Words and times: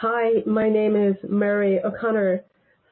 Hi, 0.00 0.44
my 0.46 0.68
name 0.68 0.94
is 0.94 1.16
Mary 1.28 1.80
O'Connor, 1.82 2.44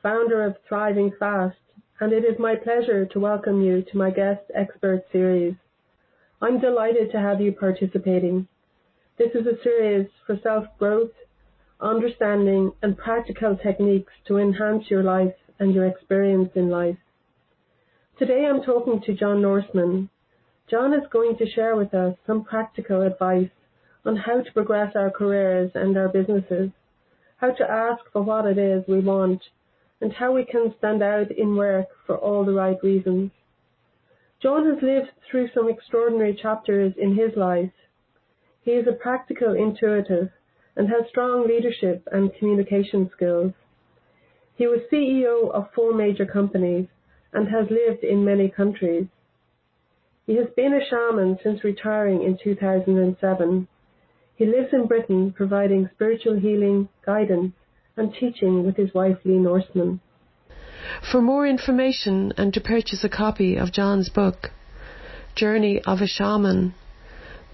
founder 0.03 0.43
of 0.43 0.57
Thriving 0.69 1.13
Fast, 1.21 1.57
and 2.01 2.13
it 2.13 2.25
is 2.25 2.37
my 2.41 2.57
pleasure 2.57 3.07
to 3.07 3.21
welcome 3.21 3.63
you 3.63 3.83
to 3.83 3.97
my 3.97 4.11
guest 4.11 4.41
expert 4.53 5.05
series. 5.13 5.55
I'm 6.43 6.59
delighted 6.59 7.13
to 7.13 7.21
have 7.21 7.41
you 7.41 7.53
participating. 7.53 8.49
This 9.19 9.31
is 9.37 9.47
a 9.47 9.63
series 9.63 10.09
for 10.27 10.37
self-growth, 10.43 11.13
understanding 11.81 12.73
and 12.83 12.99
practical 12.99 13.57
techniques 13.57 14.13
to 14.27 14.39
enhance 14.39 14.91
your 14.91 15.05
life 15.05 15.37
and 15.61 15.73
your 15.73 15.87
experience 15.87 16.51
in 16.57 16.71
life. 16.71 16.99
Today 18.19 18.47
I'm 18.47 18.63
talking 18.63 19.01
to 19.03 19.15
John 19.15 19.41
Norseman. 19.41 20.11
John 20.69 20.93
is 20.93 21.07
going 21.13 21.37
to 21.37 21.49
share 21.49 21.77
with 21.77 21.95
us 21.95 22.17
some 22.27 22.43
practical 22.43 23.03
advice 23.03 23.51
on 24.05 24.17
how 24.17 24.41
to 24.41 24.53
progress 24.53 24.97
our 24.97 25.13
careers 25.13 25.71
and 25.77 25.97
our 25.97 26.09
businesses, 26.09 26.73
how 27.37 27.51
to 27.53 27.71
ask 27.71 28.03
for 28.13 28.23
what 28.23 28.47
it 28.47 28.59
is 28.59 28.85
we 28.89 29.01
want, 29.01 29.43
and 30.01 30.13
how 30.13 30.33
we 30.33 30.45
can 30.45 30.75
stand 30.79 31.03
out 31.03 31.31
in 31.31 31.57
work 31.57 31.87
for 32.07 32.17
all 32.17 32.45
the 32.45 32.53
right 32.53 32.83
reasons. 32.83 33.31
John 34.43 34.67
has 34.67 34.83
lived 34.83 35.11
through 35.31 35.49
some 35.55 35.69
extraordinary 35.69 36.35
chapters 36.35 36.93
in 36.99 37.17
his 37.17 37.37
life. 37.37 37.73
He 38.63 38.73
is 38.73 38.87
a 38.87 38.93
practical 38.93 39.55
intuitive 39.55 40.31
and 40.77 40.89
has 40.89 41.09
strong 41.09 41.47
leadership 41.47 42.07
and 42.13 42.35
communication 42.35 43.11
skills. 43.15 43.53
He 44.57 44.67
was 44.67 44.81
CEO 44.93 45.51
of 45.51 45.73
four 45.75 45.95
major 45.95 46.27
companies 46.27 46.89
and 47.33 47.49
has 47.49 47.71
lived 47.71 48.05
in 48.05 48.25
many 48.25 48.49
countries. 48.49 49.07
He 50.27 50.37
has 50.37 50.49
been 50.57 50.75
a 50.75 50.85
shaman 50.85 51.39
since 51.43 51.63
retiring 51.65 52.23
in 52.23 52.39
2007. 52.43 53.69
He 54.37 54.47
lives 54.47 54.69
in 54.73 54.87
Britain 54.87 55.33
providing 55.33 55.91
spiritual 55.95 56.39
healing, 56.39 56.89
guidance 57.05 57.53
and 57.97 58.13
teaching 58.13 58.65
with 58.65 58.77
his 58.77 58.95
wife 58.95 59.19
Lee 59.25 59.39
Norseman. 59.39 60.01
For 61.11 61.23
more 61.23 61.45
information 61.47 62.33
and 62.37 62.53
to 62.55 62.61
purchase 62.61 63.03
a 63.03 63.09
copy 63.09 63.57
of 63.57 63.73
John's 63.73 64.11
book, 64.11 64.51
Journey 65.35 65.81
of 65.87 66.01
a 66.01 66.07
Shaman, 66.07 66.75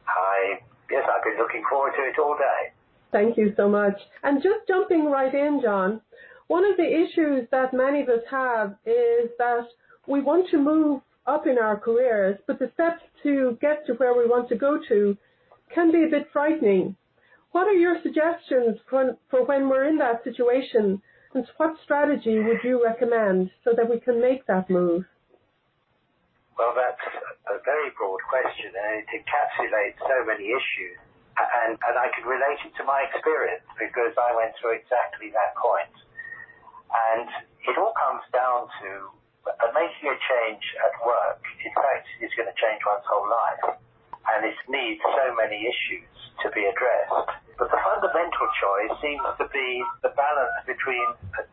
I, 0.07 0.59
yes, 0.91 1.03
I've 1.07 1.23
been 1.23 1.37
looking 1.37 1.63
forward 1.69 1.93
to 1.97 2.03
it 2.03 2.19
all 2.19 2.37
day. 2.37 2.73
Thank 3.11 3.37
you 3.37 3.53
so 3.55 3.69
much. 3.69 3.97
And 4.23 4.41
just 4.41 4.67
jumping 4.67 5.05
right 5.05 5.33
in, 5.33 5.61
John, 5.63 6.01
one 6.47 6.65
of 6.65 6.77
the 6.77 6.83
issues 6.85 7.47
that 7.51 7.73
many 7.73 8.01
of 8.01 8.09
us 8.09 8.23
have 8.29 8.75
is 8.85 9.29
that 9.37 9.67
we 10.07 10.21
want 10.21 10.49
to 10.51 10.57
move 10.57 11.01
up 11.25 11.47
in 11.47 11.57
our 11.57 11.79
careers, 11.79 12.37
but 12.47 12.59
the 12.59 12.71
steps 12.73 13.01
to 13.23 13.57
get 13.61 13.85
to 13.87 13.93
where 13.93 14.15
we 14.15 14.27
want 14.27 14.49
to 14.49 14.55
go 14.55 14.79
to 14.89 15.17
can 15.73 15.91
be 15.91 16.03
a 16.03 16.09
bit 16.09 16.27
frightening. 16.33 16.95
What 17.51 17.67
are 17.67 17.73
your 17.73 17.97
suggestions 18.01 18.79
for, 18.89 19.17
for 19.29 19.45
when 19.45 19.69
we're 19.69 19.85
in 19.85 19.97
that 19.99 20.23
situation, 20.23 21.01
and 21.33 21.45
what 21.57 21.75
strategy 21.83 22.39
would 22.39 22.63
you 22.63 22.83
recommend 22.83 23.51
so 23.63 23.71
that 23.75 23.89
we 23.89 23.99
can 23.99 24.19
make 24.19 24.45
that 24.47 24.69
move? 24.69 25.05
Well, 26.57 26.73
that's 26.77 27.05
a 27.49 27.57
very 27.65 27.89
broad 27.97 28.21
question, 28.29 28.71
and 28.73 28.91
it 29.01 29.09
encapsulates 29.09 29.97
so 30.05 30.17
many 30.25 30.53
issues. 30.53 30.97
And, 31.33 31.73
and 31.81 31.95
I 31.97 32.13
can 32.13 32.29
relate 32.29 32.61
it 32.61 32.77
to 32.77 32.85
my 32.85 33.09
experience 33.09 33.65
because 33.81 34.13
I 34.21 34.37
went 34.37 34.53
through 34.61 34.77
exactly 34.77 35.33
that 35.33 35.57
point. 35.57 35.95
And 36.93 37.25
it 37.65 37.73
all 37.73 37.93
comes 37.97 38.21
down 38.29 38.69
to 38.69 38.89
uh, 39.49 39.73
making 39.73 40.13
a 40.13 40.17
change 40.29 40.61
at 40.77 40.93
work. 41.01 41.41
In 41.65 41.73
fact, 41.73 42.05
it's 42.21 42.37
going 42.37 42.45
to 42.45 42.57
change 42.61 42.85
one's 42.85 43.01
whole 43.09 43.25
life 43.25 43.81
and 44.31 44.45
it 44.47 44.55
needs 44.69 45.01
so 45.03 45.35
many 45.35 45.67
issues 45.67 46.07
to 46.41 46.47
be 46.51 46.63
addressed. 46.63 47.33
But 47.59 47.69
the 47.69 47.79
fundamental 47.81 48.47
choice 48.57 48.93
seems 49.03 49.25
to 49.37 49.45
be 49.51 49.83
the 50.01 50.09
balance 50.15 50.57
between 50.65 51.05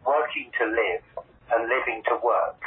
working 0.07 0.49
to 0.59 0.65
live 0.71 1.03
and 1.51 1.69
living 1.69 2.03
to 2.09 2.17
work. 2.23 2.61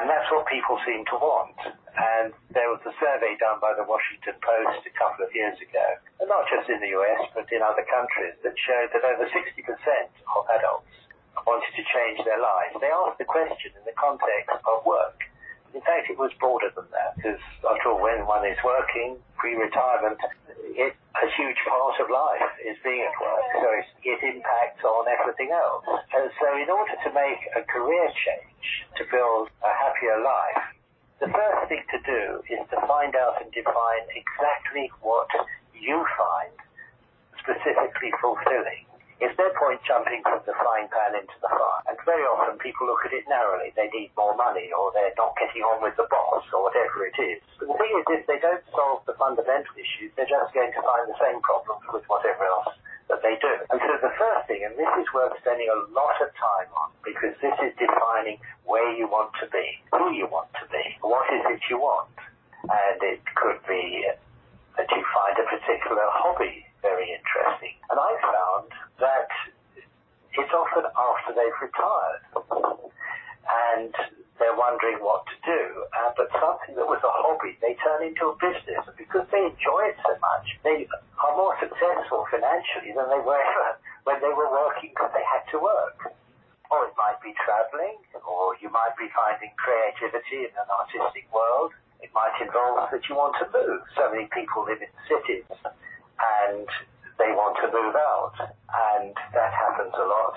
And 0.00 0.08
that's 0.08 0.32
what 0.32 0.48
people 0.48 0.80
seem 0.88 1.04
to 1.12 1.16
want. 1.20 1.60
And 1.92 2.32
there 2.56 2.72
was 2.72 2.80
a 2.88 2.94
survey 2.96 3.36
done 3.36 3.60
by 3.60 3.76
the 3.76 3.84
Washington 3.84 4.32
Post 4.40 4.80
a 4.88 4.92
couple 4.96 5.28
of 5.28 5.30
years 5.36 5.60
ago, 5.60 5.86
and 6.16 6.24
not 6.24 6.48
just 6.48 6.72
in 6.72 6.80
the 6.80 6.96
US, 6.96 7.28
but 7.36 7.44
in 7.52 7.60
other 7.60 7.84
countries, 7.84 8.32
that 8.40 8.56
showed 8.56 8.88
that 8.96 9.04
over 9.04 9.28
60% 9.28 9.36
of 9.36 10.42
adults 10.56 10.88
wanted 11.44 11.72
to 11.76 11.84
change 11.84 12.24
their 12.24 12.40
lives. 12.40 12.80
They 12.80 12.88
asked 12.88 13.20
the 13.20 13.28
question 13.28 13.76
in 13.76 13.84
the 13.84 13.92
context 13.92 14.56
of 14.64 14.88
work. 14.88 15.20
In 15.76 15.84
fact, 15.84 16.08
it 16.08 16.16
was 16.16 16.32
broader 16.40 16.72
than 16.72 16.88
that 16.96 17.20
because 17.20 17.42
after 17.60 17.92
all, 17.92 18.00
when 18.00 18.24
one 18.24 18.48
is 18.48 18.58
working, 18.64 19.20
pre-retirement, 19.36 20.18
it, 20.76 20.94
a 20.94 21.26
huge 21.36 21.60
part 21.66 21.96
of 22.00 22.06
life 22.10 22.50
is 22.62 22.76
being 22.82 23.02
at 23.02 23.14
work. 23.18 23.46
So 23.58 23.68
it 24.04 24.20
impacts 24.22 24.82
on 24.84 25.04
everything 25.08 25.50
else. 25.50 25.84
And 25.86 26.30
so 26.38 26.46
in 26.58 26.68
order 26.70 26.96
to 26.96 27.10
make 27.14 27.42
a 27.56 27.62
career 27.66 28.06
change, 28.26 28.66
to 28.98 29.02
build 29.10 29.48
a 29.62 29.72
happier 29.72 30.18
life, 30.22 30.62
the 31.20 31.28
first 31.28 31.68
thing 31.68 31.84
to 31.92 31.98
do 32.02 32.22
is 32.48 32.62
to 32.72 32.78
find 32.88 33.14
out 33.14 33.42
and 33.42 33.52
define 33.52 34.04
exactly 34.12 34.90
what 35.02 35.28
you 35.76 36.04
find 36.16 36.54
specifically 37.40 38.12
fulfilling. 38.20 38.89
It's 39.20 39.36
no 39.36 39.52
point 39.60 39.84
jumping 39.84 40.24
from 40.24 40.40
the 40.48 40.56
frying 40.56 40.88
pan 40.88 41.12
into 41.12 41.36
the 41.44 41.52
fire. 41.52 41.80
And 41.92 41.96
very 42.08 42.24
often 42.24 42.56
people 42.56 42.88
look 42.88 43.04
at 43.04 43.12
it 43.12 43.28
narrowly. 43.28 43.68
They 43.76 43.92
need 43.92 44.16
more 44.16 44.32
money 44.32 44.72
or 44.72 44.88
they're 44.96 45.12
not 45.20 45.36
getting 45.36 45.60
on 45.60 45.84
with 45.84 45.92
the 46.00 46.08
boss 46.08 46.44
or 46.56 46.64
whatever 46.64 47.04
it 47.04 47.16
is. 47.20 47.44
But 47.60 47.68
the 47.68 47.76
thing 47.76 47.92
is, 48.00 48.04
if 48.08 48.24
they 48.24 48.40
don't 48.40 48.64
solve 48.72 49.04
the 49.04 49.12
fundamental 49.20 49.76
issues, 49.76 50.08
they're 50.16 50.30
just 50.30 50.56
going 50.56 50.72
to 50.72 50.82
find 50.82 51.04
the 51.04 51.20
same 51.20 51.44
problems 51.44 51.84
with 51.92 52.08
whatever 52.08 52.48
else 52.48 52.72
that 53.12 53.20
they 53.20 53.36
do. 53.36 53.54
And 53.68 53.76
so 53.76 53.92
the 54.00 54.14
first 54.16 54.48
thing, 54.48 54.64
and 54.64 54.72
this 54.78 54.88
is 54.96 55.06
worth 55.12 55.36
spending 55.44 55.68
a 55.68 55.78
lot 55.92 56.16
of 56.24 56.32
time 56.40 56.72
on, 56.80 56.88
because 57.04 57.36
this 57.44 57.56
is 57.60 57.76
defining 57.76 58.40
where 58.64 58.88
you 58.96 59.04
want 59.04 59.36
to 59.44 59.46
be, 59.52 59.66
who 59.92 60.16
you 60.16 60.32
want 60.32 60.48
to 60.56 60.64
be, 60.72 60.96
what 61.04 61.28
is 61.28 61.44
it 61.52 61.60
you 61.68 61.76
want. 61.76 62.08
And 62.64 62.98
it 63.04 63.20
could 63.36 63.60
be 63.68 64.08
that 64.80 64.88
you 64.88 65.02
find 65.12 65.34
a 65.36 65.46
particular 65.50 66.06
hobby 66.08 66.64
very 66.80 67.12
interesting. 67.12 67.76
And 67.90 67.98
I 68.00 68.12
found 68.24 68.68
that 69.00 69.28
it's 70.36 70.52
often 70.54 70.84
after 70.86 71.30
they've 71.34 71.60
retired 71.60 72.22
and 73.50 73.92
they're 74.38 74.56
wondering 74.56 74.96
what 75.04 75.26
to 75.28 75.36
do. 75.44 75.62
Uh, 75.92 76.10
but 76.16 76.32
something 76.40 76.72
that 76.78 76.88
was 76.88 77.02
a 77.04 77.12
hobby, 77.12 77.58
they 77.60 77.76
turn 77.84 78.06
into 78.06 78.32
a 78.32 78.36
business. 78.40 78.80
Because 78.96 79.28
they 79.28 79.44
enjoy 79.44 79.92
it 79.92 79.98
so 80.00 80.16
much, 80.16 80.46
they 80.64 80.88
are 81.20 81.34
more 81.36 81.56
successful 81.60 82.24
financially 82.32 82.96
than 82.96 83.08
they 83.12 83.20
were 83.20 83.60
when 84.08 84.16
they 84.24 84.32
were 84.32 84.48
working 84.48 84.96
because 84.96 85.12
they 85.12 85.26
had 85.28 85.44
to 85.52 85.60
work. 85.60 86.16
Or 86.70 86.86
it 86.86 86.94
might 86.94 87.18
be 87.20 87.34
traveling, 87.42 87.98
or 88.22 88.54
you 88.62 88.70
might 88.70 88.94
be 88.94 89.10
finding 89.10 89.50
creativity 89.58 90.46
in 90.46 90.54
an 90.54 90.70
artistic 90.70 91.26
world. 91.34 91.74
It 91.98 92.14
might 92.14 92.32
involve 92.40 92.88
that 92.94 93.02
you 93.10 93.18
want 93.18 93.34
to 93.42 93.46
move. 93.50 93.82
So 93.98 94.08
many 94.08 94.30
people 94.30 94.64
live 94.64 94.78
in 94.78 94.92
cities 95.04 95.44
and 95.50 96.68
they 97.20 97.36
want 97.36 97.60
to 97.60 97.68
move 97.68 97.92
out. 97.92 98.34
And 98.48 99.12
that 99.36 99.52
happens 99.52 99.92
a 99.92 100.06
lot 100.08 100.34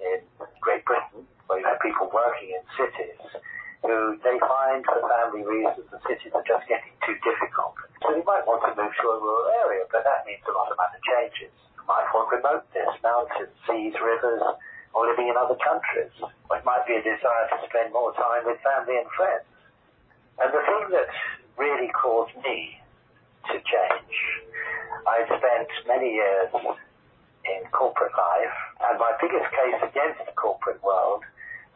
in 0.00 0.24
Great 0.64 0.82
Britain, 0.88 1.28
where 1.46 1.60
you 1.60 1.66
have 1.68 1.78
people 1.84 2.08
working 2.08 2.56
in 2.56 2.64
cities 2.74 3.20
who 3.82 4.16
they 4.22 4.38
find 4.38 4.86
for 4.86 5.02
family 5.02 5.42
reasons 5.42 5.84
the 5.90 5.98
cities 6.06 6.30
are 6.32 6.46
just 6.46 6.62
getting 6.70 6.94
too 7.02 7.18
difficult. 7.26 7.74
So 8.00 8.14
they 8.14 8.22
might 8.22 8.46
want 8.46 8.62
to 8.62 8.72
move 8.78 8.94
to 8.94 9.06
a 9.10 9.18
rural 9.18 9.50
area, 9.66 9.84
but 9.90 10.06
that 10.06 10.22
means 10.22 10.42
a 10.46 10.54
lot 10.54 10.70
of 10.70 10.78
other 10.78 11.02
changes. 11.02 11.50
You 11.74 11.84
might 11.90 12.06
want 12.14 12.30
remoteness, 12.30 12.94
mountains, 13.02 13.50
seas, 13.66 13.94
rivers, 13.98 14.42
or 14.94 15.10
living 15.10 15.28
in 15.28 15.36
other 15.36 15.58
countries. 15.58 16.14
Or 16.46 16.62
it 16.62 16.64
might 16.64 16.86
be 16.86 16.94
a 16.94 17.02
desire 17.02 17.46
to 17.50 17.58
spend 17.66 17.90
more 17.90 18.14
time 18.14 18.46
with 18.46 18.62
family 18.62 19.02
and 19.02 19.10
friends. 19.18 19.50
And 20.38 20.48
the 20.54 20.62
thing 20.62 20.84
that 20.94 21.10
really 21.58 21.90
caused 21.90 22.38
me 22.38 22.78
to 23.50 23.58
change 23.58 24.14
I 25.06 25.26
spent 25.26 25.68
many 25.86 26.14
years 26.14 26.50
in 26.52 27.60
corporate 27.72 28.14
life, 28.14 28.56
and 28.86 28.98
my 28.98 29.12
biggest 29.20 29.50
case 29.50 29.80
against 29.82 30.22
the 30.26 30.32
corporate 30.38 30.82
world 30.82 31.24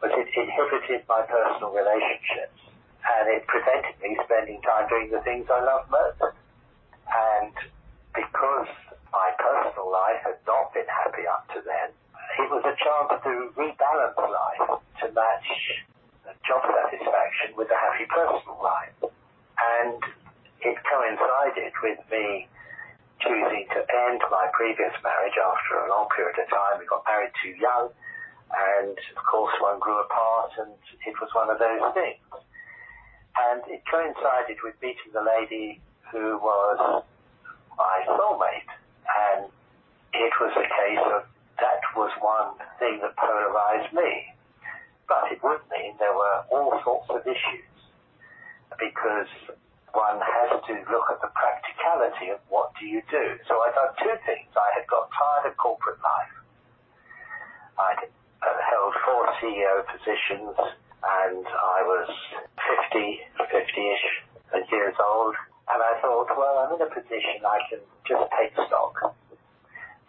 was 0.01 0.11
it 0.15 0.29
inhibited 0.31 1.03
my 1.09 1.21
personal 1.27 1.73
relationships, 1.73 2.59
and 3.03 3.27
it 3.29 3.43
prevented 3.47 3.95
me 3.99 4.15
spending 4.23 4.61
time 4.61 4.87
doing 4.87 5.11
the 5.11 5.21
things 5.21 5.47
I 5.51 5.59
love 5.59 5.89
most. 5.91 6.35
And 7.07 7.55
because 8.15 8.69
my 9.11 9.29
personal 9.39 9.91
life 9.91 10.21
had 10.23 10.39
not 10.47 10.73
been 10.73 10.87
happy 10.87 11.27
up 11.27 11.47
to 11.55 11.59
then, 11.65 11.91
it 12.39 12.47
was 12.51 12.63
a 12.63 12.75
chance 12.77 13.11
to 13.23 13.33
rebalance 13.57 14.15
life 14.15 14.79
to 15.01 15.05
match 15.11 15.49
job 16.47 16.63
satisfaction 16.63 17.55
with 17.57 17.67
a 17.71 17.75
happy 17.75 18.05
personal 18.07 18.59
life. 18.63 18.95
And 19.03 19.99
it 20.61 20.77
coincided 20.79 21.73
with 21.83 21.99
me 22.11 22.47
choosing 23.19 23.65
to 23.73 23.79
end 23.81 24.21
my 24.29 24.47
previous 24.53 24.93
marriage 25.03 25.37
after 25.37 25.85
a 25.85 25.89
long 25.89 26.07
period 26.13 26.37
of 26.37 26.47
time. 26.49 26.79
We 26.79 26.85
got 26.85 27.03
married 27.07 27.33
too 27.41 27.55
young, 27.57 27.89
and 28.53 28.95
of 28.97 29.23
course 29.25 29.53
one 29.59 29.79
grew 29.79 29.99
apart, 30.01 30.51
and 30.59 30.73
it 31.05 31.15
was 31.19 31.29
one 31.33 31.49
of 31.49 31.57
those 31.59 31.81
things. 31.93 32.25
And 33.37 33.61
it 33.69 33.83
coincided 33.85 34.57
with 34.63 34.75
meeting 34.81 35.13
the 35.13 35.21
lady 35.21 35.81
who 36.11 36.37
was 36.37 37.03
my 37.77 37.97
soulmate, 38.05 38.71
and 39.05 39.49
it 40.13 40.33
was 40.41 40.53
a 40.57 40.67
case 40.67 41.05
of 41.13 41.23
that 41.59 41.81
was 41.95 42.11
one 42.21 42.53
thing 42.79 42.99
that 43.01 43.15
polarized 43.17 43.93
me. 43.93 44.33
But 45.07 45.31
it 45.31 45.41
would 45.41 45.61
mean 45.71 45.95
there 45.97 46.13
were 46.13 46.43
all 46.51 46.79
sorts 46.83 47.09
of 47.09 47.21
issues 47.25 47.71
because 48.77 49.31
one 49.97 50.21
has 50.21 50.61
to 50.61 50.73
look 50.93 51.09
at 51.09 51.17
the 51.25 51.31
practicality 51.33 52.29
of 52.29 52.37
what 52.53 52.69
do 52.77 52.85
you 52.85 53.01
do. 53.09 53.25
So 53.49 53.57
I 53.65 53.73
done 53.73 53.97
two 53.97 54.13
things. 54.29 54.53
I 54.53 54.69
had 54.77 54.85
got 54.85 55.09
tired 55.09 55.49
of 55.49 55.57
corporate 55.57 55.97
life. 56.05 56.35
I'd 57.81 58.05
uh, 58.05 58.45
held 58.45 58.93
four 59.01 59.25
CEO 59.41 59.81
positions 59.89 60.53
and 60.53 61.41
I 61.49 61.79
was 61.81 62.05
50, 62.93 63.25
50-ish 63.41 64.05
years 64.69 64.97
old. 65.01 65.33
And 65.65 65.81
I 65.81 65.97
thought, 65.99 66.29
well, 66.37 66.61
I'm 66.61 66.77
in 66.77 66.81
a 66.85 66.91
position 66.93 67.41
I 67.41 67.59
can 67.65 67.81
just 68.05 68.25
take 68.37 68.53
stock. 68.69 69.17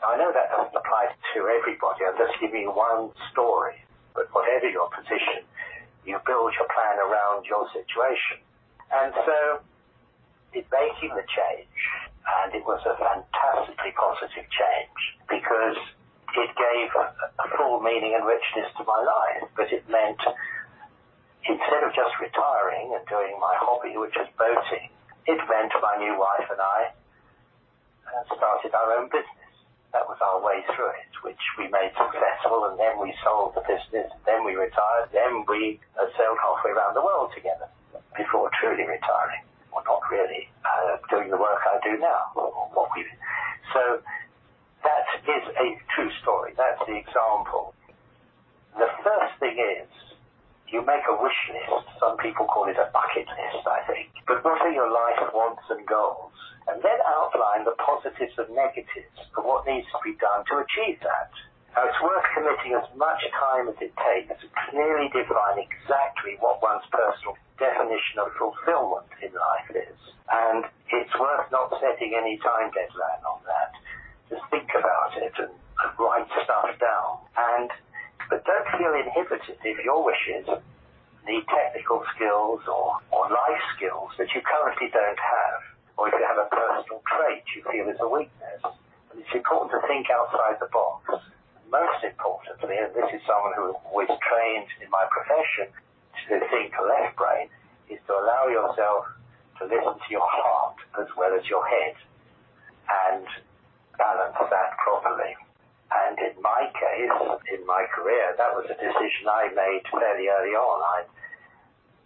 Now, 0.04 0.12
I 0.12 0.16
know 0.20 0.30
that 0.36 0.52
doesn't 0.52 0.76
apply 0.76 1.16
to 1.16 1.38
everybody. 1.48 2.04
I'm 2.04 2.14
just 2.20 2.36
giving 2.44 2.68
you 2.68 2.72
one 2.76 3.10
story. 3.32 3.80
But 4.14 4.28
whatever 4.36 4.68
your 4.68 4.92
position, 4.92 5.48
you 6.04 6.20
build 6.28 6.52
your 6.60 6.68
plan 6.70 7.00
around 7.00 7.48
your 7.48 7.66
situation. 7.72 8.44
And 8.92 9.12
so 9.26 9.64
in 10.54 10.64
making 10.72 11.12
the 11.12 11.26
change, 11.28 11.80
and 12.44 12.54
it 12.54 12.64
was 12.64 12.80
a 12.88 12.96
fantastically 12.96 13.92
positive 13.96 14.46
change 14.48 15.00
because 15.28 15.76
it 16.36 16.50
gave 16.56 16.88
a 16.96 17.46
full 17.56 17.80
meaning 17.80 18.14
and 18.16 18.24
richness 18.24 18.68
to 18.76 18.84
my 18.84 19.00
life. 19.00 19.48
But 19.56 19.72
it 19.72 19.84
meant 19.88 20.20
instead 21.48 21.82
of 21.84 21.92
just 21.96 22.12
retiring 22.20 22.92
and 22.96 23.04
doing 23.08 23.36
my 23.40 23.54
hobby, 23.56 23.96
which 23.96 24.16
was 24.16 24.28
boating, 24.36 24.92
it 25.26 25.40
meant 25.48 25.72
my 25.80 25.96
new 25.96 26.16
wife 26.16 26.48
and 26.48 26.60
I 26.60 26.80
uh, 28.08 28.24
started 28.36 28.72
our 28.72 29.00
own 29.00 29.08
business. 29.08 29.52
That 29.92 30.04
was 30.04 30.20
our 30.20 30.44
way 30.44 30.60
through 30.76 30.92
it, 31.00 31.12
which 31.24 31.40
we 31.56 31.64
made 31.72 31.96
successful, 31.96 32.68
and 32.68 32.76
then 32.76 33.00
we 33.00 33.16
sold 33.24 33.56
the 33.56 33.64
business, 33.64 34.12
then 34.28 34.44
we 34.44 34.52
retired, 34.52 35.08
then 35.16 35.48
we 35.48 35.80
uh, 35.96 36.04
sailed 36.12 36.36
halfway 36.36 36.76
around 36.76 36.92
the 36.92 37.00
world 37.00 37.32
together 37.32 37.72
before 38.12 38.52
truly 38.60 38.84
retiring 38.84 39.47
well, 39.86 40.02
not 40.02 40.10
really, 40.10 40.50
uh, 40.66 40.98
doing 41.10 41.30
the 41.30 41.38
work 41.38 41.62
I 41.62 41.78
do 41.86 41.98
now. 41.98 42.34
What 42.34 42.90
we 42.96 43.06
so 43.72 44.02
that 44.82 45.06
is 45.22 45.44
a 45.54 45.66
true 45.94 46.10
story. 46.22 46.54
That's 46.56 46.80
the 46.86 46.96
example. 46.96 47.74
The 48.74 48.90
first 49.02 49.34
thing 49.38 49.58
is 49.58 49.88
you 50.68 50.82
make 50.82 51.04
a 51.06 51.16
wish 51.22 51.40
list. 51.52 51.86
Some 52.00 52.16
people 52.18 52.46
call 52.46 52.68
it 52.68 52.76
a 52.76 52.90
bucket 52.90 53.26
list, 53.26 53.62
I 53.66 53.86
think. 53.86 54.10
But 54.26 54.44
what 54.44 54.60
are 54.62 54.72
your 54.72 54.90
life 54.90 55.30
wants 55.34 55.62
and 55.70 55.86
goals? 55.86 56.34
And 56.68 56.82
then 56.82 56.98
outline 57.06 57.64
the 57.64 57.76
positives 57.80 58.36
and 58.36 58.52
negatives 58.54 59.16
of 59.36 59.44
what 59.44 59.66
needs 59.66 59.88
to 59.88 59.98
be 60.04 60.18
done 60.20 60.44
to 60.52 60.60
achieve 60.60 61.00
that. 61.00 61.32
Now, 61.72 61.88
it's 61.88 62.00
worth 62.02 62.26
committing 62.36 62.76
as 62.76 62.84
much 62.96 63.22
time 63.32 63.68
as 63.68 63.78
it 63.80 63.92
takes 63.96 64.36
to 64.42 64.46
clearly 64.68 65.08
define 65.08 65.64
exactly 65.64 66.36
what 66.40 66.60
one's 66.60 66.84
personal 66.92 67.36
definition 67.58 68.22
of 68.22 68.32
fulfillment 68.38 69.10
in 69.20 69.34
life 69.34 69.70
is. 69.74 69.98
And 70.30 70.64
it's 70.90 71.12
worth 71.18 71.50
not 71.50 71.74
setting 71.82 72.14
any 72.14 72.38
time 72.38 72.70
deadline 72.70 73.22
on 73.26 73.42
that. 73.46 73.72
Just 74.30 74.44
think 74.50 74.70
about 74.74 75.12
it 75.18 75.34
and 75.38 75.52
write 75.98 76.28
stuff 76.44 76.70
down. 76.78 77.12
And 77.36 77.70
but 78.30 78.44
don't 78.44 78.68
feel 78.76 78.92
inhibited 78.92 79.56
if 79.64 79.78
your 79.84 80.04
wishes 80.04 80.46
need 81.24 81.44
technical 81.48 82.04
skills 82.14 82.60
or, 82.68 83.00
or 83.10 83.24
life 83.28 83.64
skills 83.76 84.12
that 84.20 84.28
you 84.36 84.40
currently 84.44 84.88
don't 84.92 85.20
have, 85.20 85.60
or 85.96 86.08
if 86.08 86.14
you 86.14 86.24
have 86.24 86.40
a 86.40 86.48
personal 86.52 87.00
trait 87.08 87.44
you 87.56 87.64
feel 87.72 87.88
is 87.88 88.00
a 88.00 88.08
weakness. 88.08 88.62
And 89.12 89.16
it's 89.20 89.32
important 89.32 89.72
to 89.72 89.80
think 89.88 90.12
outside 90.12 90.60
the 90.60 90.68
box. 90.68 91.24
Most 91.72 92.00
importantly, 92.04 92.76
and 92.80 92.92
this 92.96 93.08
is 93.12 93.20
someone 93.28 93.52
who 93.56 93.76
was 93.92 94.08
trained 94.08 94.68
in 94.80 94.88
my 94.88 95.04
profession 95.08 95.72
to 96.28 96.40
think 96.50 96.72
left 96.76 97.16
brain, 97.16 97.48
is 97.88 97.98
to 98.06 98.12
allow 98.12 98.48
yourself 98.48 99.06
to 99.58 99.64
listen 99.64 99.96
to 99.98 100.08
your 100.10 100.24
heart 100.24 100.76
as 101.00 101.08
well 101.16 101.34
as 101.34 101.44
your 101.48 101.66
head 101.66 101.96
and 102.88 103.26
balance 103.98 104.36
that 104.38 104.70
properly. 104.78 105.34
And 105.88 106.18
in 106.20 106.36
my 106.42 106.68
case, 106.72 107.16
in 107.52 107.66
my 107.66 107.84
career, 107.94 108.36
that 108.36 108.52
was 108.54 108.66
a 108.68 108.76
decision 108.76 109.24
I 109.26 109.48
made 109.56 109.82
fairly 109.90 110.28
early 110.28 110.54
on. 110.54 110.78
I'd 111.00 111.10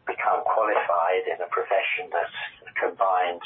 become 0.06 0.42
qualified 0.46 1.26
in 1.26 1.38
a 1.42 1.50
profession 1.50 2.10
that 2.14 2.30
combined 2.78 3.42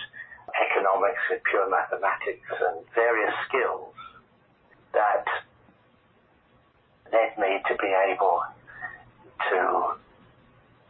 economics 0.55 1.21
with 1.31 1.43
pure 1.51 1.69
mathematics 1.69 2.49
and 2.53 2.85
various 2.95 3.35
skills 3.49 3.93
that 4.93 5.25
led 7.13 7.37
me 7.39 7.61
to 7.69 7.75
be 7.77 7.93
able 8.13 8.41
to 9.51 9.97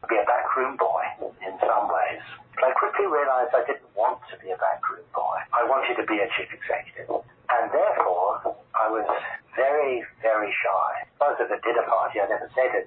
be 0.04 0.16
a 0.20 0.26
backroom 0.28 0.76
boy 0.76 1.02
in 1.40 1.54
some 1.58 1.88
ways. 1.88 2.22
But 2.54 2.68
I 2.68 2.72
quickly 2.76 3.08
realized 3.08 3.52
I 3.52 3.64
didn't 3.64 3.88
want 3.96 4.20
to 4.32 4.36
be 4.40 4.52
a 4.52 4.58
backroom 4.60 5.04
boy. 5.12 5.38
I 5.52 5.64
wanted 5.64 5.96
to 6.00 6.06
be 6.08 6.20
a 6.20 6.28
chief 6.36 6.48
executive. 6.52 7.24
And 7.48 7.72
therefore, 7.72 8.56
I 8.76 8.88
was 8.92 9.06
very, 9.54 10.04
very 10.20 10.52
shy. 10.52 10.90
Both 11.20 11.40
at 11.40 11.48
the 11.48 11.60
dinner 11.64 11.84
party, 11.88 12.20
I 12.20 12.28
never 12.28 12.48
said 12.52 12.72
it. 12.84 12.86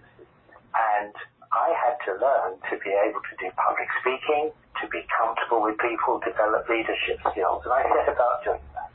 And 0.74 1.14
I 1.52 1.74
had 1.74 1.98
to 2.06 2.12
learn 2.22 2.62
to 2.70 2.76
be 2.78 2.94
able 2.94 3.22
to 3.22 3.34
do 3.42 3.50
public 3.58 3.90
speaking, 4.02 4.54
to 4.82 4.86
be 4.90 5.02
comfortable 5.10 5.66
with 5.66 5.78
people, 5.82 6.22
develop 6.22 6.70
leadership 6.70 7.18
skills. 7.32 7.66
And 7.66 7.74
I 7.74 7.82
set 7.90 8.14
about 8.14 8.46
doing 8.46 8.62
that. 8.78 8.94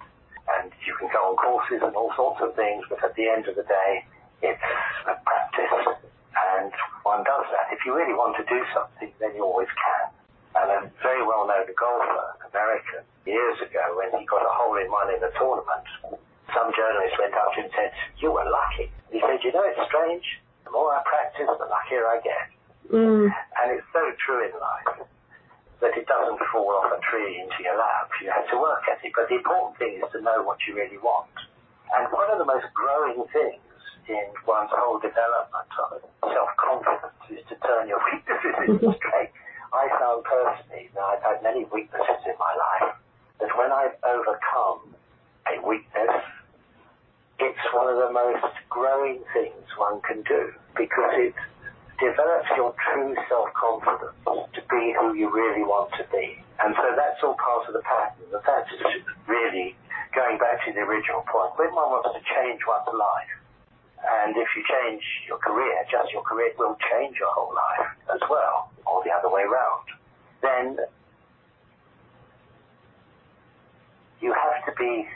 And 0.59 0.71
you 0.87 0.95
can 0.99 1.09
go 1.11 1.35
on 1.35 1.37
courses 1.37 1.83
and 1.83 1.95
all 1.97 2.13
sorts 2.15 2.43
of 2.43 2.55
things, 2.55 2.85
but 2.89 3.03
at 3.03 3.15
the 3.17 3.27
end 3.27 3.49
of 3.49 3.57
the 3.57 3.67
day, 3.67 4.07
it's 4.43 4.69
a 5.07 5.15
practice 5.23 5.94
and 6.61 6.73
one 7.03 7.23
does 7.25 7.47
that. 7.51 7.73
If 7.73 7.85
you 7.85 7.95
really 7.95 8.15
want 8.15 8.37
to 8.39 8.45
do 8.47 8.61
something, 8.75 9.11
then 9.21 9.35
you 9.35 9.45
always 9.45 9.71
can. 9.75 10.07
And 10.55 10.69
a 10.71 10.79
very 11.03 11.23
well-known 11.27 11.67
golfer, 11.75 12.27
American, 12.47 13.03
years 13.27 13.59
ago, 13.59 13.83
when 13.99 14.15
he 14.15 14.27
got 14.27 14.47
a 14.47 14.53
hole 14.55 14.79
in 14.79 14.87
one 14.87 15.11
in 15.11 15.19
a 15.19 15.33
tournament, 15.35 15.87
some 16.55 16.71
journalist 16.71 17.19
went 17.19 17.35
up 17.35 17.51
to 17.55 17.59
him 17.59 17.67
and 17.67 17.75
said, 17.75 17.91
you 18.23 18.31
were 18.31 18.47
lucky. 18.47 18.87
He 19.11 19.19
said, 19.19 19.43
you 19.43 19.51
know, 19.51 19.67
it's 19.67 19.83
strange. 19.91 20.23
The 20.63 20.71
more 20.71 20.95
I 20.95 21.03
practice, 21.03 21.51
the 21.51 21.67
luckier 21.67 22.07
I 22.07 22.19
get. 22.23 22.47
Mm. 22.93 23.35
And 23.35 23.67
it's 23.75 23.89
so 23.91 24.05
true 24.23 24.47
in 24.47 24.55
life 24.61 25.09
that 25.83 25.93
it 25.99 26.07
doesn't 26.07 26.39
fall 26.55 26.71
off 26.79 26.95
a 26.95 27.01
tree 27.03 27.43
into 27.43 27.59
your 27.67 27.77
lap. 27.77 28.09
You 28.23 28.31
have 28.31 28.47
to 28.55 28.57
work 28.57 28.87
at 28.87 29.03
it. 29.03 29.11
But 29.11 29.29
the 29.29 29.43
important 29.43 29.77
thing 29.83 29.99
is 29.99 30.07
to 30.15 30.23
know 30.23 30.47
what 30.47 30.63
you 30.69 30.79
really 30.79 31.03
want. 31.03 31.35
And 31.99 32.07
one 32.15 32.31
of 32.31 32.39
the 32.39 32.47
most 32.47 32.71
growing 32.73 33.27
things 33.35 33.74
in 34.09 34.27
one's 34.47 34.71
whole 34.73 34.99
development 34.99 35.71
of 35.93 36.01
self-confidence 36.23 37.23
is 37.31 37.43
to 37.49 37.57
turn 37.67 37.89
your 37.89 38.01
weaknesses 38.13 38.55
into 38.69 38.93
strength. 38.97 39.35
I 39.73 39.89
found 39.99 40.25
personally 40.25 40.91
that 40.95 41.03
I've 41.03 41.23
had 41.23 41.43
many 41.43 41.65
weaknesses 41.73 42.21
in 42.27 42.37
my 42.39 42.55
life, 42.55 42.95
that 43.41 43.51
when 43.59 43.73
I've 43.73 43.97
overcome 44.07 44.95
a 45.51 45.59
weakness, 45.67 46.15
it's 47.41 47.65
one 47.75 47.91
of 47.91 47.99
the 47.99 48.13
most 48.13 48.55
growing 48.71 49.25
things 49.35 49.67
one 49.77 50.01
can 50.03 50.23
do 50.23 50.55
because 50.77 51.13
it 51.19 51.35
develops 51.99 52.49
your 52.57 52.75
true 52.93 53.15
self-confidence 53.29 54.15
to 54.55 54.61
be 54.71 54.95
who 54.99 55.15
you 55.15 55.31
really 55.31 55.63
want 55.63 55.91
to 55.99 56.05
be. 56.11 56.39
And 56.63 56.75
so 56.79 56.95
that's 56.95 57.19
all 57.23 57.35
part 57.35 57.67
of 57.67 57.75
the 57.75 57.83
pattern. 57.83 58.31
And 58.31 58.43
that's 58.47 58.71
really 59.27 59.75
going 60.15 60.39
back 60.39 60.65
to 60.67 60.73
the 60.73 60.87
original 60.87 61.27
point. 61.27 61.59
When 61.59 61.75
one 61.75 61.91
wants 61.91 62.15
to 62.15 62.23
change 62.23 62.63
one's 62.67 62.95
life, 62.95 63.35
and 64.23 64.37
if 64.37 64.49
you 64.57 64.63
change 64.63 65.03
your 65.27 65.39
career, 65.39 65.85
just 65.91 66.13
your 66.13 66.23
career 66.23 66.53
will 66.59 66.77
change 66.93 67.17
your 67.19 67.33
whole 67.33 67.55
life 67.55 67.91
as 68.15 68.21
well, 68.29 68.71
or 68.87 69.03
the 69.05 69.11
other 69.11 69.29
way 69.29 69.43
around. 69.43 69.87
Then 70.43 70.79
you 74.21 74.33
have 74.33 74.65
to 74.67 74.73
be 74.79 75.07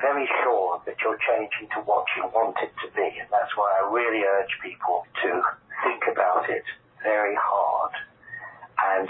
very 0.00 0.28
sure 0.42 0.80
that 0.86 0.96
you're 1.02 1.18
changing 1.28 1.68
to 1.74 1.80
what 1.82 2.04
you 2.16 2.24
want 2.34 2.56
it 2.62 2.72
to 2.82 2.88
be. 2.94 3.18
And 3.18 3.28
that's 3.30 3.54
why 3.56 3.68
I 3.80 3.90
really 3.90 4.22
urge 4.24 4.54
people 4.62 5.06
to 5.22 5.42
think 5.84 6.02
about 6.10 6.48
it 6.48 6.64
very 7.02 7.36
hard 7.36 7.92
and 8.78 9.08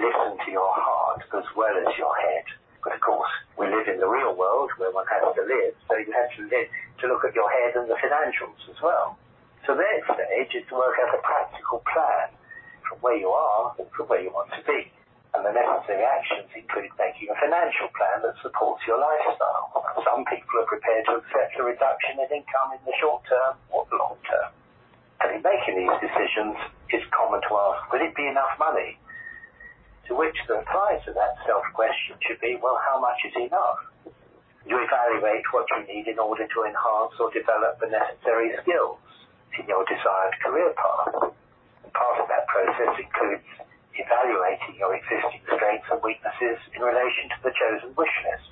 listen 0.00 0.38
to 0.44 0.50
your 0.50 0.72
heart 0.72 1.22
as 1.36 1.44
well 1.56 1.76
as 1.76 1.96
your 1.98 2.14
head. 2.16 2.44
But 2.82 2.96
of 2.96 3.00
course, 3.00 3.30
we 3.58 3.68
live 3.68 3.88
in 3.88 4.00
the 4.00 4.08
real 4.08 4.32
world 4.32 4.70
where 4.80 4.90
one 4.90 5.06
has 5.12 5.20
to 5.36 5.44
live, 5.44 5.76
so 5.88 5.96
you 6.00 6.12
have 6.12 6.32
to 6.36 6.42
live 6.48 6.68
to 7.00 7.04
look 7.08 7.24
at 7.24 7.34
your 7.34 7.48
head 7.48 7.76
and 7.76 7.88
the 7.88 7.96
financials 8.00 8.60
as 8.68 8.80
well. 8.80 9.16
So 9.66 9.76
the 9.76 9.84
next 9.84 10.08
stage 10.16 10.52
is 10.56 10.64
to 10.72 10.74
work 10.74 10.96
out 10.96 11.12
a 11.12 11.20
practical 11.20 11.84
plan 11.84 12.32
from 12.88 12.98
where 13.04 13.16
you 13.16 13.28
are 13.28 13.76
and 13.78 13.86
from 13.92 14.08
where 14.08 14.24
you 14.24 14.32
want 14.32 14.48
to 14.56 14.62
be. 14.64 14.88
And 15.36 15.46
the 15.46 15.52
necessary 15.54 16.02
actions 16.02 16.50
include 16.56 16.90
making 16.98 17.30
a 17.30 17.36
financial 17.38 17.86
plan 17.94 18.24
that 18.26 18.34
supports 18.42 18.82
your 18.88 18.98
lifestyle. 18.98 19.70
Some 20.02 20.24
people 20.26 20.64
are 20.64 20.66
prepared 20.66 21.06
to 21.06 21.22
accept 21.22 21.54
a 21.60 21.62
reduction 21.62 22.18
in 22.18 22.28
income 22.34 22.74
in 22.74 22.82
the 22.82 22.96
short 22.98 23.22
term 23.30 23.54
or 23.70 23.86
the 23.92 23.96
long 24.00 24.18
term. 24.26 24.50
And 25.20 25.38
in 25.38 25.40
making 25.44 25.76
these 25.78 25.96
decisions, 26.02 26.56
it's 26.90 27.06
common 27.14 27.44
to 27.46 27.52
ask, 27.52 27.92
will 27.92 28.02
it 28.02 28.16
be 28.16 28.26
enough 28.26 28.58
money? 28.58 28.98
To 30.10 30.18
which 30.18 30.34
the 30.50 30.58
reply 30.58 30.98
to 31.06 31.14
that 31.14 31.38
self-question 31.46 32.18
should 32.26 32.42
be, 32.42 32.58
well, 32.58 32.74
how 32.82 32.98
much 32.98 33.22
is 33.30 33.46
enough? 33.46 33.78
You 34.66 34.74
evaluate 34.82 35.46
what 35.54 35.70
you 35.70 35.86
need 35.86 36.10
in 36.10 36.18
order 36.18 36.50
to 36.50 36.58
enhance 36.66 37.14
or 37.22 37.30
develop 37.30 37.78
the 37.78 37.86
necessary 37.86 38.50
skills 38.58 38.98
in 39.54 39.70
your 39.70 39.86
desired 39.86 40.34
career 40.42 40.74
path. 40.74 41.30
And 41.86 41.94
part 41.94 42.18
of 42.18 42.26
that 42.26 42.42
process 42.50 42.90
includes 42.98 43.46
evaluating 43.94 44.82
your 44.82 44.98
existing 44.98 45.46
strengths 45.46 45.86
and 45.94 46.02
weaknesses 46.02 46.58
in 46.74 46.82
relation 46.82 47.30
to 47.30 47.38
the 47.46 47.54
chosen 47.54 47.94
wish 47.94 48.16
list. 48.26 48.50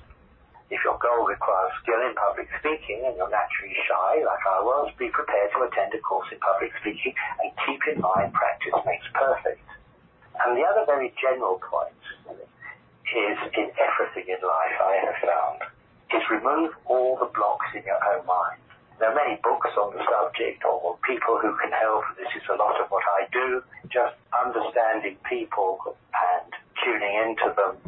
If 0.71 0.79
your 0.87 0.95
goal 0.95 1.27
requires 1.27 1.75
skill 1.83 1.99
in 2.07 2.15
public 2.15 2.47
speaking 2.63 3.03
and 3.03 3.19
you're 3.19 3.27
naturally 3.27 3.75
shy, 3.83 4.23
like 4.23 4.43
I 4.47 4.63
was, 4.63 4.95
be 4.95 5.11
prepared 5.11 5.51
to 5.59 5.67
attend 5.67 5.91
a 5.91 5.99
course 5.99 6.31
in 6.31 6.39
public 6.39 6.71
speaking 6.79 7.11
and 7.43 7.51
keep 7.67 7.83
in 7.91 7.99
mind 7.99 8.31
practice 8.31 8.79
makes 8.87 9.11
perfect. 9.11 9.59
And 10.45 10.55
the 10.55 10.63
other 10.63 10.85
very 10.85 11.13
general 11.19 11.59
point 11.59 11.95
is 12.25 13.37
in 13.57 13.67
everything 13.75 14.29
in 14.29 14.39
life 14.39 14.77
I 14.79 14.95
have 15.03 15.19
found 15.19 15.59
is 16.13 16.23
remove 16.29 16.73
all 16.85 17.17
the 17.17 17.29
blocks 17.33 17.67
in 17.75 17.83
your 17.83 17.99
own 18.13 18.25
mind. 18.25 18.61
There 18.99 19.09
are 19.09 19.15
many 19.15 19.39
books 19.41 19.71
on 19.79 19.95
the 19.95 20.03
subject 20.03 20.63
or 20.65 20.97
people 21.07 21.39
who 21.39 21.55
can 21.57 21.71
help. 21.71 22.03
This 22.17 22.29
is 22.35 22.43
a 22.51 22.55
lot 22.55 22.75
of 22.81 22.91
what 22.91 23.03
I 23.19 23.27
do. 23.31 23.63
Just 23.89 24.15
understanding 24.35 25.15
people 25.27 25.79
and 26.11 26.51
tuning 26.83 27.15
into 27.23 27.47
them 27.55 27.79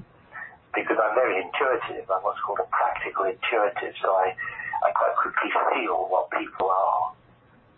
because 0.74 0.96
I'm 0.96 1.16
very 1.16 1.44
intuitive. 1.44 2.08
I'm 2.08 2.24
what's 2.24 2.40
called 2.40 2.64
a 2.64 2.70
practical 2.72 3.28
intuitive. 3.28 3.96
So 4.00 4.08
I, 4.08 4.36
I 4.88 4.92
quite 4.96 5.16
quickly 5.20 5.52
feel 5.52 6.08
what 6.08 6.32
people 6.32 6.72
are. 6.72 7.12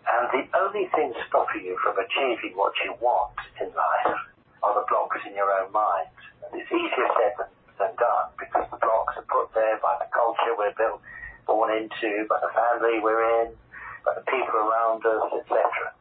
And 0.04 0.24
the 0.30 0.44
only 0.58 0.86
thing 0.94 1.12
stopping 1.26 1.64
you 1.64 1.78
from 1.82 1.98
achieving 1.98 2.54
what 2.54 2.72
you 2.84 2.94
want 3.00 3.34
in 3.60 3.66
life 3.74 4.33
are 4.64 4.74
the 4.80 4.86
blocks 4.88 5.20
in 5.28 5.36
your 5.36 5.52
own 5.60 5.68
mind. 5.72 6.08
It's 6.56 6.68
mm. 6.72 6.80
easier 6.80 7.08
said 7.20 7.34
than, 7.36 7.50
than 7.76 7.92
done 8.00 8.32
because 8.40 8.64
the 8.72 8.80
blocks 8.80 9.20
are 9.20 9.28
put 9.28 9.52
there 9.52 9.76
by 9.84 10.00
the 10.00 10.08
culture 10.08 10.56
we're 10.56 10.72
built 10.74 11.04
born 11.46 11.68
into, 11.76 12.24
by 12.28 12.40
the 12.40 12.52
family 12.56 13.00
we're 13.00 13.44
in, 13.44 13.52
by 14.04 14.16
the 14.16 14.24
people 14.24 14.56
around 14.56 15.04
us, 15.04 15.28
etc. 15.36 15.92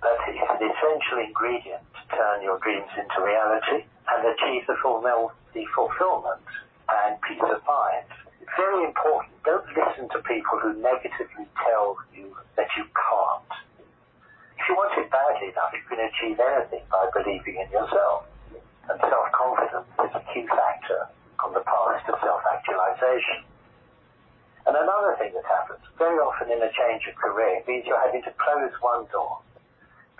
But 0.00 0.18
it's 0.30 0.38
an 0.38 0.62
essential 0.62 1.18
ingredient 1.22 1.82
to 1.94 2.02
turn 2.14 2.42
your 2.42 2.58
dreams 2.62 2.90
into 2.94 3.16
reality 3.22 3.86
and 3.86 4.20
achieve 4.26 4.66
the, 4.66 4.78
the 4.78 5.64
fulfillment 5.74 6.42
and 6.90 7.18
peace 7.22 7.42
of 7.42 7.62
mind. 7.66 8.06
It's 8.42 8.50
very 8.58 8.86
important. 8.86 9.34
Don't 9.44 9.66
listen 9.74 10.10
to 10.10 10.18
people 10.26 10.58
who 10.58 10.74
negatively 10.82 11.46
tell 11.62 11.98
you 12.14 12.34
that 12.56 12.66
you 12.76 12.84
can't. 12.94 13.51
If 14.62 14.70
you 14.70 14.78
want 14.78 14.94
it 14.94 15.10
badly 15.10 15.50
enough, 15.50 15.74
you 15.74 15.82
can 15.90 15.98
achieve 15.98 16.38
anything 16.38 16.86
by 16.86 17.10
believing 17.10 17.58
in 17.58 17.66
yourself. 17.74 18.30
And 18.86 18.94
self-confidence 18.94 19.90
is 19.90 20.14
a 20.14 20.22
key 20.30 20.46
factor 20.46 21.10
on 21.42 21.50
the 21.50 21.66
path 21.66 21.98
to 22.06 22.14
self-actualization. 22.22 23.42
And 24.70 24.78
another 24.78 25.18
thing 25.18 25.34
that 25.34 25.42
happens, 25.50 25.82
very 25.98 26.14
often 26.22 26.46
in 26.46 26.62
a 26.62 26.70
change 26.78 27.02
of 27.10 27.18
career, 27.18 27.58
means 27.66 27.90
you're 27.90 27.98
having 28.06 28.22
to 28.22 28.30
close 28.38 28.70
one 28.78 29.10
door 29.10 29.42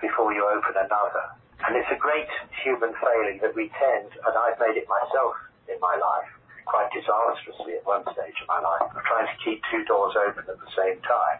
before 0.03 0.35
you 0.35 0.43
open 0.43 0.75
another. 0.75 1.39
And 1.63 1.79
it's 1.79 1.87
a 1.95 1.99
great 2.03 2.27
human 2.67 2.91
failing 2.99 3.39
that 3.47 3.55
we 3.55 3.71
tend, 3.79 4.11
and 4.11 4.33
I've 4.35 4.59
made 4.59 4.75
it 4.75 4.91
myself 4.91 5.39
in 5.71 5.79
my 5.79 5.95
life, 5.95 6.27
quite 6.67 6.91
disastrously 6.91 7.79
at 7.79 7.87
one 7.87 8.03
stage 8.11 8.35
of 8.43 8.51
my 8.51 8.59
life, 8.59 8.91
of 8.91 9.07
trying 9.07 9.31
to 9.31 9.37
keep 9.39 9.63
two 9.71 9.87
doors 9.87 10.19
open 10.19 10.43
at 10.51 10.59
the 10.59 10.71
same 10.75 10.99
time, 11.07 11.39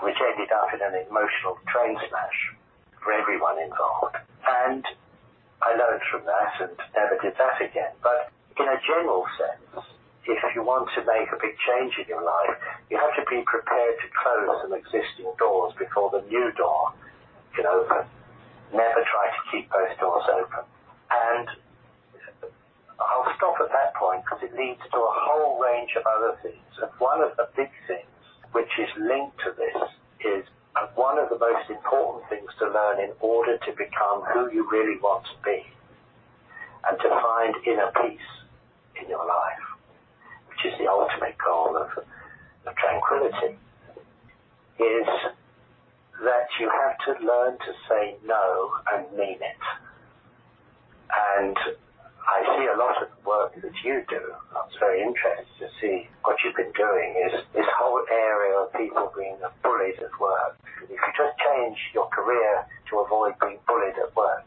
which 0.00 0.16
ended 0.18 0.50
up 0.50 0.72
in 0.74 0.80
an 0.82 0.94
emotional 1.06 1.58
train 1.70 1.96
smash 2.08 2.38
for 3.02 3.12
everyone 3.12 3.60
involved. 3.62 4.16
And 4.46 4.84
I 5.62 5.76
learned 5.76 6.02
from 6.10 6.24
that 6.26 6.52
and 6.60 6.74
never 6.96 7.16
did 7.22 7.34
that 7.38 7.60
again. 7.60 7.92
But 8.02 8.32
in 8.58 8.66
a 8.66 8.78
general 8.82 9.26
sense, 9.38 9.84
if 10.26 10.40
you 10.54 10.64
want 10.64 10.88
to 10.96 11.00
make 11.04 11.28
a 11.32 11.38
big 11.40 11.54
change 11.60 11.94
in 12.00 12.08
your 12.08 12.24
life, 12.24 12.56
you 12.88 12.96
have 12.96 13.12
to 13.16 13.24
be 13.28 13.44
prepared 13.44 13.96
to 14.00 14.06
close 14.16 14.56
some 14.64 14.72
existing 14.72 15.28
doors 15.38 15.74
before 15.78 16.10
the 16.10 16.24
new 16.28 16.50
door 16.56 16.92
can 17.54 17.66
open. 17.66 18.08
Never 18.72 19.02
try 19.04 19.26
to 19.30 19.40
keep 19.52 19.68
those 19.70 19.92
doors 20.00 20.24
open. 20.32 20.64
And 21.12 21.48
I'll 22.98 23.28
stop 23.36 23.60
at 23.60 23.68
that 23.68 23.94
point 23.94 24.24
because 24.24 24.42
it 24.42 24.56
leads 24.56 24.80
to 24.80 24.98
a 24.98 25.12
whole 25.28 25.60
range 25.60 25.92
of 25.96 26.04
other 26.08 26.36
things. 26.42 26.72
And 26.80 26.90
one 26.98 27.20
of 27.20 27.36
the 27.36 27.48
big 27.54 27.70
things 27.86 28.08
which 28.54 28.70
is 28.78 28.88
linked 28.98 29.36
to 29.42 29.52
this 29.58 29.78
is 30.24 30.44
uh, 30.74 30.86
one 30.94 31.18
of 31.18 31.28
the 31.28 31.38
most 31.38 31.68
important 31.70 32.24
things 32.30 32.50
to 32.58 32.66
learn 32.70 32.98
in 32.98 33.10
order 33.20 33.58
to 33.58 33.70
become 33.76 34.22
who 34.32 34.50
you 34.50 34.66
really 34.70 34.98
want 35.02 35.24
to 35.26 35.36
be 35.44 35.62
and 36.88 36.98
to 36.98 37.08
find 37.08 37.54
inner 37.66 37.90
peace 38.00 38.30
in 39.02 39.08
your 39.08 39.26
life 39.26 39.64
which 40.54 40.72
is 40.72 40.78
the 40.78 40.86
ultimate 40.86 41.36
goal 41.44 41.76
of, 41.76 41.90
of 42.66 42.74
tranquility, 42.76 43.58
is 44.78 45.08
that 46.22 46.46
you 46.60 46.70
have 46.70 46.96
to 47.04 47.26
learn 47.26 47.58
to 47.58 47.72
say 47.88 48.16
no 48.24 48.70
and 48.92 49.10
mean 49.16 49.38
it. 49.40 49.64
And 51.36 51.56
I 52.24 52.40
see 52.56 52.66
a 52.66 52.76
lot 52.76 52.96
of 53.02 53.08
work 53.24 53.54
that 53.60 53.76
you 53.84 54.04
do. 54.08 54.22
I 54.56 54.64
was 54.64 54.76
very 54.80 55.02
interested 55.02 55.46
to 55.60 55.68
see 55.80 56.08
what 56.24 56.36
you've 56.42 56.56
been 56.56 56.72
doing 56.72 57.14
is 57.28 57.44
this 57.52 57.68
whole 57.76 58.02
area 58.10 58.64
of 58.64 58.72
people 58.72 59.12
being 59.16 59.36
bullied 59.62 60.00
at 60.00 60.14
work. 60.18 60.56
If 60.82 60.90
you 60.90 61.10
just 61.16 61.36
change 61.38 61.78
your 61.92 62.08
career 62.08 62.64
to 62.90 62.92
avoid 63.00 63.38
being 63.40 63.60
bullied 63.68 63.96
at 64.00 64.16
work, 64.16 64.44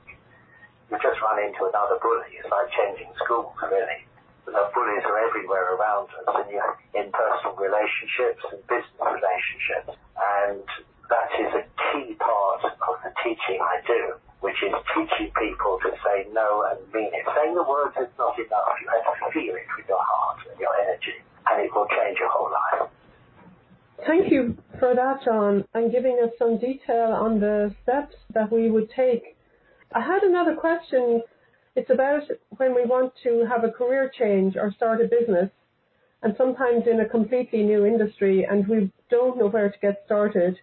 you 0.90 0.98
just 0.98 1.22
run 1.22 1.40
into 1.44 1.66
another 1.70 2.02
bully. 2.02 2.42
It's 2.42 2.50
like 2.50 2.68
changing 2.74 3.14
schools, 3.24 3.54
really 3.62 4.08
the 4.48 4.72
bullies 4.74 5.04
are 5.04 5.20
everywhere 5.28 5.76
around 5.76 6.08
us 6.24 6.48
in, 6.48 6.56
in 6.96 7.12
personal 7.12 7.56
relationships 7.60 8.42
and 8.48 8.60
business 8.72 9.04
relationships. 9.04 9.92
And 10.16 10.64
that 11.12 11.30
is 11.36 11.52
a 11.52 11.64
key 11.92 12.16
part 12.16 12.64
of 12.64 12.96
the 13.04 13.12
teaching 13.24 13.60
I 13.60 13.84
do, 13.84 14.16
which 14.42 14.58
is 14.62 14.74
teaching 14.94 15.32
people 15.34 15.80
to 15.82 15.90
say 16.06 16.30
no 16.32 16.66
and 16.70 16.80
mean 16.94 17.10
it. 17.14 17.26
Saying 17.26 17.56
the 17.56 17.64
words 17.64 17.96
is 17.98 18.12
not 18.18 18.38
enough. 18.38 18.76
You 18.82 18.88
have 18.94 19.06
to 19.06 19.28
feel 19.34 19.56
it 19.56 19.68
with 19.76 19.88
your 19.88 20.04
heart 20.04 20.40
and 20.50 20.60
your 20.60 20.74
energy, 20.84 21.18
and 21.50 21.66
it 21.66 21.72
will 21.74 21.88
change 21.88 22.18
your 22.20 22.30
whole 22.30 22.52
life. 22.52 22.90
Thank 24.06 24.32
you 24.32 24.58
for 24.80 24.94
that, 24.94 25.26
John, 25.26 25.66
and 25.74 25.92
giving 25.92 26.20
us 26.24 26.32
some 26.38 26.60
detail 26.60 27.18
on 27.18 27.40
the 27.40 27.74
steps 27.84 28.16
that 28.34 28.52
we 28.52 28.70
would 28.70 28.90
take. 28.96 29.36
I 29.94 30.02
had 30.02 30.22
another 30.22 30.56
question 30.56 31.24
it's 31.78 31.90
about 31.92 32.24
when 32.58 32.74
we 32.74 32.86
want 32.86 33.14
to 33.24 33.46
have 33.48 33.64
a 33.64 33.72
career 33.72 34.12
change 34.18 34.56
or 34.56 34.72
start 34.76 35.00
a 35.00 35.08
business, 35.08 35.52
and 36.24 36.34
sometimes 36.36 36.86
in 36.88 37.00
a 37.00 37.08
completely 37.08 37.62
new 37.62 37.86
industry, 37.86 38.46
and 38.50 38.68
we 38.68 38.92
don't 39.12 39.38
know 39.38 39.48
where 39.48 39.70
to 39.70 39.80
get 39.80 40.02
started. 40.06 40.58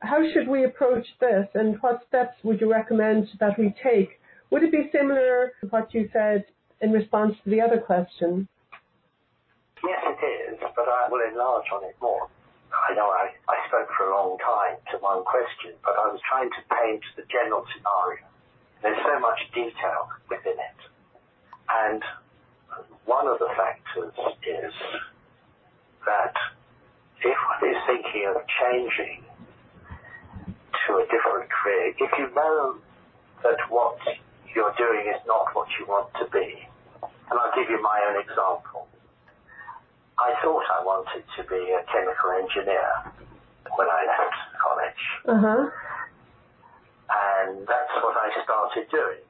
How 0.00 0.20
should 0.32 0.48
we 0.48 0.64
approach 0.64 1.06
this, 1.20 1.48
and 1.54 1.80
what 1.80 2.04
steps 2.08 2.36
would 2.44 2.60
you 2.60 2.70
recommend 2.70 3.28
that 3.40 3.58
we 3.58 3.74
take? 3.82 4.20
Would 4.50 4.62
it 4.62 4.70
be 4.70 4.90
similar 4.92 5.52
to 5.60 5.66
what 5.68 5.92
you 5.94 6.08
said 6.12 6.44
in 6.80 6.92
response 6.92 7.34
to 7.44 7.50
the 7.50 7.60
other 7.60 7.78
question? 7.78 8.46
Yes, 9.82 10.00
it 10.04 10.52
is, 10.52 10.58
but 10.60 10.88
I 10.88 11.08
will 11.10 11.24
enlarge 11.26 11.66
on 11.72 11.84
it 11.84 11.96
more. 12.00 12.28
I 12.72 12.94
know 12.94 13.08
I, 13.08 13.32
I 13.48 13.56
spoke 13.68 13.88
for 13.96 14.10
a 14.10 14.14
long 14.14 14.38
time 14.38 14.76
to 14.92 14.98
one 14.98 15.24
question, 15.24 15.72
but 15.82 15.96
I 15.98 16.12
was 16.12 16.20
trying 16.28 16.50
to 16.50 16.62
paint 16.68 17.02
the 17.16 17.24
general 17.32 17.64
scenario. 17.72 18.24
There's 18.82 19.00
so 19.00 19.18
much 19.18 19.40
detail 19.54 20.12
within 20.28 20.60
it. 20.60 20.80
And 21.72 22.02
one 23.06 23.26
of 23.26 23.38
the 23.38 23.48
factors 23.56 24.14
is 24.44 24.74
that 26.04 26.36
if 27.24 27.34
one 27.34 27.70
is 27.70 27.80
thinking 27.88 28.30
of 28.30 28.36
changing 28.60 29.25
to 30.86 30.92
a 30.98 31.04
different 31.10 31.50
career, 31.50 31.94
if 31.98 32.10
you 32.18 32.30
know 32.34 32.76
that 33.42 33.58
what 33.68 33.98
you're 34.54 34.74
doing 34.78 35.06
is 35.12 35.20
not 35.26 35.54
what 35.54 35.68
you 35.78 35.86
want 35.86 36.08
to 36.18 36.26
be, 36.30 36.66
and 37.02 37.34
I'll 37.38 37.54
give 37.54 37.68
you 37.70 37.82
my 37.82 38.00
own 38.08 38.20
example. 38.22 38.88
I 40.18 40.32
thought 40.42 40.64
I 40.72 40.80
wanted 40.84 41.24
to 41.36 41.42
be 41.44 41.60
a 41.76 41.84
chemical 41.92 42.30
engineer 42.40 43.12
when 43.76 43.88
I 43.88 44.00
left 44.08 44.38
college. 44.56 45.04
Uh-huh. 45.28 45.70
And 47.06 47.66
that's 47.68 47.94
what 48.00 48.16
I 48.16 48.32
started 48.42 48.88
doing. 48.90 49.22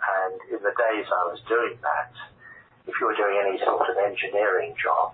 And 0.00 0.38
in 0.48 0.62
the 0.62 0.70
days 0.70 1.06
I 1.10 1.22
was 1.28 1.40
doing 1.48 1.76
that, 1.82 2.12
if 2.86 2.94
you 3.00 3.06
were 3.06 3.16
doing 3.16 3.36
any 3.42 3.58
sort 3.64 3.90
of 3.90 3.96
engineering 4.06 4.74
job, 4.80 5.12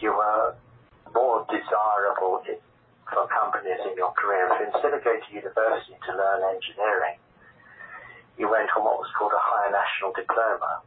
you 0.00 0.10
were 0.10 0.54
more 1.14 1.46
desirable 1.46 2.42
for 3.12 3.28
companies 3.28 3.80
in 3.84 3.94
your 3.96 4.12
career. 4.12 4.48
If 4.54 4.74
instead 4.74 4.94
of 4.94 5.04
going 5.04 5.20
to 5.20 5.30
university 5.34 5.96
to 5.96 6.12
learn 6.16 6.40
engineering, 6.54 7.18
you 8.38 8.50
went 8.50 8.70
on 8.76 8.84
what 8.84 8.98
was 8.98 9.10
called 9.18 9.32
a 9.32 9.42
higher 9.42 9.70
national 9.70 10.12
diploma, 10.12 10.82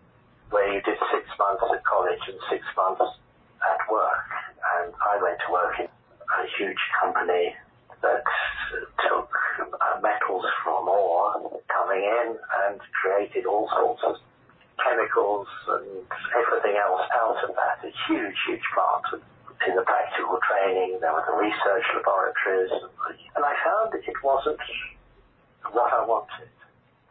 where 0.49 0.67
you 0.73 0.81
did 0.81 0.97
six 1.13 1.25
months 1.39 1.63
at 1.71 1.83
college 1.85 2.23
and 2.27 2.39
six 2.49 2.63
months 2.75 3.05
at 3.63 3.81
work. 3.91 4.27
And 4.79 4.93
I 4.93 5.15
went 5.21 5.39
to 5.47 5.49
work 5.51 5.75
in 5.79 5.87
a 5.87 6.45
huge 6.57 6.83
company 6.99 7.55
that 8.01 8.23
took 9.07 9.31
uh, 9.59 9.99
metals 10.01 10.45
from 10.63 10.87
ore 10.87 11.61
coming 11.71 12.03
in 12.03 12.35
and 12.35 12.79
created 13.01 13.45
all 13.45 13.69
sorts 13.71 14.01
of 14.03 14.15
chemicals 14.83 15.47
and 15.67 16.05
everything 16.35 16.77
else 16.77 17.01
out 17.15 17.37
of 17.47 17.55
that. 17.55 17.81
A 17.87 17.91
huge, 18.07 18.35
huge 18.47 18.65
plant. 18.73 19.23
In 19.65 19.75
the 19.75 19.81
practical 19.81 20.39
training, 20.47 20.99
there 21.01 21.11
were 21.11 21.25
the 21.25 21.33
research 21.33 21.83
laboratories, 21.95 22.71
and 23.35 23.43
I 23.43 23.53
found 23.65 23.93
it 23.95 24.23
wasn't 24.23 24.59
what 25.71 25.91
I 25.91 26.05
wanted 26.05 26.49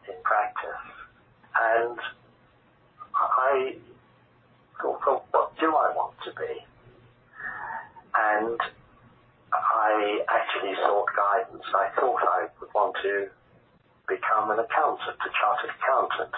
in 0.07 0.15
practice. 0.23 0.87
And 1.55 1.99
I 3.15 3.75
thought, 4.81 5.01
well, 5.05 5.25
what 5.31 5.59
do 5.59 5.67
I 5.75 5.91
want 5.93 6.15
to 6.23 6.31
be? 6.31 6.65
And 8.15 8.59
I 9.53 10.21
actually 10.29 10.75
sought 10.83 11.09
guidance. 11.15 11.65
I 11.75 11.89
thought 11.99 12.21
I 12.23 12.47
would 12.59 12.73
want 12.73 12.95
to 13.03 13.27
become 14.07 14.51
an 14.51 14.59
accountant, 14.59 15.17
a 15.19 15.29
chartered 15.35 15.75
accountant, 15.75 16.33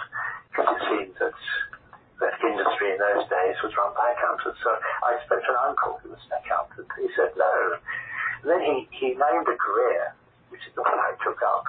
because 0.49 0.75
it 0.75 0.81
seemed 0.89 1.15
that 1.19 1.31
that 1.31 1.68
in 3.59 3.67
was 3.67 3.75
run 3.75 3.91
by 3.95 4.15
accountants. 4.15 4.59
So 4.63 4.71
I 5.03 5.19
spoke 5.25 5.43
to 5.43 5.51
an 5.51 5.61
uncle 5.67 5.99
who 6.03 6.15
was 6.15 6.23
an 6.31 6.39
accountant. 6.39 6.87
He 6.95 7.07
said 7.15 7.35
no. 7.35 7.79
And 8.43 8.47
then 8.47 8.61
he, 8.63 8.87
he 8.95 9.07
named 9.11 9.47
a 9.47 9.57
career, 9.59 10.15
which 10.47 10.63
is 10.63 10.71
the 10.75 10.81
one 10.81 10.95
I 10.95 11.11
took 11.19 11.39
up, 11.43 11.63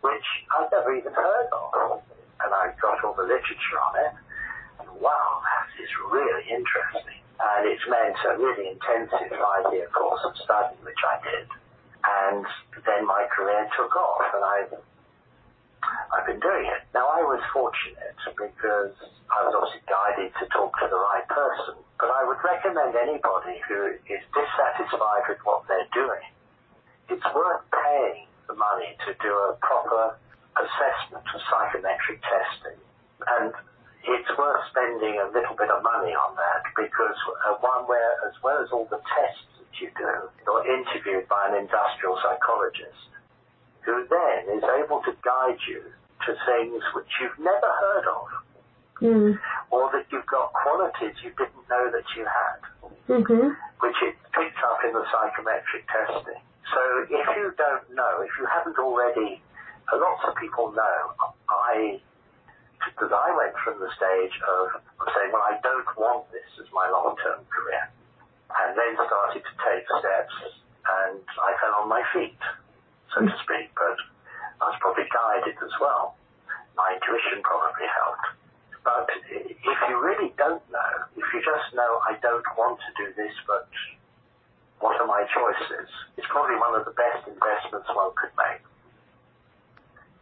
which 0.00 0.28
I'd 0.56 0.72
never 0.72 0.96
even 0.96 1.12
heard 1.12 1.48
of. 1.52 2.00
And 2.40 2.52
I 2.52 2.72
got 2.80 3.04
all 3.04 3.12
the 3.12 3.28
literature 3.28 3.80
on 3.80 3.94
it. 4.00 4.14
And 4.80 4.88
wow, 5.00 5.40
that 5.44 5.68
is 5.76 5.92
really 6.08 6.44
interesting. 6.48 7.20
And 7.36 7.68
it's 7.68 7.84
meant 7.84 8.16
a 8.24 8.40
really 8.40 8.72
intensive 8.72 9.28
five-year 9.28 9.92
course 9.92 10.24
of 10.24 10.32
study, 10.40 10.76
which 10.80 11.00
I 11.04 11.20
did. 11.20 11.48
And 12.00 12.46
then 12.84 13.04
my 13.04 13.28
career 13.28 13.68
took 13.76 13.92
off, 13.92 14.24
and 14.32 14.44
I've, 14.44 14.72
I've 16.12 16.26
been 16.26 16.40
doing 16.40 16.66
it. 16.66 16.82
Now, 16.94 17.06
I 17.08 17.22
was 17.22 17.42
fortunate 17.52 18.16
because 18.36 18.94
I 19.30 19.38
was 19.46 19.52
obviously 19.54 19.82
guided 19.90 20.30
to 20.38 20.44
talk 20.54 20.72
to 20.80 20.86
the 20.86 21.00
right 21.00 21.26
person. 21.26 21.76
But 21.98 22.12
I 22.12 22.22
would 22.28 22.40
recommend 22.44 22.94
anybody 22.94 23.58
who 23.66 23.96
is 24.06 24.22
dissatisfied 24.30 25.24
with 25.28 25.40
what 25.42 25.64
they're 25.66 25.90
doing, 25.96 26.26
it's 27.08 27.24
worth 27.34 27.64
paying 27.72 28.28
the 28.46 28.54
money 28.54 28.94
to 29.06 29.10
do 29.18 29.32
a 29.50 29.56
proper 29.62 30.18
assessment 30.60 31.24
of 31.24 31.40
psychometric 31.48 32.20
testing. 32.22 32.78
And 33.38 33.52
it's 34.06 34.30
worth 34.38 34.62
spending 34.70 35.18
a 35.18 35.28
little 35.32 35.56
bit 35.56 35.70
of 35.70 35.82
money 35.82 36.14
on 36.14 36.36
that 36.36 36.62
because 36.76 37.18
uh, 37.48 37.58
one 37.58 37.88
where, 37.90 38.22
as 38.28 38.36
well 38.44 38.62
as 38.62 38.70
all 38.70 38.86
the 38.86 39.02
tests 39.02 39.50
that 39.58 39.72
you 39.80 39.90
do, 39.98 40.12
you're 40.46 40.66
interviewed 40.68 41.26
by 41.26 41.50
an 41.50 41.58
industrial 41.58 42.14
psychologist 42.22 43.15
who 43.86 44.04
then 44.10 44.58
is 44.58 44.64
able 44.82 45.00
to 45.06 45.14
guide 45.22 45.62
you 45.70 45.80
to 46.26 46.30
things 46.44 46.82
which 46.92 47.08
you've 47.22 47.38
never 47.38 47.70
heard 47.80 48.06
of. 48.10 48.26
Mm. 49.00 49.38
Or 49.70 49.92
that 49.92 50.08
you've 50.10 50.26
got 50.26 50.52
qualities 50.52 51.14
you 51.22 51.30
didn't 51.36 51.68
know 51.68 51.84
that 51.92 52.08
you 52.16 52.24
had, 52.24 52.60
mm-hmm. 53.12 53.52
which 53.84 53.98
it 54.02 54.16
picks 54.32 54.60
up 54.64 54.80
in 54.88 54.92
the 54.96 55.04
psychometric 55.12 55.84
testing. 55.86 56.40
So 56.72 56.80
if 57.04 57.26
you 57.36 57.52
don't 57.60 57.86
know, 57.94 58.24
if 58.24 58.32
you 58.40 58.48
haven't 58.48 58.78
already, 58.80 59.38
lots 59.92 60.24
of 60.26 60.34
people 60.40 60.72
know, 60.72 60.98
I, 61.44 62.00
because 62.82 63.12
I 63.12 63.36
went 63.36 63.54
from 63.62 63.78
the 63.84 63.92
stage 63.94 64.34
of 64.48 64.80
saying, 65.12 65.30
well, 65.30 65.44
I 65.44 65.60
don't 65.60 65.90
want 66.00 66.32
this 66.32 66.48
as 66.58 66.66
my 66.72 66.88
long-term 66.88 67.44
career, 67.52 67.84
and 68.48 68.72
then 68.74 68.96
started 68.96 69.44
to 69.44 69.54
take 69.60 69.84
steps, 70.00 70.36
and 71.04 71.20
I 71.20 71.50
fell 71.60 71.84
on 71.84 71.88
my 71.92 72.02
feet, 72.16 72.40
so 73.14 73.24
to 73.24 73.34
speak, 73.42 73.70
but 73.74 73.96
I 74.60 74.72
was 74.72 74.78
probably 74.80 75.06
guided 75.08 75.56
as 75.60 75.74
well. 75.80 76.16
My 76.76 76.96
intuition 76.96 77.42
probably 77.42 77.88
helped. 77.88 78.28
But 78.84 79.10
if 79.28 79.78
you 79.90 79.96
really 79.98 80.30
don't 80.38 80.62
know, 80.70 80.92
if 81.16 81.26
you 81.34 81.40
just 81.42 81.74
know, 81.74 82.00
I 82.06 82.14
don't 82.22 82.46
want 82.56 82.78
to 82.78 82.90
do 82.94 83.10
this, 83.18 83.34
but 83.46 83.66
what 84.78 85.00
are 85.00 85.06
my 85.06 85.26
choices? 85.32 85.90
It's 86.16 86.26
probably 86.30 86.56
one 86.56 86.78
of 86.78 86.84
the 86.84 86.94
best 86.94 87.26
investments 87.26 87.88
one 87.90 88.14
could 88.14 88.30
make 88.38 88.62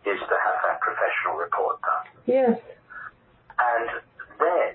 is 0.04 0.20
to 0.20 0.36
have 0.36 0.58
that 0.64 0.80
professional 0.80 1.40
report 1.40 1.80
done. 1.80 2.06
Yes. 2.28 2.60
And 3.56 3.88
then 4.40 4.72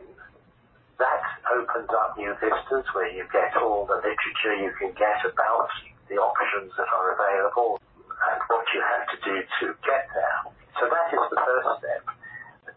that 0.97 1.23
opens 1.53 1.89
up 1.89 2.17
new 2.17 2.33
vistas 2.41 2.85
where 2.93 3.09
you 3.09 3.25
get 3.31 3.55
all 3.57 3.85
the 3.85 4.01
literature 4.01 4.55
you 4.57 4.73
can 4.77 4.91
get 4.97 5.21
about 5.25 5.69
the 6.09 6.17
options 6.17 6.73
that 6.77 6.89
are 6.89 7.13
available 7.13 7.79
and 8.19 8.39
what 8.51 8.65
you 8.75 8.81
have 8.83 9.05
to 9.13 9.17
do 9.23 9.35
to 9.39 9.65
get 9.85 10.03
there. 10.11 10.39
So 10.79 10.87
that 10.87 11.07
is 11.11 11.23
the 11.31 11.39
first 11.39 11.69
step 11.79 12.03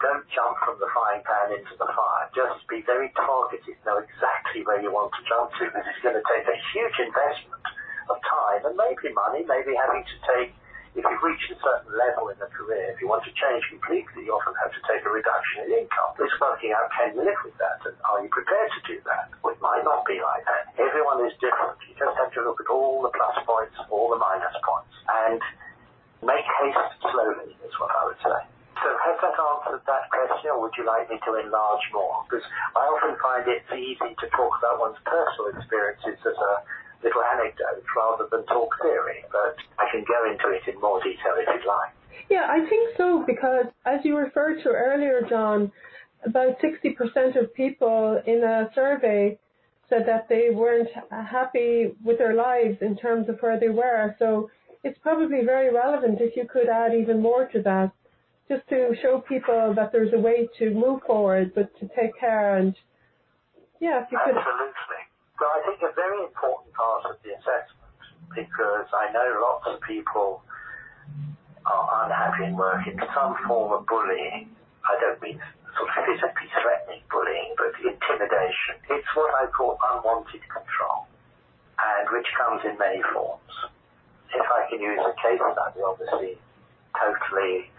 don't 0.02 0.26
jump 0.34 0.58
from 0.66 0.74
the 0.82 0.90
frying 0.90 1.22
pan 1.22 1.54
into 1.54 1.78
the 1.78 1.86
fire. 1.86 2.26
Just 2.34 2.58
be 2.66 2.82
very 2.82 3.14
targeted, 3.14 3.78
know 3.86 4.02
exactly 4.02 4.66
where 4.66 4.82
you 4.82 4.90
want 4.90 5.14
to 5.14 5.22
jump 5.30 5.54
to, 5.62 5.70
because 5.70 5.86
it's 5.86 6.02
going 6.02 6.18
to 6.18 6.26
take 6.26 6.44
a 6.50 6.58
huge 6.74 6.98
investment 6.98 7.62
of 8.10 8.18
time 8.26 8.66
and 8.66 8.74
maybe 8.74 9.14
money, 9.14 9.46
maybe 9.46 9.78
having 9.78 10.02
to 10.02 10.16
take, 10.26 10.50
if 10.92 11.00
you've 11.00 11.24
reached 11.24 11.48
a 11.48 11.58
certain 11.64 11.92
level 11.96 12.28
in 12.28 12.36
the 12.36 12.50
career, 12.52 12.92
if 12.92 13.00
you 13.00 13.08
want 13.08 13.24
to 13.24 13.32
change 13.32 13.64
completely, 13.72 14.28
you 14.28 14.32
often 14.36 14.52
have 14.60 14.72
to 14.76 14.82
take 14.84 15.00
a 15.04 15.12
reduction 15.12 15.64
in 15.64 15.84
income. 15.84 16.12
It's 16.20 16.36
working 16.36 16.76
out, 16.76 16.92
can 16.92 17.16
live 17.16 17.40
with 17.40 17.56
that? 17.56 17.80
And 17.88 17.96
are 18.04 18.20
you 18.20 18.28
prepared 18.28 18.68
to 18.76 18.80
do 18.84 18.96
that? 19.08 19.32
Well, 19.40 19.56
it 19.56 19.62
might 19.64 19.80
not 19.88 20.04
be 20.04 20.20
like 20.20 20.44
that. 20.44 20.76
Everyone 20.76 21.24
is 21.24 21.32
different. 21.40 21.80
You 21.88 21.96
just 21.96 22.12
have 22.20 22.28
to 22.36 22.40
look 22.44 22.60
at 22.60 22.68
all 22.68 23.00
the 23.00 23.08
plus 23.08 23.40
points, 23.48 23.72
all 23.88 24.12
the 24.12 24.20
minus 24.20 24.52
points, 24.60 24.92
and 25.08 25.40
make 26.20 26.44
haste 26.60 26.92
slowly, 27.00 27.56
is 27.64 27.74
what 27.80 27.88
I 27.96 28.12
would 28.12 28.20
say. 28.20 28.40
So 28.84 28.88
has 28.90 29.16
that 29.22 29.38
answered 29.38 29.80
that 29.86 30.04
question, 30.10 30.52
or 30.52 30.66
would 30.66 30.76
you 30.76 30.84
like 30.84 31.08
me 31.08 31.16
to 31.24 31.30
enlarge 31.40 31.86
more? 31.94 32.26
Because 32.26 32.44
I 32.74 32.84
often 32.84 33.14
find 33.22 33.46
it's 33.48 33.70
easy 33.72 34.12
to 34.12 34.26
talk 34.34 34.52
about 34.58 34.82
one's 34.82 35.00
personal 35.06 35.54
experiences 35.56 36.18
as 36.20 36.36
a 36.36 36.52
little 37.02 37.22
anecdote 37.34 37.84
rather 37.96 38.28
than 38.30 38.44
talk 38.46 38.70
theory, 38.80 39.24
but 39.30 39.56
I 39.78 39.90
can 39.90 40.04
go 40.04 40.30
into 40.30 40.54
it 40.54 40.62
in 40.72 40.80
more 40.80 41.02
detail 41.02 41.34
if 41.38 41.48
you'd 41.48 41.68
like. 41.68 41.92
Yeah, 42.30 42.46
I 42.48 42.66
think 42.68 42.96
so, 42.96 43.24
because 43.26 43.66
as 43.84 44.00
you 44.04 44.16
referred 44.16 44.62
to 44.62 44.70
earlier, 44.70 45.22
John, 45.28 45.72
about 46.24 46.60
60% 46.60 47.40
of 47.40 47.52
people 47.54 48.22
in 48.26 48.44
a 48.44 48.70
survey 48.74 49.38
said 49.88 50.06
that 50.06 50.28
they 50.28 50.48
weren't 50.50 50.88
happy 51.10 51.92
with 52.02 52.18
their 52.18 52.34
lives 52.34 52.78
in 52.80 52.96
terms 52.96 53.28
of 53.28 53.38
where 53.40 53.58
they 53.58 53.68
were. 53.68 54.14
So 54.18 54.50
it's 54.84 54.98
probably 55.02 55.44
very 55.44 55.72
relevant 55.72 56.20
if 56.20 56.36
you 56.36 56.46
could 56.50 56.68
add 56.68 56.94
even 56.94 57.20
more 57.20 57.46
to 57.48 57.62
that 57.62 57.92
just 58.48 58.68
to 58.68 58.94
show 59.00 59.22
people 59.28 59.74
that 59.76 59.92
there's 59.92 60.12
a 60.12 60.18
way 60.18 60.48
to 60.58 60.70
move 60.70 61.00
forward, 61.06 61.52
but 61.54 61.68
to 61.80 61.88
take 61.98 62.18
care 62.18 62.56
and 62.56 62.74
yeah, 63.80 64.02
if 64.04 64.12
you 64.12 64.18
could. 64.24 64.36
Absolutely. 64.36 65.01
I 65.46 65.60
think 65.66 65.82
a 65.82 65.92
very 65.94 66.22
important 66.22 66.72
part 66.74 67.04
of 67.06 67.16
the 67.22 67.34
assessment, 67.34 67.98
because 68.34 68.88
I 68.92 69.10
know 69.12 69.28
lots 69.42 69.66
of 69.66 69.80
people 69.82 70.42
are 71.66 72.06
unhappy 72.06 72.44
in 72.50 72.56
work 72.56 72.86
in 72.86 72.98
some 73.14 73.36
form 73.46 73.72
of 73.72 73.86
bullying. 73.86 74.50
I 74.84 74.98
don't 74.98 75.20
mean 75.22 75.38
sort 75.78 75.88
of 75.88 76.04
physically 76.04 76.50
threatening 76.58 77.02
bullying, 77.10 77.54
but 77.56 77.74
intimidation. 77.78 78.82
It's 78.90 79.08
what 79.14 79.30
I 79.34 79.46
call 79.50 79.78
unwanted 79.78 80.42
control, 80.50 81.06
and 81.78 82.04
which 82.10 82.26
comes 82.34 82.62
in 82.66 82.76
many 82.78 83.02
forms. 83.14 83.52
If 84.34 84.46
I 84.46 84.66
can 84.68 84.80
use 84.80 85.00
a 85.00 85.14
case 85.20 85.38
study, 85.38 85.80
obviously, 85.84 86.40
totally 86.96 87.70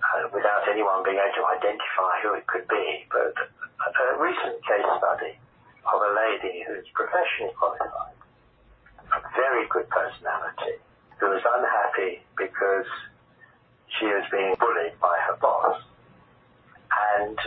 uh, 0.00 0.28
without 0.32 0.64
anyone 0.70 1.02
being 1.04 1.18
able 1.18 1.34
to 1.38 1.44
identify 1.50 2.12
who 2.22 2.34
it 2.34 2.46
could 2.46 2.66
be. 2.68 3.04
But 3.10 3.34
a 3.36 4.18
recent 4.22 4.62
case 4.64 4.86
study 4.96 5.34
of 5.86 5.98
a 6.00 6.12
lady 6.12 6.64
who's 6.66 6.86
professionally 6.92 7.54
qualified, 7.56 8.16
a 9.12 9.20
very 9.32 9.66
good 9.68 9.88
personality, 9.88 10.76
who 11.18 11.32
is 11.32 11.44
unhappy 11.44 12.24
because 12.36 12.88
she 13.98 14.06
is 14.06 14.24
being 14.30 14.54
bullied 14.60 14.96
by 15.00 15.16
her 15.28 15.36
boss. 15.40 15.80
And 16.90 17.38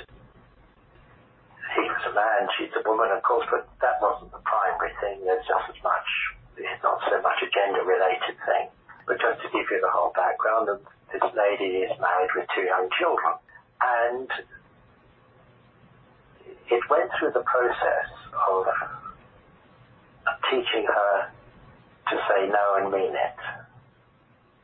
he 1.77 1.83
was 1.89 2.03
a 2.09 2.13
man, 2.13 2.49
she's 2.57 2.73
a 2.77 2.83
woman, 2.85 3.09
of 3.13 3.21
course, 3.23 3.45
but 3.49 3.65
that 3.81 3.97
wasn't 4.01 4.31
the 4.31 4.43
primary 4.45 4.93
thing. 5.01 5.25
There's 5.25 5.45
just 5.45 5.69
as 5.73 5.79
much, 5.83 6.07
it's 6.57 6.83
not 6.83 7.01
so 7.09 7.21
much 7.21 7.39
a 7.41 7.49
gender 7.49 7.81
related 7.85 8.37
thing. 8.45 8.69
But 9.05 9.19
just 9.19 9.41
to 9.41 9.47
give 9.51 9.67
you 9.69 9.79
the 9.81 9.91
whole 9.91 10.13
background, 10.15 10.69
this 11.11 11.25
lady 11.35 11.83
is 11.83 11.93
married 11.99 12.31
with 12.35 12.47
two 12.55 12.65
young 12.65 12.87
children. 12.97 13.33
And 13.81 14.29
it 16.71 16.83
went 16.89 17.11
through 17.19 17.33
the 17.33 17.43
process 17.43 18.22
of 18.33 18.65
teaching 20.49 20.85
her 20.85 21.31
to 22.09 22.15
say 22.29 22.47
no 22.49 22.65
and 22.81 22.91
mean 22.91 23.13
it. 23.13 23.39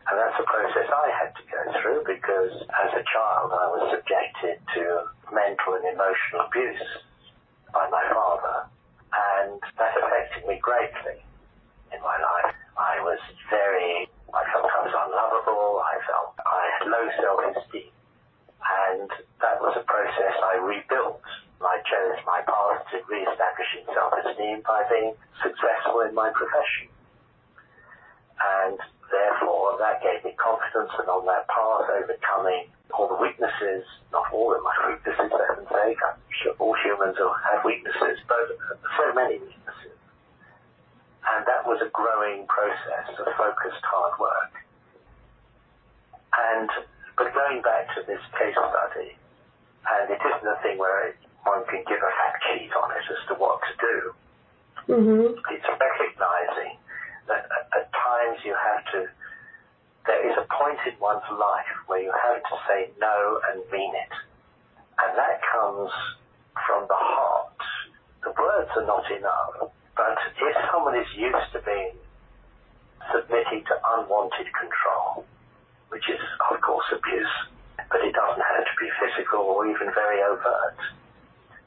And 0.10 0.18
that's 0.18 0.38
a 0.42 0.48
process 0.50 0.90
I 0.90 1.08
had 1.14 1.32
to 1.38 1.44
go 1.46 1.62
through 1.82 2.02
because 2.10 2.54
as 2.66 2.92
a 2.98 3.04
child 3.06 3.54
I 3.54 3.66
was 3.70 3.94
subjected 3.94 4.58
to 4.74 4.84
mental 5.30 5.78
and 5.78 5.86
emotional 5.94 6.50
abuse 6.50 6.88
by 7.74 7.86
my 7.90 8.02
father. 8.10 8.66
And 9.10 9.62
that 9.78 9.94
affected 9.98 10.50
me 10.50 10.58
greatly 10.62 11.22
in 11.94 12.00
my 12.02 12.18
life. 12.18 12.58
I 12.78 13.02
was 13.06 13.20
very, 13.50 14.10
I 14.34 14.42
felt 14.50 14.66
I 14.66 14.82
was 14.82 14.96
unlovable. 14.98 15.82
I 15.86 15.96
felt 16.10 16.34
I 16.42 16.64
had 16.78 16.84
low 16.90 17.06
self-esteem. 17.22 17.94
And 18.60 19.10
that 19.42 19.62
was 19.62 19.78
a 19.78 19.86
process 19.86 20.36
I 20.42 20.58
rebuilt. 20.58 21.22
I 21.60 21.84
chose 21.84 22.20
my 22.26 22.40
path 22.48 22.88
to 22.92 23.04
re-establishing 23.12 23.84
self-esteem 23.92 24.64
by 24.64 24.88
being 24.88 25.12
successful 25.44 26.08
in 26.08 26.16
my 26.16 26.32
profession. 26.32 26.88
And 28.40 28.80
therefore, 29.12 29.76
that 29.84 30.00
gave 30.00 30.24
me 30.24 30.32
confidence 30.40 30.92
and 30.96 31.12
on 31.12 31.28
that 31.28 31.52
path, 31.52 31.92
overcoming 31.92 32.72
all 32.96 33.12
the 33.12 33.20
weaknesses, 33.20 33.84
not 34.12 34.32
all 34.32 34.56
of 34.56 34.64
my 34.64 34.96
weaknesses, 34.96 35.28
for 35.28 35.44
heaven's 35.52 35.68
sake. 35.68 36.00
I'm 36.00 36.16
sure 36.44 36.56
all 36.64 36.76
humans 36.80 37.20
will 37.20 37.36
have 37.36 37.66
weaknesses, 37.68 38.24
but 38.28 38.56
so 38.96 39.12
many 39.12 39.44
weaknesses. 39.44 40.00
And 41.28 41.44
that 41.44 41.68
was 41.68 41.84
a 41.84 41.92
growing 41.92 42.48
process 42.48 43.20
of 43.20 43.28
focused 43.36 43.84
hard 43.84 44.16
work. 44.16 44.54
And, 46.56 46.70
but 47.20 47.36
going 47.36 47.62
back 47.62 47.92
to 48.00 48.08
this 48.08 48.24
case 48.40 48.56
study, 48.56 49.20
and 49.84 50.08
it 50.08 50.22
isn't 50.24 50.48
a 50.48 50.58
thing 50.64 50.80
where 50.80 51.16
one 51.44 51.64
can 51.68 51.84
give 51.88 52.02
a 52.02 52.12
fact 52.24 52.44
sheet 52.52 52.72
on 52.74 52.92
it 52.92 53.06
as 53.08 53.22
to 53.30 53.34
what 53.36 53.60
to 53.64 53.74
do. 53.80 53.98
Mm-hmm. 54.90 55.38
It's 55.54 55.70
recognizing 55.70 56.78
that 57.28 57.46
at 57.78 57.86
times 57.94 58.42
you 58.44 58.56
have 58.58 58.82
to, 58.94 59.00
there 60.06 60.24
is 60.26 60.36
a 60.38 60.46
point 60.50 60.80
in 60.90 60.98
one's 61.00 61.28
life 61.30 61.74
where 61.88 62.02
you 62.02 62.12
have 62.12 62.42
to 62.42 62.56
say 62.68 62.90
no 63.00 63.40
and 63.52 63.62
mean 63.72 63.94
it. 63.94 64.14
And 65.00 65.16
that 65.16 65.40
comes 65.46 65.92
from 66.66 66.90
the 66.90 66.98
heart. 66.98 67.62
The 68.24 68.34
words 68.36 68.70
are 68.76 68.86
not 68.86 69.06
enough. 69.12 69.72
But 69.96 70.18
if 70.36 70.56
someone 70.72 70.98
is 70.98 71.08
used 71.16 71.54
to 71.54 71.60
being 71.64 71.96
submitting 73.14 73.64
to 73.66 73.76
unwanted 73.96 74.48
control, 74.54 75.26
which 75.90 76.06
is 76.10 76.22
of 76.52 76.62
course 76.62 76.86
abuse, 76.94 77.36
but 77.90 78.02
it 78.02 78.14
doesn't 78.14 78.42
have 78.42 78.66
to 78.66 78.76
be 78.78 78.90
physical 79.02 79.42
or 79.42 79.66
even 79.68 79.90
very 79.94 80.22
overt. 80.22 80.78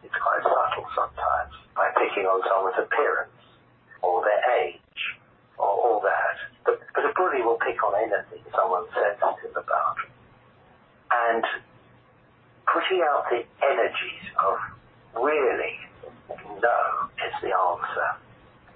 It's 0.03 0.15
quite 0.19 0.43
subtle 0.43 0.87
sometimes 0.95 1.55
by 1.75 1.91
picking 1.97 2.27
on 2.27 2.43
someone's 2.47 2.79
appearance 2.79 3.39
or 4.03 4.23
their 4.23 4.43
age 4.67 5.03
or 5.59 5.67
all 5.67 6.01
that. 6.03 6.37
But, 6.65 6.81
but 6.95 7.05
a 7.07 7.13
bully 7.15 7.43
will 7.43 7.59
pick 7.59 7.83
on 7.83 7.95
anything 7.97 8.43
someone's 8.55 8.91
sensitive 8.95 9.57
about. 9.57 9.97
And 11.13 11.45
putting 12.67 13.03
out 13.05 13.27
the 13.31 13.45
energies 13.63 14.27
of 14.41 14.59
really 15.15 15.77
no 16.61 16.81
is 17.21 17.35
the 17.43 17.53
answer. 17.53 18.09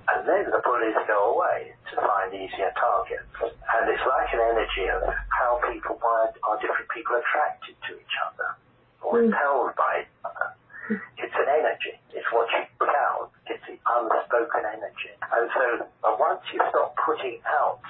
And 0.07 0.23
then 0.29 0.45
the 0.51 0.63
bullies 0.63 0.95
go 1.07 1.35
away 1.35 1.75
to 1.91 1.97
find 1.97 2.31
easier 2.33 2.71
targets. 2.79 3.35
And 3.43 3.91
it's 3.91 4.07
like 4.07 4.31
an 4.33 4.41
energy 4.55 4.87
of 4.91 5.03
how 5.35 5.61
people, 5.73 5.99
why 6.01 6.31
are 6.47 6.61
different 6.61 6.89
people 6.95 7.19
attracted 7.19 7.75
to 7.89 7.99
each 7.99 8.17
other 8.23 8.55
or 9.03 9.19
hmm. 9.19 9.27
repelled 9.31 9.75
by 9.75 10.07
each 10.07 10.17
other. 10.25 10.56
It's 10.89 11.35
an 11.35 11.49
energy. 11.51 11.99
It's 12.15 12.27
what 12.31 12.47
you 12.55 12.63
put 12.79 12.89
out. 12.89 13.31
It's 13.47 13.63
the 13.67 13.75
unspoken 13.75 14.63
energy. 14.67 15.13
And 15.19 15.51
so 15.51 15.87
uh, 16.05 16.17
once 16.19 16.43
you 16.53 16.61
stop 16.71 16.95
putting 17.05 17.41
out 17.47 17.81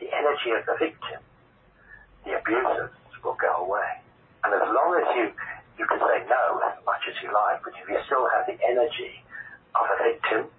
the 0.00 0.10
energy 0.10 0.50
of 0.58 0.66
the 0.66 0.76
victim, 0.78 1.20
the 2.24 2.38
abusers 2.38 2.90
will 3.22 3.36
go 3.38 3.64
away. 3.64 4.02
And 4.44 4.54
as 4.54 4.66
long 4.66 4.98
as 4.98 5.06
you, 5.16 5.24
you 5.78 5.86
can 5.86 5.98
say 5.98 6.26
no 6.26 6.60
as 6.66 6.76
much 6.84 7.02
as 7.08 7.14
you 7.22 7.32
like, 7.32 7.62
but 7.62 7.74
if 7.78 7.88
you 7.88 7.98
still 8.06 8.26
have 8.34 8.46
the 8.46 8.58
energy 8.64 9.22
of 9.76 9.86
a 9.86 9.96
victim, 10.02 10.50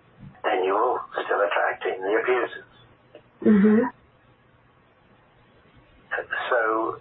then 0.44 0.64
you 0.64 0.74
will 0.74 1.00
still 1.26 1.42
attracting 1.42 2.02
the 2.02 2.14
abusers. 2.22 2.72
Mm-hmm. 3.44 3.92
So 6.50 7.00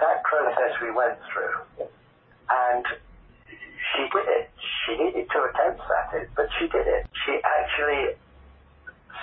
that 0.00 0.24
process 0.24 0.72
we 0.82 0.90
went 0.90 1.18
through, 1.32 1.88
and 2.50 2.84
she 3.94 4.02
did 4.10 4.26
it. 4.26 4.46
She 4.84 4.92
needed 4.98 5.26
two 5.30 5.42
attempts 5.46 5.86
at 5.86 6.14
it, 6.18 6.28
but 6.34 6.48
she 6.58 6.66
did 6.68 6.86
it. 6.86 7.06
She 7.26 7.38
actually 7.42 8.16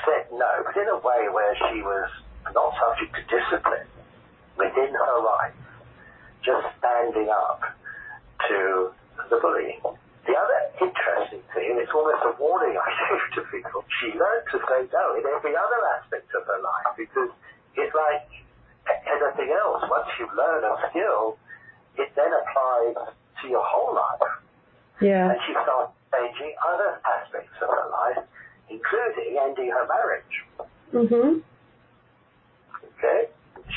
said 0.06 0.28
no, 0.32 0.52
but 0.64 0.76
in 0.76 0.88
a 0.88 1.00
way 1.00 1.28
where 1.32 1.56
she 1.70 1.82
was 1.82 2.10
not 2.54 2.76
subject 2.80 3.16
to 3.16 3.24
discipline 3.28 3.88
within 4.58 4.92
her 4.92 5.18
rights, 5.24 5.64
just 6.44 6.68
standing 6.80 7.30
up 7.32 7.62
to 8.48 8.92
the 9.30 9.38
bullying. 9.40 9.80
The 10.24 10.36
other 10.36 10.60
interesting 10.80 11.44
thing, 11.52 11.76
and 11.76 11.80
it's 11.80 11.92
almost 11.92 12.24
a 12.24 12.34
warning 12.40 12.76
I 12.80 12.88
give 12.88 13.24
to 13.40 13.42
people, 13.52 13.84
she 14.00 14.16
learned 14.16 14.48
to 14.52 14.58
say 14.68 14.88
no 14.92 15.06
in 15.20 15.24
every 15.28 15.56
other 15.56 15.80
aspect 16.00 16.32
of 16.36 16.48
her 16.48 16.60
life 16.64 16.96
because 16.96 17.32
it's 17.76 17.96
like 17.96 18.28
anything 18.88 19.52
else. 19.52 19.84
Once 19.88 20.08
you 20.20 20.28
learn 20.36 20.64
a 20.64 20.76
skill, 20.92 21.38
it 21.96 22.12
then 22.16 22.32
applies 22.32 23.16
to 23.42 23.48
your 23.48 23.64
whole 23.64 23.96
life. 23.96 24.43
Yeah. 25.02 25.32
And 25.32 25.40
she 25.46 25.54
started 25.54 25.94
changing 26.14 26.54
other 26.62 27.02
aspects 27.06 27.56
of 27.62 27.70
her 27.70 27.88
life, 27.90 28.24
including 28.70 29.38
ending 29.42 29.72
her 29.72 29.86
marriage. 29.88 30.36
Mm-hmm. 30.94 31.40
Okay? 32.94 33.22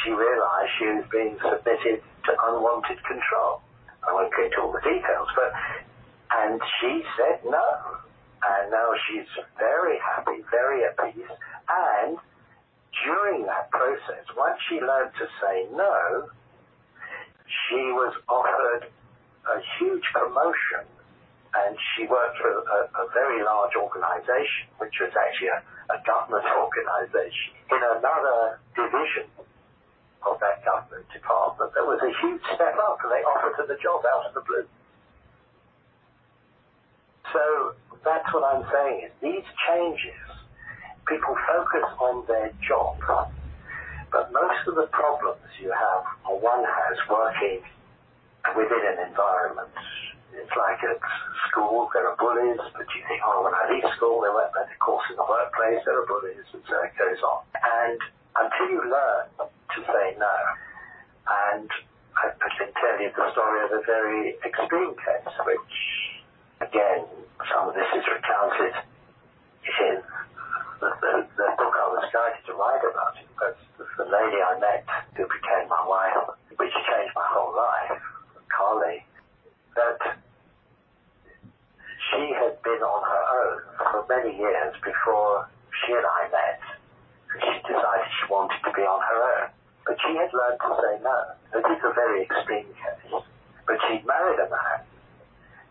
She 0.04 0.10
realized 0.10 0.70
she 0.78 0.86
was 0.86 1.06
being 1.10 1.36
submitted 1.40 2.02
to 2.26 2.30
unwanted 2.48 3.00
control. 3.04 3.62
I 4.06 4.12
won't 4.12 4.30
go 4.34 4.44
into 4.44 4.60
all 4.60 4.72
the 4.72 4.84
details, 4.84 5.28
but, 5.34 5.50
and 6.30 6.60
she 6.80 7.02
said 7.16 7.40
no. 7.44 7.68
And 8.46 8.70
now 8.70 8.90
she's 9.08 9.26
very 9.58 9.98
happy, 9.98 10.44
very 10.50 10.84
at 10.84 10.94
peace. 10.94 11.26
And 11.66 12.18
during 13.04 13.46
that 13.46 13.70
process, 13.70 14.24
once 14.36 14.58
she 14.68 14.78
learned 14.78 15.10
to 15.18 15.26
say 15.42 15.66
no, 15.72 16.28
she 17.46 17.82
was 17.90 18.14
offered 18.28 18.86
a 19.46 19.58
huge 19.78 20.04
promotion 20.12 20.86
and 21.64 21.76
she 21.94 22.04
worked 22.04 22.36
for 22.38 22.52
a, 22.52 23.06
very 23.14 23.40
large 23.42 23.72
organization, 23.78 24.68
which 24.76 24.92
was 25.00 25.12
actually 25.16 25.48
a, 25.48 25.60
a 25.94 25.98
government 26.04 26.44
organization, 26.44 27.56
in 27.72 27.80
another 27.80 28.60
division 28.76 29.26
of 30.26 30.36
that 30.40 30.60
government 30.66 31.06
department. 31.14 31.72
There 31.72 31.86
was 31.86 32.02
a 32.02 32.12
huge 32.20 32.44
step 32.54 32.76
up 32.76 32.98
and 33.00 33.10
they 33.12 33.22
offered 33.24 33.56
her 33.62 33.66
the 33.66 33.80
job 33.80 34.04
out 34.04 34.28
of 34.28 34.32
the 34.34 34.44
blue. 34.44 34.66
So 37.32 37.74
that's 38.04 38.28
what 38.34 38.44
I'm 38.44 38.64
saying 38.70 39.08
is 39.08 39.12
these 39.22 39.46
changes, 39.66 40.26
people 41.08 41.34
focus 41.46 41.86
on 42.00 42.26
their 42.26 42.52
job, 42.66 43.00
but 44.12 44.32
most 44.32 44.62
of 44.68 44.74
the 44.76 44.88
problems 44.92 45.42
you 45.60 45.72
have, 45.72 46.04
or 46.28 46.38
one 46.38 46.64
has, 46.64 46.96
working 47.10 47.62
within 48.54 48.82
an 48.94 49.08
environment. 49.08 49.74
It's 50.36 50.52
like 50.52 50.80
at 50.84 51.00
school, 51.48 51.88
there 51.92 52.06
are 52.08 52.16
bullies, 52.16 52.60
but 52.76 52.86
you 52.92 53.02
think, 53.08 53.20
oh, 53.24 53.42
when 53.44 53.56
I 53.56 53.72
leave 53.72 53.88
school, 53.96 54.20
there 54.20 54.32
won't 54.32 54.52
of 54.52 54.78
course, 54.78 55.04
in 55.10 55.16
the 55.16 55.24
workplace, 55.24 55.80
there 55.84 55.96
are 55.96 56.06
bullies, 56.06 56.44
and 56.52 56.62
so 56.68 56.76
it 56.84 56.92
goes 57.00 57.20
on. 57.24 57.40
And 57.56 57.98
until 58.36 58.68
you 58.70 58.82
learn 58.84 59.24
to 59.40 59.78
say 59.82 60.06
no, 60.20 60.36
and 61.26 61.68
I, 62.16 62.32
I 62.32 62.48
can 62.56 62.70
tell 62.76 62.96
you 63.00 63.10
the 63.10 63.26
story 63.32 63.60
of 63.64 63.72
a 63.72 63.82
very 63.84 64.36
extreme 64.44 64.94
case, 64.94 65.34
which, 65.44 65.74
again, 66.60 67.08
some 67.50 67.68
of 67.68 67.74
this 67.74 67.88
is 67.96 68.04
recounted 68.06 68.74
in 69.66 69.96
the, 70.80 70.88
the, 71.00 71.12
the 71.36 71.48
book 71.56 71.74
I 71.74 71.86
was 71.96 72.06
guided 72.12 72.44
to 72.46 72.52
write 72.54 72.84
about 72.84 73.16
it. 73.16 73.28
But 73.36 73.56
the 73.96 74.06
lady 74.06 74.38
I 74.40 74.60
met 74.60 74.84
who 75.16 75.24
became 75.24 75.68
my 75.68 75.82
wife, 75.88 76.36
which 76.56 76.72
changed 76.72 77.12
my 77.16 77.26
whole 77.32 77.56
life, 77.56 78.00
Carly, 78.52 79.04
that 79.74 80.20
she 82.10 82.32
had 82.34 82.60
been 82.62 82.82
on 82.82 83.02
her 83.02 83.24
own 83.42 83.56
for 83.78 84.04
many 84.08 84.36
years 84.36 84.74
before 84.84 85.48
she 85.84 85.92
and 85.92 86.06
I 86.06 86.28
met. 86.30 86.60
She 87.36 87.54
decided 87.66 88.08
she 88.20 88.26
wanted 88.30 88.60
to 88.62 88.70
be 88.72 88.82
on 88.82 89.00
her 89.02 89.18
own. 89.42 89.48
But 89.86 89.96
she 90.02 90.14
had 90.18 90.30
learned 90.34 90.60
to 90.60 90.70
say 90.82 90.94
no. 91.02 91.18
It 91.54 91.66
is 91.66 91.82
a 91.84 91.92
very 91.94 92.22
extreme 92.26 92.66
case. 92.74 93.22
But 93.66 93.76
she'd 93.86 94.06
married 94.06 94.40
a 94.40 94.48
man 94.50 94.82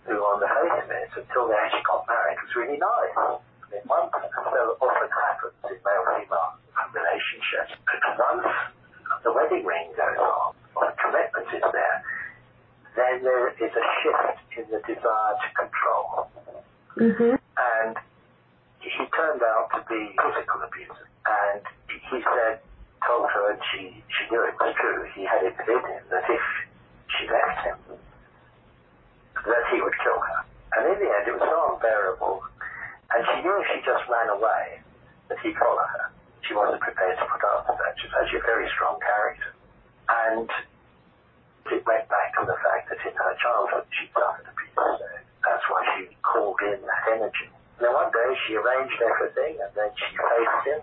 who, 0.07 0.15
on 0.19 0.39
the 0.39 0.47
face 0.47 0.83
of 0.83 0.91
it, 0.91 1.09
until 1.15 1.47
they 1.47 1.57
actually 1.57 1.83
got 1.83 2.07
married, 2.07 2.37
was 2.39 2.55
really 2.55 2.79
nice. 2.79 3.41
In 3.75 3.81
one, 3.89 4.07
so 4.11 4.77
often 4.79 5.09
happens 5.09 5.55
in 5.67 5.77
male-female 5.83 6.51
relationships. 6.95 7.75
Once 8.15 8.47
the 9.23 9.31
wedding 9.33 9.65
ring 9.65 9.91
goes 9.97 10.19
on, 10.19 10.55
or 10.75 10.85
the 10.91 10.95
commitment 11.01 11.47
is 11.51 11.65
there, 11.71 11.97
then 12.95 13.23
there 13.23 13.49
is 13.51 13.71
a 13.71 13.85
shift 14.01 14.39
in 14.57 14.65
the 14.71 14.81
desire 14.87 15.35
to 15.39 15.49
control. 15.55 16.27
Mm-hmm. 16.97 17.35
And 17.35 17.95
he 18.79 19.03
turned 19.15 19.43
out 19.43 19.69
to 19.75 19.79
be 19.87 20.15
physical 20.15 20.63
abuser. 20.63 21.07
And 21.25 21.63
he 21.87 22.23
said 22.23 22.59
told 23.05 23.29
her, 23.29 23.53
and 23.53 23.61
she, 23.71 24.01
she 24.09 24.23
knew 24.33 24.41
it 24.43 24.57
was 24.57 24.73
true, 24.81 25.05
he 25.13 25.23
had 25.23 25.45
it 25.45 25.53
within 25.57 25.81
him 25.85 26.03
that 26.09 26.25
if 26.25 26.45
she 27.13 27.29
left 27.29 27.61
him, 27.61 27.77
that 29.45 29.63
he 29.71 29.77
would 29.81 29.93
kill 30.01 30.17
her. 30.17 30.41
And 30.75 30.83
in 30.91 30.97
the 30.99 31.09
end, 31.09 31.25
it 31.29 31.33
was 31.37 31.45
so 31.45 31.77
unbearable, 31.77 32.41
and 33.13 33.21
she 33.29 33.37
knew 33.45 33.55
if 33.61 33.67
she 33.71 33.79
just 33.85 34.03
ran 34.09 34.29
away, 34.33 34.81
that 35.29 35.37
he'd 35.45 35.55
follow 35.55 35.85
her. 35.85 36.11
She 36.45 36.53
wasn't 36.53 36.81
prepared 36.81 37.17
to 37.17 37.25
put 37.25 37.41
up 37.45 37.65
with 37.69 37.77
that. 37.77 37.93
She's 37.97 38.13
actually 38.13 38.41
a 38.41 38.49
very 38.49 38.69
strong 38.73 38.99
character. 39.01 39.53
And 40.05 40.49
it 41.71 41.81
went 41.85 42.05
back 42.09 42.29
to 42.37 42.45
the 42.45 42.57
fact 42.61 42.89
that 42.89 42.99
in 43.01 43.15
her 43.15 43.33
childhood 43.41 43.85
she 43.89 44.05
suffered 44.13 44.45
abuse. 44.45 45.01
That's 45.41 45.65
why 45.69 45.81
she 45.95 46.09
called 46.21 46.61
in 46.61 46.81
that 46.81 47.03
energy. 47.09 47.49
Now 47.81 47.93
one 47.93 48.11
day 48.13 48.29
she 48.45 48.55
arranged 48.55 49.01
everything 49.01 49.57
and 49.61 49.71
then 49.73 49.89
she 49.97 50.09
faced 50.13 50.61
him 50.65 50.81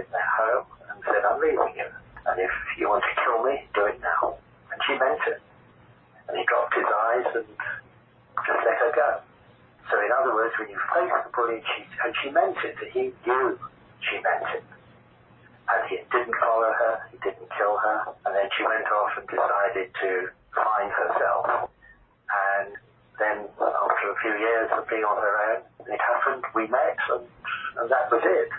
in 0.00 0.06
their 0.08 0.30
home 0.40 0.66
and 0.88 0.98
said, 1.04 1.22
I'm 1.24 1.40
leaving 1.40 1.76
you. 1.76 1.88
And 2.26 2.36
if 2.40 2.52
you 2.78 2.88
want 2.88 3.04
to 3.04 3.14
kill 3.20 3.44
me, 3.44 3.66
do 3.74 3.86
it 3.86 4.00
now. 4.00 4.36
And 4.72 4.78
she 4.86 4.96
meant 4.96 5.20
it. 5.26 5.40
And 6.28 6.38
he 6.38 6.44
dropped 6.48 6.74
his 6.74 6.88
eyes 6.88 7.28
and 7.36 7.48
just 8.46 8.60
let 8.64 8.76
her 8.88 8.92
go. 8.94 9.10
So 9.90 10.00
in 10.00 10.10
other 10.16 10.32
words, 10.32 10.54
when 10.58 10.70
you 10.70 10.80
face 10.96 11.12
the 11.12 11.30
bully, 11.34 11.60
she, 11.76 11.84
and 12.00 12.14
she 12.22 12.30
meant 12.30 12.56
it, 12.64 12.76
he 12.92 13.12
knew 13.26 13.58
she 14.00 14.16
meant 14.22 14.48
it. 14.56 14.64
And 15.68 15.80
he 15.88 15.96
didn't 16.10 16.36
follow 16.40 16.72
her, 16.72 16.94
he 17.10 17.18
didn't 17.22 17.48
kill 17.54 17.78
her, 17.78 17.98
and 18.26 18.34
then 18.34 18.48
she 18.56 18.62
went 18.66 18.86
off 18.90 19.14
and 19.16 19.26
decided 19.28 19.88
to 19.94 20.10
find 20.54 20.90
herself. 20.90 21.70
And 22.32 22.74
then 23.18 23.36
after 23.46 24.06
a 24.10 24.16
few 24.20 24.34
years 24.36 24.68
of 24.74 24.88
being 24.88 25.04
on 25.04 25.16
her 25.22 25.34
own, 25.54 25.60
it 25.86 26.00
happened, 26.00 26.44
we 26.54 26.66
met, 26.66 26.98
and, 27.14 27.24
and 27.78 27.86
that 27.90 28.10
was 28.10 28.22
it. 28.24 28.50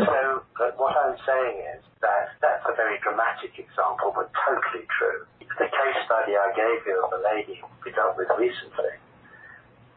So 0.00 0.42
uh, 0.56 0.72
what 0.80 0.96
I'm 0.96 1.20
saying 1.26 1.56
is 1.76 1.84
that 2.00 2.32
that's 2.40 2.64
a 2.64 2.74
very 2.74 2.96
dramatic 3.04 3.52
example, 3.58 4.16
but 4.16 4.32
totally 4.32 4.88
true. 4.88 5.28
The 5.38 5.68
case 5.68 5.98
study 6.08 6.32
I 6.32 6.48
gave 6.56 6.80
you 6.88 6.96
of 7.04 7.12
a 7.12 7.20
lady 7.20 7.60
we 7.84 7.92
dealt 7.92 8.16
with 8.16 8.32
recently, 8.38 8.96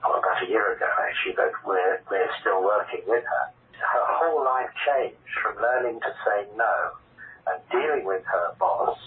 about 0.03 0.43
a 0.43 0.47
year 0.51 0.75
ago 0.75 0.89
actually, 0.99 1.33
but 1.39 1.55
we're, 1.65 2.03
we're 2.11 2.29
still 2.41 2.61
working 2.61 3.07
with 3.07 3.23
her. 3.23 3.45
Her 3.85 4.07
whole 4.17 4.43
life 4.43 4.69
changed 4.85 5.33
from 5.41 5.61
learning 5.61 5.99
to 6.01 6.11
say 6.25 6.47
no 6.55 6.73
and 7.47 7.61
dealing 7.71 8.05
with 8.05 8.23
her 8.25 8.55
boss. 8.59 8.97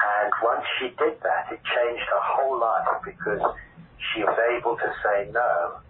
And 0.00 0.32
once 0.42 0.64
she 0.78 0.88
did 0.98 1.16
that, 1.22 1.52
it 1.52 1.60
changed 1.62 2.04
her 2.10 2.22
whole 2.22 2.58
life 2.60 3.00
because 3.04 3.42
she 4.12 4.22
was 4.22 4.38
able 4.58 4.76
to 4.76 4.88
say 5.02 5.30
no 5.32 5.80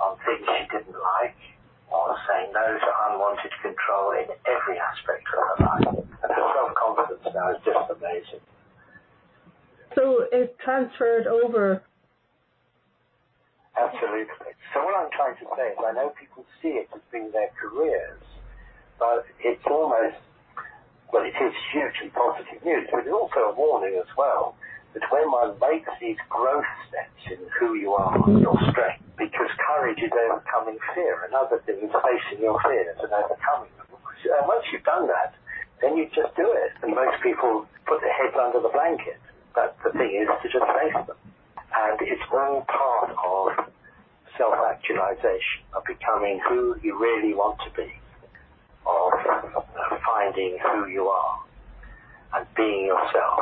on 0.00 0.16
things 0.24 0.44
she 0.44 0.64
didn't 0.76 0.96
like 0.96 1.36
or 1.92 2.16
say 2.26 2.50
no 2.52 2.66
to 2.78 2.90
unwanted 3.08 3.52
control 3.62 4.12
in 4.12 4.26
every 4.44 4.78
aspect 4.78 5.24
of 5.30 5.40
her 5.46 5.58
life. 5.64 6.04
And 6.22 6.32
her 6.32 6.46
self-confidence 6.56 7.22
now 7.34 7.50
is 7.52 7.60
just 7.64 7.90
amazing. 7.90 8.42
So 9.94 10.26
it 10.32 10.58
transferred 10.58 11.26
over. 11.26 11.82
Absolutely. 13.76 14.56
So 14.72 14.84
what 14.84 14.96
I'm 14.96 15.12
trying 15.12 15.36
to 15.36 15.46
say 15.56 15.72
is 15.72 15.78
I 15.84 15.92
know 15.92 16.12
people 16.18 16.44
see 16.62 16.80
it 16.80 16.88
as 16.94 17.00
being 17.12 17.30
their 17.32 17.52
careers, 17.60 18.22
but 18.98 19.26
it's 19.40 19.62
almost, 19.68 20.16
well, 21.12 21.22
it 21.24 21.36
is 21.36 21.54
hugely 21.72 22.08
positive 22.10 22.64
news, 22.64 22.88
but 22.90 23.04
it's 23.04 23.12
also 23.12 23.52
a 23.52 23.54
warning 23.54 24.00
as 24.00 24.08
well 24.16 24.56
that 24.94 25.04
when 25.12 25.30
one 25.30 25.52
makes 25.60 25.92
these 26.00 26.16
growth 26.32 26.64
steps 26.88 27.20
in 27.28 27.36
who 27.60 27.74
you 27.76 27.92
are, 27.92 28.16
and 28.16 28.40
your 28.40 28.56
strength, 28.72 29.04
because 29.20 29.52
courage 29.60 30.00
is 30.00 30.12
overcoming 30.12 30.78
fear. 30.94 31.28
Another 31.28 31.60
thing 31.68 31.76
is 31.84 31.92
facing 31.92 32.40
your 32.42 32.56
fears 32.64 32.96
and 33.04 33.12
overcoming 33.12 33.68
them. 33.76 33.92
And 33.92 34.32
uh, 34.32 34.48
once 34.48 34.64
you've 34.72 34.84
done 34.88 35.06
that, 35.08 35.36
then 35.84 35.96
you 36.00 36.08
just 36.16 36.32
do 36.34 36.48
it. 36.48 36.72
And 36.80 36.96
most 36.96 37.20
people 37.22 37.68
put 37.84 38.00
their 38.00 38.12
heads 38.12 38.36
under 38.40 38.60
the 38.60 38.72
blanket. 38.72 39.20
But 39.54 39.76
the 39.84 39.92
thing 39.92 40.16
is 40.16 40.28
to 40.28 40.48
just 40.48 40.64
face 40.64 40.96
them. 41.06 41.16
And 41.74 41.98
it's 42.00 42.22
all 42.32 42.64
part 42.68 43.10
of 43.10 43.72
self-actualization, 44.38 45.64
of 45.74 45.84
becoming 45.84 46.40
who 46.48 46.76
you 46.82 46.98
really 46.98 47.34
want 47.34 47.58
to 47.64 47.70
be, 47.76 47.90
of 48.86 49.12
finding 50.04 50.58
who 50.62 50.86
you 50.86 51.08
are 51.08 51.40
and 52.34 52.46
being 52.54 52.86
yourself. 52.86 53.40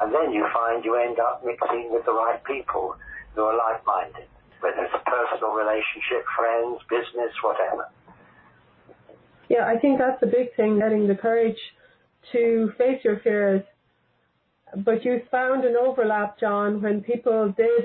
And 0.00 0.12
then 0.12 0.32
you 0.32 0.46
find 0.52 0.84
you 0.84 0.96
end 0.96 1.18
up 1.18 1.44
mixing 1.44 1.90
with 1.90 2.04
the 2.04 2.12
right 2.12 2.42
people 2.44 2.96
who 3.34 3.42
are 3.42 3.56
like-minded, 3.56 4.28
whether 4.60 4.84
it's 4.84 4.94
a 4.94 5.10
personal 5.10 5.52
relationship, 5.52 6.24
friends, 6.36 6.80
business, 6.88 7.32
whatever. 7.42 7.88
Yeah, 9.48 9.66
I 9.66 9.78
think 9.78 9.98
that's 9.98 10.20
the 10.20 10.26
big 10.26 10.54
thing, 10.56 10.78
getting 10.78 11.06
the 11.08 11.14
courage 11.14 11.58
to 12.32 12.72
face 12.76 13.02
your 13.04 13.20
fears. 13.20 13.62
But 14.76 15.04
you 15.04 15.22
found 15.30 15.64
an 15.64 15.76
overlap, 15.76 16.38
John, 16.40 16.82
when 16.82 17.02
people 17.02 17.54
did 17.56 17.84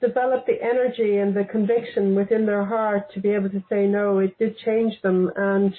develop 0.00 0.46
the 0.46 0.62
energy 0.62 1.18
and 1.18 1.34
the 1.34 1.44
conviction 1.44 2.14
within 2.14 2.46
their 2.46 2.64
heart 2.64 3.12
to 3.14 3.20
be 3.20 3.30
able 3.30 3.50
to 3.50 3.62
say 3.68 3.86
no, 3.86 4.18
it 4.18 4.38
did 4.38 4.56
change 4.64 4.94
them 5.02 5.30
and 5.36 5.74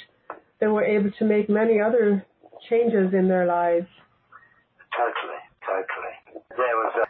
they 0.59 0.67
were 0.67 0.83
able 0.83 1.11
to 1.19 1.25
make 1.25 1.49
many 1.49 1.79
other 1.79 2.25
changes 2.69 3.13
in 3.13 3.27
their 3.27 3.45
lives. 3.45 3.87
Totally, 4.91 5.41
totally. 5.63 6.43
There 6.51 6.75
was 6.75 6.93
a 6.99 7.07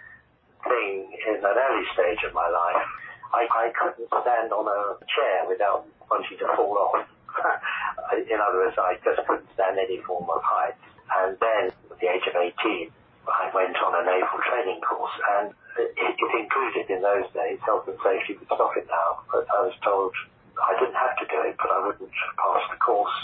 thing 0.69 1.09
in 1.27 1.35
an 1.35 1.45
early 1.45 1.85
stage 1.93 2.21
of 2.27 2.33
my 2.33 2.45
life. 2.45 2.85
I, 3.33 3.45
I 3.49 3.65
couldn't 3.73 4.09
stand 4.09 4.53
on 4.53 4.65
a 4.65 4.97
chair 5.05 5.49
without 5.49 5.85
wanting 6.09 6.37
to 6.37 6.47
fall 6.55 6.77
off. 6.77 7.05
in 8.29 8.37
other 8.37 8.65
words, 8.65 8.77
I 8.77 8.97
just 9.05 9.25
couldn't 9.27 9.49
stand 9.53 9.77
any 9.77 10.01
form 10.05 10.29
of 10.29 10.41
height. 10.43 10.77
And 11.09 11.37
then, 11.41 11.63
at 11.91 11.97
the 11.99 12.07
age 12.07 12.25
of 12.29 12.35
18, 12.37 12.91
I 13.27 13.49
went 13.53 13.77
on 13.81 13.93
a 13.97 14.03
naval 14.05 14.39
training 14.45 14.81
course, 14.81 15.15
and 15.39 15.53
it, 15.77 15.93
it 15.95 16.31
included 16.37 16.85
in 16.89 17.01
those 17.01 17.25
days 17.33 17.59
health 17.65 17.87
and 17.87 17.97
safety. 18.03 18.37
We 18.37 18.45
stop 18.45 18.77
it 18.77 18.87
now, 18.89 19.25
but 19.31 19.45
I 19.49 19.65
was 19.65 19.75
told 19.83 20.13
I 20.61 20.77
didn't 20.79 20.97
have 20.97 21.15
to 21.17 21.25
do 21.25 21.39
it, 21.49 21.55
but 21.57 21.69
I 21.71 21.79
wouldn't 21.87 22.11
pass 22.11 22.63
the 22.69 22.77
course 22.77 23.17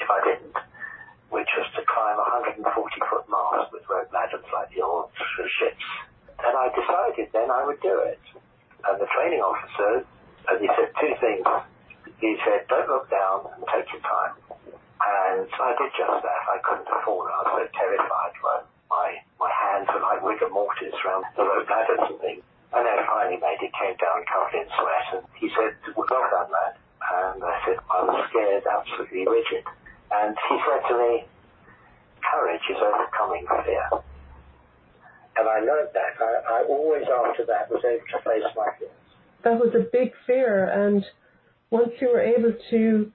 if 0.00 0.08
I 0.10 0.20
didn't 0.24 0.56
which 1.30 1.48
was 1.58 1.66
to 1.74 1.82
climb 1.84 2.16
a 2.16 2.26
140 2.48 2.64
foot 3.10 3.26
mast 3.28 3.72
with 3.72 3.82
rope 3.90 4.10
ladders 4.12 4.46
like 4.52 4.70
the 4.74 4.82
old 4.82 5.10
ships. 5.58 5.86
And 6.38 6.54
I 6.54 6.70
decided 6.70 7.32
then 7.32 7.50
I 7.50 7.66
would 7.66 7.80
do 7.80 7.98
it. 8.06 8.20
And 8.86 9.00
the 9.00 9.08
training 9.10 9.40
officer, 9.40 10.06
and 10.48 10.56
he 10.60 10.68
said 10.78 10.94
two 11.00 11.14
things. 11.18 11.46
He 12.20 12.36
said, 12.46 12.68
don't 12.68 12.88
look 12.88 13.10
down 13.10 13.50
and 13.56 13.64
take 13.68 13.90
your 13.92 14.02
time. 14.02 14.45
And 15.06 15.46
I 15.46 15.70
did 15.78 15.92
just 15.94 16.18
that. 16.26 16.42
I 16.50 16.58
couldn't 16.66 16.90
have 16.90 17.02
fallen. 17.06 17.30
I 17.30 17.46
was 17.46 17.62
so 17.62 17.78
terrified. 17.78 18.34
Well, 18.42 18.66
my, 18.90 19.22
my 19.38 19.52
hands 19.54 19.86
were 19.94 20.02
like 20.02 20.18
rigor 20.26 20.50
mortis 20.50 20.94
around 21.06 21.30
the 21.38 21.46
rope 21.46 21.70
ladders 21.70 22.10
and 22.10 22.18
things. 22.18 22.42
And 22.74 22.82
then 22.82 22.98
finally 23.06 23.38
made 23.38 23.62
it, 23.62 23.70
came 23.70 23.94
down 24.02 24.26
covered 24.26 24.58
in 24.58 24.66
sweat. 24.74 25.06
And 25.14 25.22
he 25.38 25.46
said, 25.54 25.78
well 25.94 26.10
done, 26.10 26.50
lad. 26.50 26.74
And 27.06 27.38
I 27.38 27.54
said, 27.62 27.78
I 27.86 28.02
was 28.02 28.18
scared, 28.34 28.66
absolutely 28.66 29.30
rigid. 29.30 29.62
And 30.10 30.34
he 30.34 30.56
said 30.66 30.82
to 30.90 30.94
me, 30.98 31.12
courage 32.26 32.66
is 32.66 32.80
overcoming 32.82 33.46
fear. 33.62 33.86
And 35.38 35.46
I 35.46 35.62
learned 35.62 35.94
that. 35.94 36.18
I, 36.18 36.30
I 36.50 36.58
always 36.66 37.06
after 37.06 37.46
that 37.46 37.70
was 37.70 37.84
able 37.86 38.06
to 38.10 38.18
face 38.26 38.50
my 38.58 38.74
fears. 38.78 38.90
That 39.44 39.60
was 39.62 39.70
a 39.78 39.86
big 39.86 40.10
fear 40.26 40.66
and 40.66 41.04
once 41.70 41.90
you 42.00 42.08
were 42.08 42.20
able 42.20 42.54
to 42.70 43.12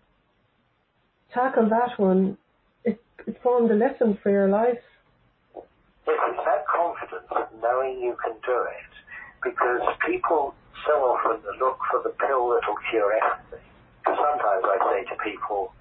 tackle 1.33 1.69
that 1.69 1.97
one, 1.97 2.37
it, 2.83 3.01
it 3.27 3.41
formed 3.41 3.71
a 3.71 3.75
lesson 3.75 4.17
for 4.21 4.31
your 4.31 4.47
life. 4.47 4.81
Yes, 5.55 5.65
it's 6.07 6.45
that 6.45 6.65
confidence 6.67 7.27
of 7.31 7.47
knowing 7.61 7.99
you 7.99 8.15
can 8.23 8.33
do 8.45 8.57
it. 8.67 8.91
Because 9.43 9.81
people 10.05 10.53
so 10.85 10.91
often 10.91 11.41
look 11.59 11.79
for 11.89 12.01
the 12.03 12.13
pill 12.21 12.49
that 12.53 12.61
will 12.67 12.81
cure 12.89 13.13
everything. 13.17 13.65
Sometimes 14.05 14.63
I 14.65 14.77
say 14.91 15.09
to 15.09 15.15
people, 15.23 15.73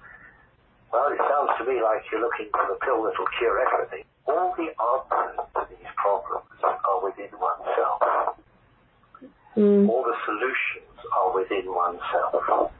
well, 0.91 1.11
it 1.11 1.19
sounds 1.19 1.51
to 1.59 1.63
me 1.65 1.81
like 1.81 2.03
you're 2.11 2.21
looking 2.21 2.49
for 2.51 2.65
the 2.67 2.77
pill 2.85 3.03
that 3.03 3.13
will 3.17 3.31
cure 3.37 3.61
everything. 3.65 4.03
All 4.27 4.53
the 4.57 4.69
answers 4.69 5.45
to 5.55 5.61
these 5.69 5.91
problems 5.95 6.45
are 6.63 7.03
within 7.03 7.31
oneself. 7.39 7.99
Mm. 9.57 9.89
All 9.89 10.03
the 10.03 10.15
solutions 10.25 10.97
are 11.15 11.33
within 11.33 11.67
oneself. 11.67 12.71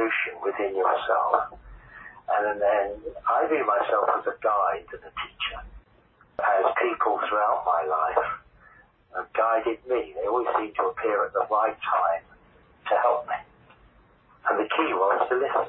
Solution 0.00 0.40
within 0.40 0.72
yourself, 0.72 1.52
and 1.52 2.56
then 2.56 2.96
I 3.28 3.44
view 3.52 3.60
myself 3.68 4.08
as 4.16 4.24
a 4.32 4.36
guide 4.40 4.88
and 4.96 5.04
a 5.04 5.12
teacher. 5.12 5.60
As 6.40 6.64
people 6.80 7.20
throughout 7.28 7.68
my 7.68 7.84
life 7.84 8.24
have 9.12 9.28
guided 9.36 9.84
me, 9.84 10.16
they 10.16 10.24
always 10.24 10.48
seem 10.56 10.72
to 10.80 10.88
appear 10.88 11.28
at 11.28 11.36
the 11.36 11.44
right 11.52 11.76
time 11.84 12.24
to 12.88 12.94
help 12.96 13.28
me. 13.28 13.36
And 14.48 14.64
the 14.64 14.72
key 14.72 14.88
was 14.96 15.20
to 15.28 15.36
listen. 15.36 15.68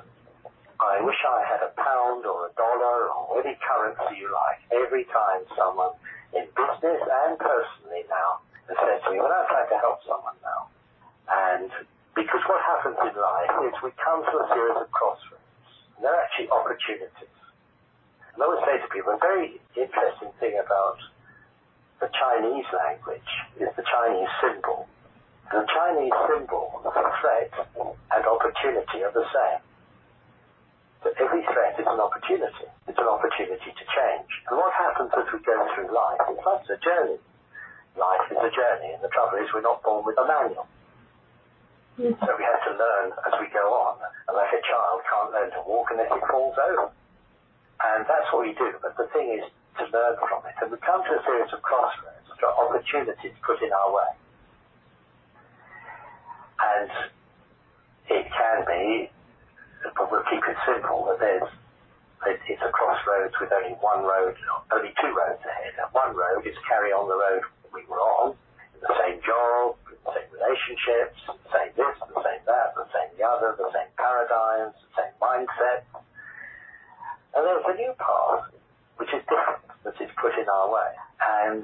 I 0.79 1.03
wish 1.03 1.19
I 1.27 1.43
had 1.43 1.67
a 1.67 1.75
pound 1.75 2.23
or 2.23 2.47
a 2.47 2.51
dollar 2.55 3.11
or 3.11 3.35
any 3.43 3.59
currency 3.59 4.15
you 4.15 4.31
like 4.31 4.63
every 4.71 5.03
time 5.11 5.43
someone 5.59 5.91
in 6.31 6.47
business 6.55 7.03
and 7.03 7.35
personally 7.35 8.07
now 8.07 8.39
has 8.71 8.79
said 8.79 9.03
to 9.03 9.11
me, 9.11 9.19
well, 9.19 9.27
I'm 9.27 9.43
trying 9.51 9.67
to 9.75 9.79
help 9.83 9.99
someone 10.07 10.39
now. 10.39 10.71
And 11.27 11.71
because 12.15 12.43
what 12.47 12.60
happens 12.67 13.00
in 13.00 13.15
life 13.15 13.54
is 13.67 13.74
we 13.84 13.91
come 14.04 14.24
to 14.24 14.36
a 14.43 14.45
series 14.52 14.78
of 14.84 14.91
crossroads. 14.91 15.39
They're 16.02 16.12
actually 16.12 16.50
opportunities. 16.52 17.38
And 18.34 18.39
I 18.39 18.45
always 18.45 18.63
say 18.67 18.80
to 18.80 18.88
people, 18.91 19.15
a 19.15 19.21
very 19.21 19.60
interesting 19.76 20.32
thing 20.39 20.60
about 20.60 21.00
the 22.02 22.10
Chinese 22.12 22.67
language 22.74 23.32
is 23.62 23.69
the 23.78 23.86
Chinese 23.86 24.32
symbol. 24.41 24.88
The 25.52 25.63
Chinese 25.67 26.15
symbol 26.28 26.82
of 26.84 26.93
threat 27.21 27.52
and 27.78 28.24
opportunity 28.26 29.04
are 29.04 29.13
the 29.13 29.28
same. 29.30 29.62
But 31.04 31.13
every 31.19 31.43
threat 31.43 31.80
is 31.80 31.88
an 31.88 32.00
opportunity. 32.00 32.67
It's 32.88 32.97
an 32.97 33.10
opportunity 33.10 33.71
to 33.71 33.84
change. 33.86 34.30
And 34.50 34.58
what 34.58 34.74
happens 34.74 35.12
as 35.17 35.28
we 35.32 35.39
go 35.45 35.58
through 35.76 35.93
life? 35.93 36.21
It's 36.30 36.45
like 36.45 36.65
a 36.69 36.80
journey. 36.82 37.19
Life 37.97 38.26
is 38.32 38.39
a 38.39 38.52
journey, 38.54 38.95
and 38.95 39.04
the 39.04 39.12
trouble 39.12 39.38
is 39.38 39.52
we're 39.54 39.65
not 39.65 39.84
born 39.84 40.06
with 40.06 40.17
a 40.17 40.26
manual. 40.26 40.65
Mm-hmm. 42.01 42.17
So 42.17 42.33
we 42.33 42.41
have 42.41 42.65
to 42.65 42.73
learn 42.73 43.13
as 43.29 43.33
we 43.37 43.45
go 43.53 43.61
on. 43.77 44.01
unless 44.25 44.49
a 44.57 44.61
child 44.65 45.05
can't 45.05 45.29
learn 45.29 45.49
to 45.53 45.61
walk 45.69 45.93
unless 45.93 46.09
it 46.09 46.25
falls 46.25 46.57
over. 46.57 46.89
And 46.89 48.09
that's 48.09 48.25
what 48.33 48.47
we 48.47 48.57
do. 48.57 48.73
But 48.81 48.97
the 48.97 49.05
thing 49.13 49.37
is 49.37 49.45
to 49.77 49.85
learn 49.93 50.17
from 50.17 50.41
it. 50.49 50.57
And 50.65 50.73
we 50.73 50.81
come 50.81 51.05
to 51.05 51.13
a 51.13 51.21
series 51.21 51.53
of 51.53 51.61
crossroads, 51.61 52.25
which 52.25 52.41
are 52.41 52.57
opportunities 52.57 53.37
put 53.45 53.61
in 53.61 53.69
our 53.69 53.89
way. 53.93 54.11
And 56.57 56.89
it 58.09 58.25
can 58.33 58.57
be, 58.65 59.13
but 59.93 60.09
we'll 60.09 60.25
keep 60.25 60.41
it 60.41 60.57
simple, 60.65 61.05
that 61.05 61.21
there's 61.21 61.49
it's 62.21 62.61
a 62.61 62.69
crossroads 62.69 63.33
with 63.41 63.49
only 63.49 63.73
one 63.81 64.05
road, 64.05 64.37
only 64.69 64.93
two 65.01 65.09
roads 65.09 65.41
ahead. 65.41 65.73
One 65.91 66.13
road 66.13 66.45
is 66.45 66.53
carry 66.69 66.93
on 66.93 67.09
the 67.09 67.17
road 67.17 67.41
we 67.73 67.81
were 67.89 67.97
on, 67.97 68.35
the 68.81 68.93
same 68.97 69.21
job, 69.21 69.77
the 69.85 70.11
same 70.17 70.29
relationships, 70.33 71.17
the 71.29 71.49
same 71.53 71.71
this, 71.77 71.95
the 72.01 72.21
same 72.25 72.41
that, 72.49 72.73
the 72.73 72.87
same 72.89 73.09
the 73.17 73.23
other, 73.23 73.53
the 73.57 73.69
same 73.69 73.89
paradigms, 73.93 74.73
the 74.81 74.91
same 74.97 75.13
mindset. 75.21 75.85
And 77.37 77.45
there's 77.45 77.63
a 77.63 77.75
new 77.77 77.93
path, 78.01 78.49
which 78.97 79.13
is 79.13 79.21
different, 79.29 79.63
that 79.85 79.95
is 80.01 80.09
put 80.17 80.33
in 80.35 80.49
our 80.49 80.67
way. 80.73 80.91
And 81.21 81.63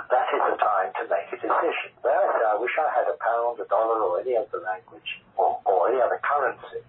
that 0.00 0.28
is 0.32 0.42
the 0.52 0.56
time 0.56 0.90
to 1.00 1.02
make 1.12 1.28
a 1.32 1.38
decision. 1.38 1.92
There 2.00 2.16
I 2.16 2.26
say, 2.32 2.44
I 2.48 2.56
wish 2.56 2.72
I 2.80 2.88
had 2.96 3.06
a 3.12 3.16
pound, 3.20 3.60
a 3.60 3.68
dollar, 3.68 4.00
or 4.00 4.20
any 4.20 4.36
other 4.36 4.60
language, 4.64 5.20
or, 5.36 5.60
or 5.68 5.92
any 5.92 6.00
other 6.00 6.20
currency. 6.24 6.80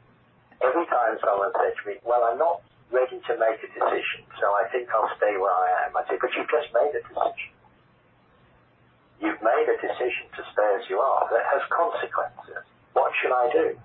Every 0.63 0.87
time 0.87 1.19
someone 1.21 1.51
says 1.53 1.75
to 1.77 1.83
me, 1.85 1.93
well, 2.07 2.23
I'm 2.25 2.39
not 2.39 2.63
ready 2.91 3.19
to 3.19 3.33
make 3.35 3.59
a 3.59 3.69
decision, 3.69 4.23
so 4.39 4.55
I 4.55 4.71
think 4.71 4.87
I'll 4.89 5.11
stay 5.19 5.35
where 5.35 5.51
I 5.51 5.85
am. 5.85 5.97
I 5.99 6.07
say, 6.07 6.15
but 6.15 6.31
you've 6.33 6.49
just 6.49 6.71
made 6.71 6.95
a 6.95 7.03
decision. 7.03 7.57
You've 9.19 9.41
made 9.41 9.65
a 9.65 9.77
decision 9.82 10.30
to 10.38 10.41
stay 10.53 10.69
as 10.77 10.86
you 10.89 10.99
are. 10.99 11.27
That 11.32 11.45
has 11.53 11.62
consequences. 11.73 12.63
What 12.93 13.12
should 13.21 13.34
I 13.34 13.49
do? 13.51 13.77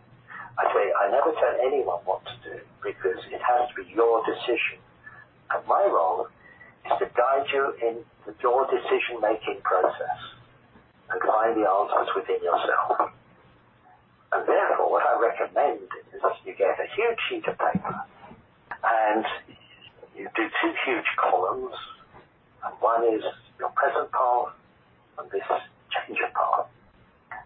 I 0.58 0.64
say, 0.72 0.84
I 0.92 1.08
never 1.08 1.32
tell 1.32 1.56
anyone 1.64 2.00
what 2.04 2.20
to 2.28 2.36
do 2.44 2.60
because 2.84 3.20
it 3.32 3.40
has 3.40 3.68
to 3.70 3.74
be 3.80 3.88
your 3.92 4.20
decision. 4.24 4.76
And 5.50 5.64
my 5.66 5.84
role 5.88 6.28
is 6.84 6.92
to 7.00 7.08
guide 7.16 7.48
you 7.52 7.72
in 7.80 8.04
your 8.42 8.68
decision-making 8.68 9.60
process 9.64 10.20
and 11.08 11.20
find 11.20 11.56
the 11.56 11.64
answers 11.64 12.08
within 12.16 12.40
yourself. 12.44 13.12
And 14.32 14.48
therefore, 14.48 14.90
what 14.90 15.04
I 15.04 15.16
recommend 15.20 15.88
is 16.12 16.20
you 16.44 16.54
get 16.56 16.76
a 16.76 16.88
huge 16.96 17.20
sheet 17.28 17.48
of 17.48 17.56
paper 17.56 18.04
and 18.84 19.24
you 20.16 20.28
do 20.36 20.44
two 20.60 20.72
huge 20.84 21.08
columns. 21.16 21.74
And 22.64 22.74
one 22.80 23.04
is 23.14 23.22
your 23.58 23.70
present 23.70 24.10
path 24.12 24.52
on 25.18 25.28
this 25.32 25.44
change 25.92 26.18
of 26.24 26.32
path 26.32 26.68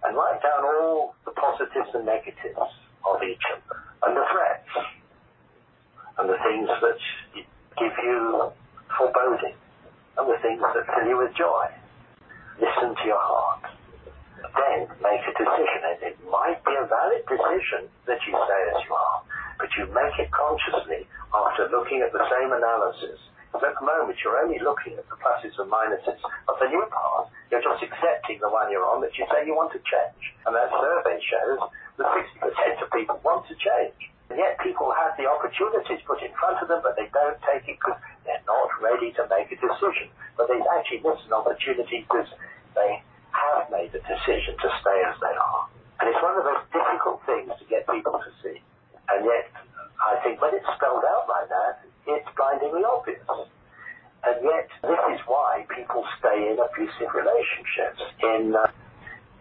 and 0.05 0.17
write 0.17 0.41
down 0.43 0.63
all 0.65 1.15
the 1.25 1.33
positives 1.33 1.91
and 1.95 2.07
negatives 2.07 2.71
of 3.05 3.23
each 3.23 3.43
of 3.55 3.61
them 3.69 3.83
and 4.07 4.17
the 4.17 4.27
threats 4.31 4.75
and 6.19 6.29
the 6.31 6.39
things 6.47 6.69
that 6.81 6.99
give 7.79 7.95
you 8.05 8.53
foreboding 8.97 9.57
and 10.19 10.25
the 10.29 10.39
things 10.43 10.63
that 10.63 10.87
fill 10.87 11.09
you 11.09 11.19
with 11.19 11.35
joy. 11.37 11.67
Listen 12.57 12.95
to 12.95 13.05
your 13.05 13.21
heart. 13.21 13.69
Then 14.41 14.89
make 15.03 15.21
a 15.29 15.35
decision. 15.37 15.81
And 15.85 15.99
it 16.01 16.17
might 16.31 16.63
be 16.65 16.73
a 16.73 16.87
valid 16.89 17.27
decision 17.29 17.91
that 18.07 18.17
you 18.25 18.33
stay 18.33 18.63
as 18.73 18.81
you 18.89 18.95
are, 18.95 19.21
but 19.59 19.69
you 19.77 19.85
make 19.93 20.17
it 20.17 20.31
consciously 20.33 21.05
after 21.35 21.69
looking 21.69 22.01
at 22.01 22.13
the 22.13 22.25
same 22.33 22.53
analysis 22.53 23.21
at 23.63 23.75
the 23.79 23.87
moment, 23.87 24.19
you're 24.25 24.37
only 24.41 24.59
looking 24.59 24.99
at 24.99 25.07
the 25.09 25.17
pluses 25.21 25.55
and 25.61 25.71
minuses 25.71 26.19
of 26.49 26.57
the 26.59 26.69
new 26.69 26.85
path. 26.91 27.31
You're 27.51 27.63
just 27.63 27.83
accepting 27.85 28.41
the 28.41 28.51
one 28.51 28.73
you're 28.73 28.85
on 28.85 29.01
that 29.07 29.15
you 29.15 29.25
say 29.31 29.47
you 29.47 29.55
want 29.55 29.73
to 29.73 29.81
change. 29.87 30.23
And 30.45 30.53
that 30.57 30.73
survey 30.73 31.17
shows 31.23 31.61
that 31.97 32.09
60% 32.43 32.83
of 32.83 32.89
people 32.91 33.21
want 33.23 33.47
to 33.49 33.55
change. 33.55 33.97
And 34.29 34.39
yet 34.39 34.59
people 34.59 34.91
have 34.91 35.15
the 35.15 35.31
opportunities 35.31 36.03
put 36.03 36.19
in 36.21 36.35
front 36.35 36.59
of 36.59 36.67
them, 36.67 36.83
but 36.83 36.99
they 36.99 37.07
don't 37.15 37.39
take 37.47 37.71
it 37.71 37.79
because 37.79 38.01
they're 38.27 38.43
not 38.51 38.69
ready 38.83 39.15
to 39.15 39.23
make 39.31 39.53
a 39.55 39.59
decision. 39.59 40.11
But 40.35 40.51
they 40.51 40.59
actually 40.75 41.07
miss 41.07 41.23
an 41.31 41.33
opportunity 41.33 42.03
because 42.03 42.27
they 42.75 43.01
have 43.31 43.71
made 43.71 43.95
a 43.95 44.03
decision 44.03 44.59
to 44.59 44.69
stay 44.83 44.99
as 45.07 45.17
they 45.23 45.35
are. 45.37 45.63
And 46.03 46.11
it's 46.11 46.21
one 46.21 46.37
of 46.37 46.45
those 46.45 46.65
difficult 46.75 47.23
things 47.25 47.49
to 47.55 47.65
get 47.71 47.87
people 47.87 48.19
to 48.19 48.31
see. 48.43 48.59
And 49.09 49.25
yet, 49.25 49.47
I 50.03 50.19
think 50.27 50.43
when 50.43 50.53
it's 50.59 50.67
spelled 50.75 51.07
out 51.07 51.31
like 51.31 51.49
that, 51.49 51.87
it's 52.07 52.29
blindingly 52.37 52.83
obvious. 52.85 53.27
And 54.27 54.39
yet, 54.43 54.69
this 54.83 55.03
is 55.15 55.21
why 55.27 55.67
people 55.71 56.03
stay 56.19 56.51
in 56.51 56.59
abusive 56.59 57.11
relationships, 57.15 58.03
in 58.23 58.55
uh, 58.55 58.67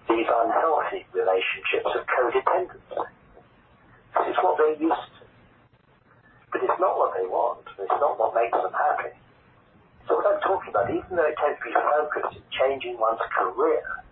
these 0.10 0.30
unhealthy 0.30 1.06
relationships 1.14 1.90
of 1.94 2.06
codependency. 2.06 3.10
This 4.14 4.28
is 4.30 4.38
what 4.42 4.58
they're 4.58 4.78
used 4.78 5.10
to. 5.18 5.24
But 6.52 6.62
it's 6.64 6.80
not 6.80 6.98
what 6.98 7.18
they 7.18 7.26
want. 7.26 7.66
It's 7.82 8.00
not 8.00 8.20
what 8.20 8.38
makes 8.38 8.54
them 8.54 8.72
happy. 8.72 9.18
So 10.08 10.22
what 10.22 10.30
I'm 10.30 10.42
talking 10.46 10.70
about, 10.70 10.90
even 10.94 11.18
though 11.18 11.26
it 11.26 11.36
tends 11.42 11.58
to 11.58 11.66
be 11.66 11.74
focused 11.74 12.38
in 12.38 12.46
changing 12.54 13.02
one's 13.02 13.26
career, 13.34 14.06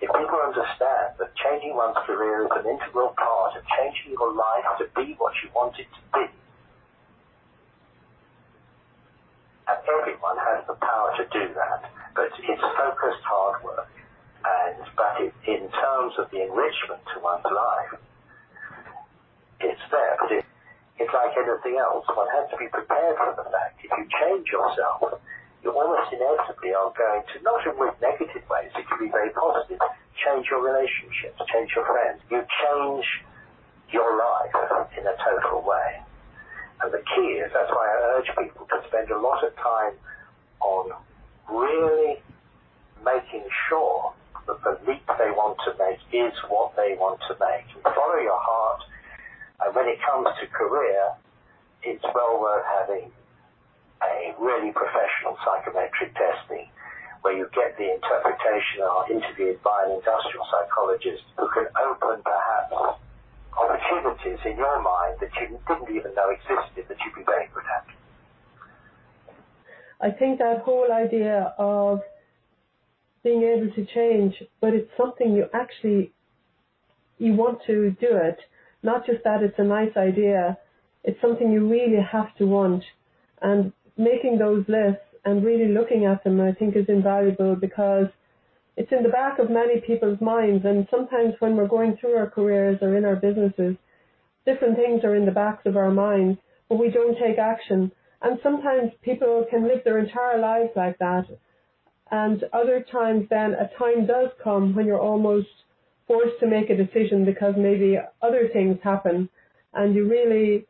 if 0.00 0.06
people 0.14 0.38
understand 0.38 1.18
that 1.18 1.34
changing 1.34 1.74
one's 1.74 1.98
career 2.06 2.46
is 2.46 2.54
an 2.54 2.70
integral 2.70 3.10
part 3.18 3.58
of 3.58 3.66
changing 3.66 4.14
your 4.14 4.30
life 4.30 4.78
to 4.78 4.86
be 4.94 5.18
what 5.18 5.34
you 5.42 5.50
want 5.50 5.74
it 5.74 5.90
to 5.90 6.02
be, 6.14 6.30
and 9.68 9.78
everyone 9.84 10.38
has 10.40 10.64
the 10.66 10.76
power 10.80 11.12
to 11.20 11.24
do 11.28 11.44
that. 11.54 11.84
But 12.16 12.32
it's 12.34 12.66
focused 12.74 13.24
hard 13.24 13.62
work. 13.62 13.92
And 14.44 14.80
but 14.96 15.20
it, 15.20 15.34
in 15.44 15.68
terms 15.68 16.16
of 16.18 16.30
the 16.32 16.42
enrichment 16.42 17.04
to 17.14 17.20
one's 17.20 17.44
life, 17.44 18.00
it's 19.60 19.84
there. 19.92 20.16
But 20.18 20.32
it, 20.32 20.44
it's 20.98 21.14
like 21.14 21.36
anything 21.36 21.78
else. 21.78 22.08
One 22.08 22.26
has 22.32 22.50
to 22.50 22.56
be 22.56 22.66
prepared 22.72 23.14
for 23.20 23.36
the 23.36 23.46
fact 23.52 23.78
if 23.84 23.90
you 23.92 24.04
change 24.20 24.46
yourself, 24.50 25.20
you 25.62 25.70
almost 25.70 26.12
inevitably 26.12 26.74
are 26.74 26.92
going 26.96 27.22
to, 27.34 27.42
not 27.42 27.66
in 27.66 27.78
with 27.78 27.94
negative 28.00 28.42
ways, 28.48 28.70
it 28.74 28.86
can 28.86 28.98
be 28.98 29.10
very 29.10 29.30
positive, 29.30 29.78
change 30.24 30.46
your 30.50 30.62
relationships, 30.62 31.38
change 31.50 31.70
your 31.74 31.86
friends. 31.86 32.22
You 32.30 32.42
change 32.42 33.06
your 33.90 34.18
life 34.18 34.54
in 34.96 35.06
a 35.06 35.14
total 35.18 35.62
way. 35.62 36.07
And 36.80 36.92
the 36.92 37.02
key 37.14 37.42
is, 37.42 37.50
that's 37.52 37.70
why 37.70 37.86
I 37.86 38.18
urge 38.18 38.30
people 38.38 38.66
to 38.70 38.78
spend 38.88 39.10
a 39.10 39.18
lot 39.18 39.42
of 39.42 39.54
time 39.56 39.94
on 40.60 40.92
really 41.50 42.22
making 43.04 43.44
sure 43.68 44.12
that 44.46 44.62
the 44.62 44.78
leap 44.86 45.02
they 45.18 45.30
want 45.34 45.58
to 45.66 45.74
make 45.78 45.98
is 46.12 46.32
what 46.48 46.74
they 46.76 46.94
want 46.98 47.20
to 47.28 47.34
make. 47.38 47.66
follow 47.82 48.20
your 48.22 48.38
heart. 48.38 48.82
And 49.60 49.74
when 49.74 49.88
it 49.88 49.98
comes 50.06 50.28
to 50.40 50.46
career, 50.46 51.12
it's 51.82 52.04
well 52.14 52.40
worth 52.40 52.64
having 52.80 53.10
a 54.02 54.34
really 54.38 54.70
professional 54.70 55.36
psychometric 55.44 56.14
testing 56.14 56.70
where 57.22 57.36
you 57.36 57.50
get 57.54 57.76
the 57.76 57.90
interpretation 57.90 58.86
or 58.86 59.10
interviewed 59.10 59.60
by 59.62 59.84
an 59.86 59.98
industrial 59.98 60.46
psychologist 60.46 61.22
who 61.36 61.48
can 61.50 61.66
open 61.74 62.22
perhaps 62.22 62.97
opportunities 63.58 64.38
in 64.44 64.56
your 64.56 64.82
mind 64.82 65.16
that 65.20 65.30
you 65.40 65.58
didn't 65.66 65.90
even 65.94 66.14
know 66.14 66.30
existed 66.30 66.84
that 66.88 66.96
you'd 67.04 67.14
be 67.14 67.24
very 67.24 67.48
good 67.52 67.64
at? 67.76 67.86
I 70.00 70.10
think 70.10 70.38
that 70.38 70.62
whole 70.64 70.92
idea 70.92 71.54
of 71.58 72.00
being 73.24 73.42
able 73.42 73.72
to 73.74 73.84
change, 73.94 74.34
but 74.60 74.74
it's 74.74 74.90
something 74.96 75.34
you 75.34 75.46
actually 75.52 76.12
you 77.18 77.34
want 77.34 77.58
to 77.66 77.90
do 78.00 78.08
it, 78.10 78.38
not 78.82 79.04
just 79.04 79.24
that 79.24 79.42
it's 79.42 79.58
a 79.58 79.64
nice 79.64 79.96
idea. 79.96 80.56
It's 81.02 81.20
something 81.20 81.50
you 81.50 81.68
really 81.68 82.00
have 82.00 82.34
to 82.36 82.46
want, 82.46 82.84
and 83.42 83.72
making 83.96 84.38
those 84.38 84.64
lists 84.68 85.02
and 85.24 85.44
really 85.44 85.72
looking 85.72 86.04
at 86.06 86.22
them, 86.22 86.40
I 86.40 86.52
think, 86.52 86.76
is 86.76 86.86
invaluable 86.88 87.56
because 87.56 88.06
it's 88.78 88.92
in 88.92 89.02
the 89.02 89.08
back 89.08 89.40
of 89.40 89.50
many 89.50 89.80
people's 89.80 90.20
minds. 90.20 90.64
And 90.64 90.86
sometimes 90.88 91.34
when 91.40 91.56
we're 91.56 91.66
going 91.66 91.96
through 91.96 92.16
our 92.16 92.30
careers 92.30 92.78
or 92.80 92.96
in 92.96 93.04
our 93.04 93.16
businesses, 93.16 93.74
different 94.46 94.76
things 94.76 95.02
are 95.02 95.16
in 95.16 95.26
the 95.26 95.32
backs 95.32 95.66
of 95.66 95.76
our 95.76 95.90
minds, 95.90 96.38
but 96.68 96.78
we 96.78 96.88
don't 96.88 97.18
take 97.18 97.38
action. 97.38 97.90
And 98.22 98.38
sometimes 98.40 98.92
people 99.02 99.44
can 99.50 99.64
live 99.66 99.80
their 99.84 99.98
entire 99.98 100.38
lives 100.38 100.70
like 100.76 100.96
that. 100.98 101.26
And 102.12 102.44
other 102.52 102.84
times 102.90 103.26
then 103.30 103.54
a 103.54 103.68
time 103.76 104.06
does 104.06 104.28
come 104.44 104.76
when 104.76 104.86
you're 104.86 105.00
almost 105.00 105.48
forced 106.06 106.38
to 106.38 106.46
make 106.46 106.70
a 106.70 106.76
decision 106.76 107.24
because 107.24 107.54
maybe 107.58 107.98
other 108.22 108.48
things 108.52 108.78
happen 108.84 109.28
and 109.74 109.92
you 109.96 110.08
really 110.08 110.66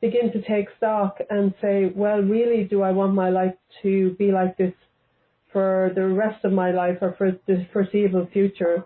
begin 0.00 0.32
to 0.32 0.40
take 0.42 0.68
stock 0.76 1.18
and 1.28 1.52
say, 1.60 1.90
well, 1.96 2.20
really, 2.20 2.62
do 2.62 2.82
I 2.82 2.92
want 2.92 3.12
my 3.12 3.28
life 3.28 3.54
to 3.82 4.12
be 4.12 4.30
like 4.30 4.56
this 4.56 4.72
for 5.52 5.90
the 5.94 6.06
rest 6.06 6.44
of 6.44 6.52
my 6.52 6.70
life 6.70 6.98
or 7.00 7.14
for 7.16 7.32
the 7.46 7.66
foreseeable 7.72 8.28
future? 8.32 8.84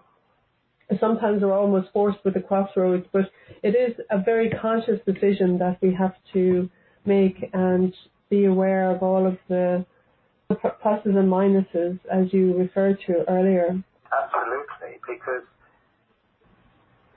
Sometimes 1.00 1.42
we're 1.42 1.58
almost 1.58 1.90
forced 1.92 2.18
with 2.24 2.34
the 2.34 2.40
crossroads, 2.40 3.06
but 3.12 3.30
it 3.62 3.70
is 3.70 3.98
a 4.10 4.22
very 4.22 4.50
conscious 4.50 5.00
decision 5.06 5.58
that 5.58 5.78
we 5.80 5.94
have 5.94 6.14
to 6.34 6.68
make 7.06 7.50
and 7.52 7.94
be 8.28 8.44
aware 8.44 8.90
of 8.90 9.02
all 9.02 9.26
of 9.26 9.38
the 9.48 9.84
pluses 10.50 11.16
and 11.16 11.28
minuses 11.30 11.98
as 12.12 12.32
you 12.32 12.56
referred 12.56 12.98
to 13.06 13.24
earlier. 13.28 13.82
Absolutely, 14.12 15.00
because 15.08 15.42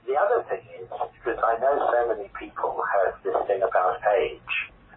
the 0.06 0.14
other 0.16 0.42
thing 0.48 0.64
is, 0.80 0.88
because 0.88 1.38
I 1.44 1.60
know 1.60 1.90
so 1.92 2.08
many 2.08 2.30
people 2.40 2.80
have 3.04 3.22
this 3.22 3.36
thing 3.46 3.60
about 3.62 4.00
age, 4.18 4.54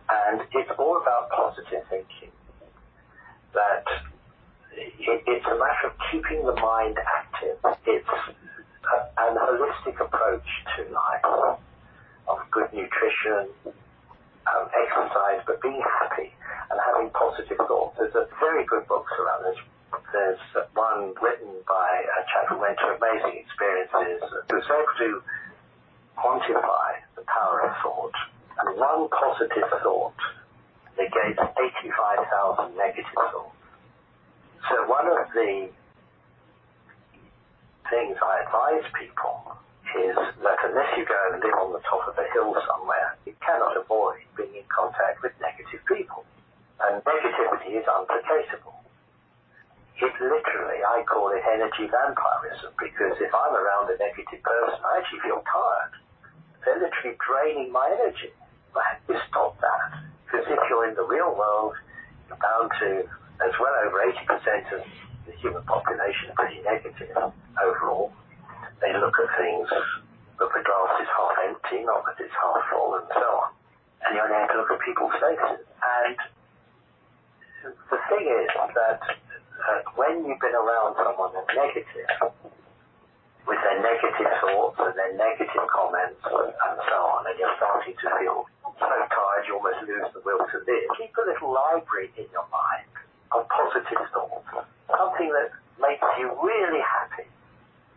and 0.09 0.41
it's 0.53 0.71
all 0.79 1.01
about 1.01 1.29
positive 1.29 1.83
thinking. 1.89 2.31
That 3.53 3.83
it, 4.77 5.23
it's 5.27 5.45
a 5.45 5.57
matter 5.57 5.87
of 5.87 5.93
keeping 6.11 6.45
the 6.45 6.55
mind 6.55 6.97
active. 6.97 7.57
It's 7.85 8.07
a, 8.07 8.97
an 9.17 9.35
holistic 9.37 9.99
approach 9.99 10.47
to 10.75 10.91
life 10.93 11.59
of 12.27 12.37
good 12.51 12.71
nutrition, 12.73 13.49
um, 13.65 14.65
exercise, 14.71 15.43
but 15.45 15.61
being 15.61 15.81
happy 15.81 16.31
and 16.69 16.79
having 16.79 17.09
positive 17.11 17.57
thoughts. 17.67 17.97
There's 17.97 18.15
a 18.15 18.27
very 18.39 18.65
good 18.65 18.87
books 18.87 19.11
around 19.19 19.43
this. 19.43 19.59
There's 20.11 20.39
one 20.73 21.13
written 21.21 21.51
by 21.67 21.89
a 22.03 22.21
chap 22.31 22.47
who 22.49 22.59
went 22.59 22.77
through 22.79 22.95
amazing 22.95 23.43
experiences, 23.43 24.23
who 24.49 24.55
was 24.55 24.67
able 24.71 24.95
to 24.99 25.09
quantify 26.17 26.89
the 27.15 27.23
power 27.27 27.67
of 27.67 27.75
thought. 27.83 28.15
And 28.59 28.77
one 28.77 29.09
positive 29.09 29.67
thought 29.83 30.19
negates 30.97 31.39
85,000 31.39 32.77
negative 32.77 33.05
thoughts. 33.15 33.60
So 34.69 34.75
one 34.87 35.07
of 35.07 35.27
the 35.33 35.69
things 37.89 38.17
I 38.21 38.33
advise 38.45 38.85
people 38.95 39.57
is 39.91 40.15
that 40.15 40.59
unless 40.63 40.91
you 40.95 41.03
go 41.03 41.19
and 41.33 41.43
live 41.43 41.57
on 41.59 41.73
the 41.73 41.83
top 41.83 42.07
of 42.07 42.15
a 42.15 42.27
hill 42.31 42.55
somewhere, 42.63 43.17
you 43.25 43.35
cannot 43.43 43.75
avoid 43.75 44.23
being 44.37 44.55
in 44.55 44.67
contact 44.71 45.21
with 45.21 45.33
negative 45.41 45.83
people. 45.83 46.23
And 46.79 47.03
negativity 47.03 47.75
is 47.75 47.85
unplaceable. 47.85 48.79
It 50.01 50.13
literally, 50.17 50.81
I 50.81 51.03
call 51.05 51.29
it 51.35 51.43
energy 51.45 51.85
vampirism 51.91 52.73
because 52.79 53.19
if 53.21 53.29
I'm 53.35 53.53
around 53.53 53.91
a 53.91 53.97
negative 53.99 54.41
person, 54.41 54.79
I 54.81 54.97
actually 54.97 55.21
feel 55.21 55.43
tired. 55.45 55.93
They're 56.65 56.79
literally 56.79 57.17
draining 57.21 57.69
my 57.71 57.85
energy. 57.91 58.33
I 58.73 58.81
have 58.95 59.03
to 59.11 59.15
stop 59.29 59.59
that. 59.59 60.01
Because 60.25 60.47
if 60.47 60.59
you're 60.69 60.87
in 60.87 60.95
the 60.95 61.03
real 61.03 61.35
world, 61.35 61.75
you're 62.29 62.39
bound 62.39 62.71
to, 62.79 63.03
as 63.45 63.53
well 63.59 63.73
over 63.85 63.97
80% 64.05 64.73
of 64.77 64.83
the 65.25 65.33
human 65.41 65.63
population 65.63 66.29
are 66.31 66.37
pretty 66.37 66.61
negative 66.61 67.09
overall. 67.61 68.11
They 68.81 68.93
look 68.93 69.13
at 69.17 69.29
things 69.37 69.69
that 69.69 70.49
the 70.49 70.61
glass 70.65 70.93
is 71.01 71.09
half 71.13 71.35
empty, 71.45 71.85
not 71.85 72.05
that 72.05 72.17
it's 72.17 72.33
half 72.33 72.61
full, 72.69 72.97
and 72.97 73.07
so 73.13 73.27
on. 73.45 73.49
And 74.05 74.17
you 74.17 74.21
only 74.21 74.37
have 74.37 74.49
to 74.53 74.57
look 74.57 74.71
at 74.73 74.81
people's 74.81 75.13
faces. 75.21 75.61
And 75.61 76.17
the 77.65 77.99
thing 78.09 78.25
is 78.25 78.49
that 78.73 79.01
uh, 79.05 79.79
when 79.93 80.25
you've 80.25 80.41
been 80.41 80.57
around 80.57 80.97
someone 80.97 81.29
that's 81.37 81.53
negative, 81.53 82.09
with 83.45 83.57
their 83.65 83.81
negative 83.81 84.33
thoughts 84.41 84.77
and 84.81 84.93
their 84.97 85.13
negative 85.17 85.65
comments 85.69 86.21
and 86.25 86.77
so 86.89 86.97
on, 87.09 87.25
and 87.25 87.35
you're 87.37 87.53
starting 87.57 87.93
to 87.97 88.07
feel 88.17 88.45
so 88.81 88.89
tired 89.13 89.45
you 89.45 89.53
almost 89.57 89.81
lose 89.85 90.09
the 90.13 90.21
will 90.25 90.41
to 90.49 90.57
live, 90.65 90.85
keep 90.97 91.13
a 91.17 91.23
little 91.25 91.53
library 91.53 92.09
in 92.17 92.25
your 92.33 92.45
mind 92.49 92.90
of 93.31 93.47
positive 93.47 94.03
thoughts, 94.13 94.67
something 94.91 95.29
that 95.31 95.49
makes 95.79 96.03
you 96.19 96.31
really 96.43 96.83
happy. 96.83 97.27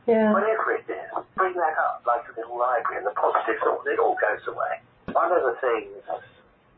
Yeah. 0.06 0.32
Whatever 0.32 0.76
it 0.76 0.84
is, 0.84 1.10
bring 1.34 1.54
that 1.56 1.76
up 1.80 2.04
like 2.06 2.28
a 2.28 2.32
little 2.36 2.58
library 2.60 3.00
and 3.00 3.06
the 3.08 3.16
positive 3.16 3.56
thought, 3.64 3.88
it 3.88 3.98
all 3.98 4.16
goes 4.20 4.44
away. 4.46 4.84
One 5.16 5.32
of 5.32 5.40
the 5.40 5.56
things 5.64 5.96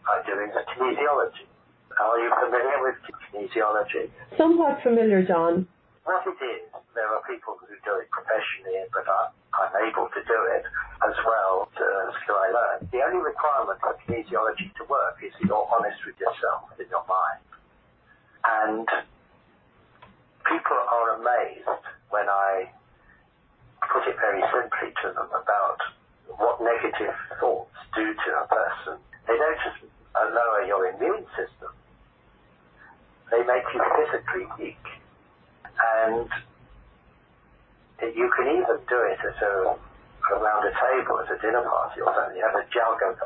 I 0.06 0.22
do 0.22 0.38
is 0.46 0.54
kinesiology. 0.54 1.46
Are 1.98 2.18
you 2.22 2.30
familiar 2.38 2.78
with 2.86 2.96
kinesiology? 3.34 4.10
Somewhat 4.38 4.78
familiar, 4.82 5.26
John. 5.26 5.66
What 6.04 6.22
it 6.22 6.38
is, 6.38 6.70
there 6.94 7.08
are 7.10 7.22
people 7.26 7.58
who 7.58 7.74
do 7.82 7.98
it 7.98 8.06
professionally, 8.14 8.78
but 8.94 9.02
I, 9.10 9.34
I'm 9.58 9.74
able 9.90 10.06
to 10.06 10.20
do 10.22 10.38
it 10.54 10.62
as 11.02 11.16
well 11.26 11.66
to 11.66 11.84
skill 12.22 12.38
I 12.38 12.48
learn. 12.54 12.78
The 12.94 13.02
only 13.02 13.26
requirement 13.26 13.82
for 13.82 13.98
kinesiology 14.06 14.70
to 14.78 14.84
work 14.86 15.18
is 15.18 15.34
that 15.34 15.50
you're 15.50 15.66
honest 15.66 15.98
with 16.06 16.14
yourself 16.22 16.70
in 16.78 16.86
your 16.86 17.02
mind. 17.10 17.42
And 18.46 18.88
people 20.46 20.78
are 20.78 21.18
amazed 21.18 21.84
when 22.10 22.28
I 22.28 22.70
put 23.90 24.06
it 24.06 24.16
very 24.20 24.42
simply 24.54 24.94
to 25.02 25.08
them 25.14 25.28
about 25.34 25.80
what 26.38 26.62
negative 26.62 27.14
thoughts 27.40 27.74
do 27.94 28.14
to 28.14 28.28
a 28.38 28.46
person. 28.46 28.98
They 29.26 29.36
don't 29.36 29.58
just 29.66 29.82
lower 30.14 30.62
your 30.66 30.86
immune 30.94 31.26
system, 31.34 31.72
they 33.30 33.42
make 33.42 33.66
you 33.74 33.82
physically 33.98 34.46
weak. 34.58 34.84
And 35.76 36.28
you 38.14 38.30
can 38.36 38.46
even 38.46 38.78
do 38.88 38.98
it 39.10 39.18
at 39.20 39.42
a, 39.42 39.76
around 40.32 40.62
a 40.64 40.72
table 40.72 41.20
at 41.20 41.30
a 41.30 41.38
dinner 41.42 41.62
party 41.62 42.00
or 42.00 42.14
something. 42.14 42.40
Have 42.40 42.54
a 42.54 42.64
jug 42.72 43.02
of, 43.02 43.18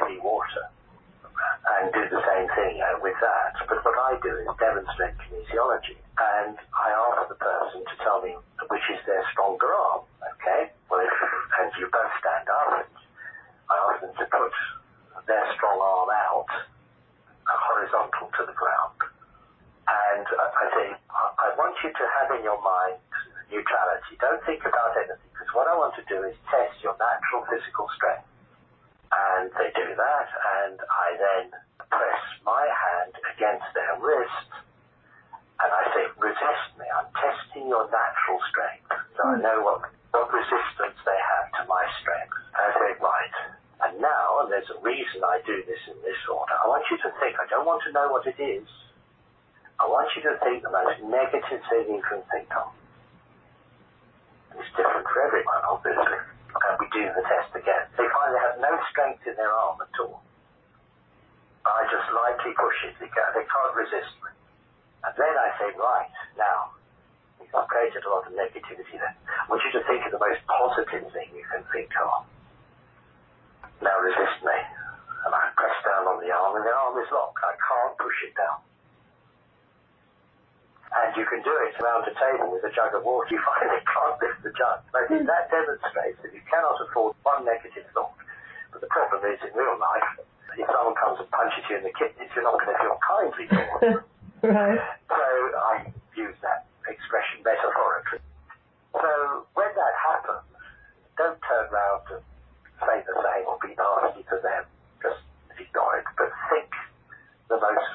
heavy 0.00 0.18
water 0.18 0.70
and 1.78 1.92
do 1.92 2.02
the 2.10 2.22
same 2.26 2.48
thing 2.56 2.82
uh, 2.82 2.98
with 3.00 3.16
that. 3.20 3.54
But 3.68 3.84
what 3.84 3.98
I 3.98 4.18
do 4.22 4.32
is 4.42 4.48
demonstrate 4.58 5.14
kinesiology. 5.22 5.98
And 6.18 6.56
I 6.74 6.88
ask 6.90 7.28
the 7.28 7.38
person 7.38 7.82
to 7.82 7.94
tell 8.04 8.22
me 8.22 8.36
which 8.68 8.86
is 8.92 9.00
their 9.06 9.24
stronger 9.32 9.70
arm. 9.72 10.02
Okay? 10.38 10.70
Well, 10.90 11.00
if, 11.00 11.14
and 11.60 11.70
you 11.78 11.88
both 11.90 12.12
stand 12.20 12.46
up, 12.48 12.86
I 13.70 13.74
ask 13.90 14.00
them 14.02 14.14
to 14.18 14.26
put 14.28 14.52
their 15.26 15.44
strong 15.54 15.78
arm 15.78 16.10
out, 16.10 16.50
horizontal 17.46 18.28
to 18.38 18.42
the 18.46 18.56
ground. 18.56 18.98
And 19.86 20.26
I 20.26 20.64
say, 20.72 20.86
I 21.10 21.48
want 21.58 21.74
you 21.82 21.90
to 21.90 22.04
have 22.20 22.28
in 22.38 22.42
your 22.44 22.60
mind 22.62 22.98
neutrality. 23.50 24.16
Don't 24.20 24.40
think 24.46 24.64
about 24.64 24.96
anything, 24.96 25.30
because 25.34 25.50
what 25.52 25.68
I 25.68 25.74
want 25.76 25.92
to 26.00 26.04
do 26.08 26.22
is 26.24 26.34
test 26.48 26.80
your 26.80 26.96
natural 26.96 27.44
physical 27.50 27.88
strength. 27.96 28.31
And 29.12 29.52
they 29.60 29.68
do 29.76 29.88
that, 29.92 30.28
and 30.64 30.80
I 30.80 31.08
then 31.20 31.44
press 31.92 32.22
my 32.48 32.64
hand 32.64 33.12
against 33.36 33.68
their 33.76 34.00
wrist, 34.00 34.50
and 35.60 35.70
I 35.70 35.82
say, 35.92 36.04
resist 36.16 36.68
me. 36.80 36.88
I'm 36.88 37.06
testing 37.12 37.68
your 37.68 37.86
natural 37.92 38.40
strength. 38.48 38.88
So 39.14 39.20
I 39.28 39.36
hmm. 39.36 39.44
know 39.44 39.58
what, 39.62 39.80
what 40.10 40.32
resistance 40.32 40.96
they 41.04 41.20
have 41.20 41.46
to 41.60 41.62
my 41.68 41.84
strength. 42.00 42.34
And 42.56 42.62
I 42.66 42.70
say, 42.72 42.90
right. 42.98 43.36
And 43.84 44.00
now, 44.00 44.42
and 44.42 44.48
there's 44.50 44.70
a 44.72 44.78
reason 44.80 45.22
I 45.22 45.42
do 45.44 45.60
this 45.66 45.82
in 45.90 45.98
this 46.02 46.18
order, 46.30 46.54
I 46.54 46.66
want 46.70 46.86
you 46.90 46.96
to 47.02 47.10
think, 47.18 47.36
I 47.36 47.46
don't 47.50 47.66
want 47.66 47.82
to 47.84 47.92
know 47.92 48.10
what 48.10 48.26
it 48.26 48.38
is. 48.38 48.66
I 49.78 49.86
want 49.90 50.06
you 50.14 50.22
to 50.30 50.38
think 50.46 50.62
the 50.62 50.70
most 50.70 51.02
negative 51.02 51.62
thing 51.66 51.98
you 51.98 52.02
can 52.06 52.22
think 52.30 52.46
of. 52.54 52.70
It's 54.54 54.70
different 54.78 55.06
for 55.06 55.18
everyone, 55.26 55.62
obviously. 55.66 56.31
And 56.62 56.78
we 56.78 56.86
do 56.94 57.02
the 57.10 57.24
test 57.26 57.50
again. 57.58 57.84
They 57.98 58.06
find 58.06 58.30
they 58.30 58.42
have 58.42 58.58
no 58.62 58.72
strength 58.90 59.26
in 59.26 59.34
their 59.34 59.50
arm 59.50 59.82
at 59.82 59.94
all. 59.98 60.22
I 61.66 61.86
just 61.90 62.06
lightly 62.10 62.54
push 62.54 62.78
it. 62.90 62.94
They 62.98 63.10
can't 63.10 63.74
resist 63.74 64.14
me. 64.22 64.30
And 65.02 65.14
then 65.18 65.34
I 65.34 65.48
say, 65.58 65.68
right, 65.78 66.10
now, 66.38 66.74
I've 67.54 67.68
created 67.68 68.06
a 68.06 68.10
lot 68.10 68.26
of 68.26 68.32
negativity 68.32 68.98
there. 68.98 69.14
I 69.14 69.44
want 69.50 69.62
you 69.66 69.74
to 69.78 69.82
think 69.86 70.06
of 70.06 70.12
the 70.14 70.22
most 70.22 70.40
positive 70.46 71.10
thing 71.12 71.28
you 71.34 71.44
can 71.50 71.66
think 71.74 71.90
of. 71.98 72.26
Now 73.82 73.98
resist 73.98 74.42
me. 74.46 74.58
And 75.26 75.34
I 75.34 75.50
press 75.54 75.76
down 75.86 76.06
on 76.06 76.18
the 76.22 76.30
arm, 76.30 76.56
and 76.58 76.64
the 76.66 76.74
arm 76.74 76.98
is 76.98 77.10
locked. 77.10 77.42
I 77.42 77.54
can't 77.58 77.94
push 77.98 78.18
it 78.26 78.34
down 78.34 78.58
and 80.92 81.16
you 81.16 81.24
can 81.24 81.40
do 81.40 81.54
it 81.64 81.72
around 81.80 82.04
a 82.04 82.12
table 82.12 82.52
with 82.52 82.64
a 82.68 82.72
jug 82.76 82.92
of 82.92 83.04
water. 83.04 83.24
You 83.32 83.40
finally 83.40 83.80
can't 83.88 84.16
lift 84.20 84.40
the 84.44 84.52
jug. 84.52 84.84
I 84.92 85.08
think 85.08 85.24
hmm. 85.24 85.32
that 85.32 85.48
demonstrates 85.48 86.20
that 86.20 86.32
you 86.36 86.42
cannot 86.44 86.76
afford 86.84 87.16
one 87.24 87.48
negative 87.48 87.88
thought. 87.96 88.12
But 88.72 88.84
the 88.84 88.92
problem 88.92 89.24
is, 89.24 89.40
in 89.40 89.52
real 89.56 89.76
life, 89.80 90.20
if 90.52 90.68
someone 90.68 90.96
comes 91.00 91.16
and 91.20 91.28
punches 91.32 91.64
you 91.68 91.80
in 91.80 91.84
the 91.84 91.94
kidneys, 91.96 92.28
you're 92.36 92.44
not 92.44 92.60
going 92.60 92.76
to 92.76 92.80
feel 92.80 92.98
kindly 93.00 93.46
towards 93.48 93.80
them. 93.80 94.00
right. 94.52 94.80
So 95.08 95.24
I 95.56 95.74
use 96.12 96.36
that 96.44 96.68
expression 96.84 97.40
metaphorically. 97.40 98.20
So 98.92 99.48
when 99.56 99.72
that 99.72 99.94
happens, 99.96 100.44
don't 101.16 101.40
turn 101.40 101.72
around 101.72 102.04
and 102.20 102.24
say 102.84 103.00
the 103.00 103.16
same 103.16 103.44
or 103.48 103.56
be 103.64 103.72
nasty 103.72 104.28
to 104.28 104.36
them. 104.44 104.64
Just 105.00 105.24
ignore 105.56 106.04
it. 106.04 106.08
But 106.20 106.28
think 106.52 106.68
the 107.48 107.56
most, 107.56 107.88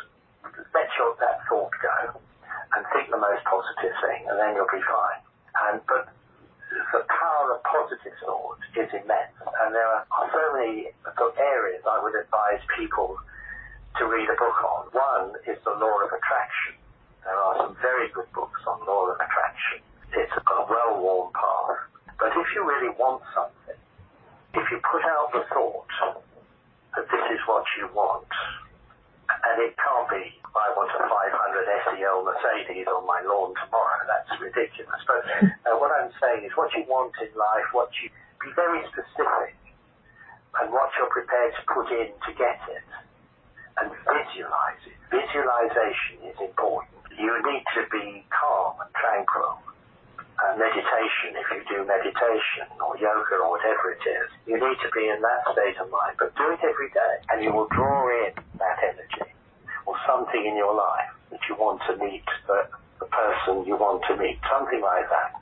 let 0.73 0.89
your, 0.97 1.13
that 1.21 1.45
thought 1.45 1.73
go 1.77 2.17
and 2.77 2.85
think 2.93 3.09
the 3.09 3.17
most 3.17 3.41
positive 3.49 3.97
thing, 4.05 4.29
and 4.29 4.37
then 4.37 4.53
you'll 4.53 4.69
be 4.69 4.85
fine. 4.85 5.21
And 5.65 5.81
but 5.89 6.13
the 6.93 7.01
power 7.09 7.57
of 7.57 7.65
positive 7.65 8.13
thought 8.21 8.61
is 8.77 8.89
immense. 8.93 9.33
And 9.65 9.73
there 9.73 9.89
are 9.89 10.05
so 10.29 10.43
many 10.53 10.93
areas 11.37 11.81
I 11.89 11.97
would 12.03 12.13
advise 12.13 12.61
people 12.77 13.17
to 13.97 14.05
read 14.05 14.29
a 14.29 14.37
book 14.37 14.57
on. 14.61 14.81
One 14.93 15.27
is 15.49 15.57
the 15.65 15.73
law 15.73 15.97
of 16.05 16.13
attraction. 16.13 16.77
There 17.25 17.33
are 17.33 17.55
some 17.65 17.73
very 17.81 18.13
good 18.13 18.29
books 18.33 18.61
on 18.67 18.85
law 18.85 19.09
of 19.09 19.17
attraction. 19.17 19.81
It's 20.13 20.31
a 20.37 20.65
well-worn 20.69 21.33
path. 21.33 21.81
But 22.19 22.37
if 22.37 22.47
you 22.53 22.61
really 22.61 22.93
want 22.97 23.21
something, 23.33 23.79
if 24.53 24.65
you 24.69 24.77
put 24.85 25.03
out 25.03 25.33
the 25.33 25.43
thought 25.49 25.89
that 26.95 27.05
this 27.09 27.25
is 27.33 27.41
what 27.47 27.65
you 27.77 27.89
want, 27.93 28.29
and 29.27 29.55
it 29.59 29.75
can't 29.75 30.07
be, 30.09 30.23
I 30.55 30.67
want 30.75 30.91
a 30.95 31.03
500 31.03 31.11
SEL 31.11 32.23
Mercedes 32.23 32.87
on 32.87 33.03
my 33.05 33.19
lawn 33.27 33.53
tomorrow. 33.59 34.01
That's 34.07 34.31
ridiculous. 34.39 35.01
But 35.03 35.23
uh, 35.27 35.75
what 35.77 35.91
I'm 35.91 36.11
saying 36.21 36.47
is 36.47 36.51
what 36.55 36.71
you 36.73 36.87
want 36.87 37.13
in 37.19 37.31
life, 37.35 37.67
what 37.75 37.91
you, 37.99 38.09
be 38.39 38.51
very 38.55 38.81
specific, 38.89 39.55
and 40.61 40.71
what 40.71 40.89
you're 40.97 41.11
prepared 41.11 41.53
to 41.59 41.63
put 41.67 41.87
in 41.91 42.09
to 42.13 42.31
get 42.33 42.59
it 42.71 42.87
and 43.83 43.91
visualize 43.91 44.81
it. 44.87 44.97
Visualization 45.11 46.23
is 46.25 46.37
important. 46.41 46.95
You 47.13 47.33
need 47.45 47.65
to 47.77 47.83
be 47.91 48.25
calm 48.31 48.79
and 48.81 48.91
tranquil. 48.95 49.59
Uh, 50.37 50.53
meditation, 50.53 51.33
if 51.33 51.49
you 51.49 51.61
do 51.65 51.81
meditation 51.81 52.69
or 52.77 52.93
yoga 53.01 53.41
or 53.41 53.57
whatever 53.57 53.89
it 53.97 54.03
is, 54.05 54.29
you 54.45 54.53
need 54.53 54.77
to 54.85 54.89
be 54.93 55.09
in 55.09 55.17
that 55.21 55.41
state 55.49 55.73
of 55.81 55.89
mind. 55.89 56.13
But 56.21 56.29
do 56.37 56.53
it 56.53 56.61
every 56.61 56.93
day, 56.93 57.15
and 57.33 57.41
you 57.41 57.49
will 57.49 57.65
draw 57.73 58.06
something 60.37 60.51
in 60.51 60.57
your 60.57 60.75
life 60.75 61.09
that 61.31 61.39
you 61.49 61.55
want 61.55 61.81
to 61.89 61.97
meet 61.97 62.25
the, 62.45 62.69
the 62.99 63.05
person 63.05 63.65
you 63.65 63.75
want 63.75 64.03
to 64.07 64.15
meet, 64.17 64.37
something 64.45 64.81
like 64.81 65.09
that. 65.09 65.33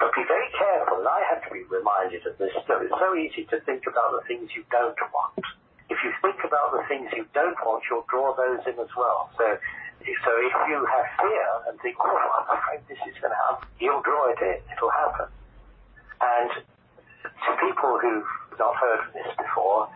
But 0.00 0.16
be 0.16 0.24
very 0.24 0.48
careful, 0.56 1.04
and 1.04 1.08
I 1.08 1.20
have 1.28 1.44
to 1.44 1.50
be 1.52 1.60
reminded 1.68 2.24
of 2.24 2.38
this 2.38 2.52
too. 2.64 2.80
It's 2.80 2.96
so 2.96 3.12
easy 3.14 3.44
to 3.52 3.60
think 3.68 3.84
about 3.84 4.16
the 4.16 4.24
things 4.26 4.48
you 4.56 4.64
don't 4.72 4.96
want 5.12 5.44
if 5.90 5.98
you 6.06 6.14
think 6.22 6.38
about 6.46 6.70
the 6.70 6.86
things 6.86 7.10
you 7.12 7.26
don't 7.34 7.58
want, 7.66 7.82
you'll 7.90 8.06
draw 8.08 8.30
those 8.38 8.62
in 8.62 8.78
as 8.78 8.94
well. 8.96 9.28
So, 9.36 9.58
so 10.06 10.30
if 10.38 10.54
you 10.70 10.86
have 10.86 11.06
fear 11.18 11.48
and 11.66 11.74
think, 11.82 11.98
oh, 11.98 12.14
I'm 12.14 12.56
afraid 12.56 12.80
this 12.86 13.02
is 13.10 13.18
going 13.18 13.34
to 13.34 13.40
happen, 13.50 13.66
you'll 13.82 14.00
draw 14.00 14.30
it 14.30 14.38
in. 14.38 14.62
It'll 14.70 14.94
happen. 14.94 15.26
And 16.22 16.50
to 17.26 17.50
people 17.58 17.98
who've 17.98 18.30
not 18.56 18.78
heard 18.78 19.02
of 19.02 19.12
this 19.12 19.34
before, 19.34 19.90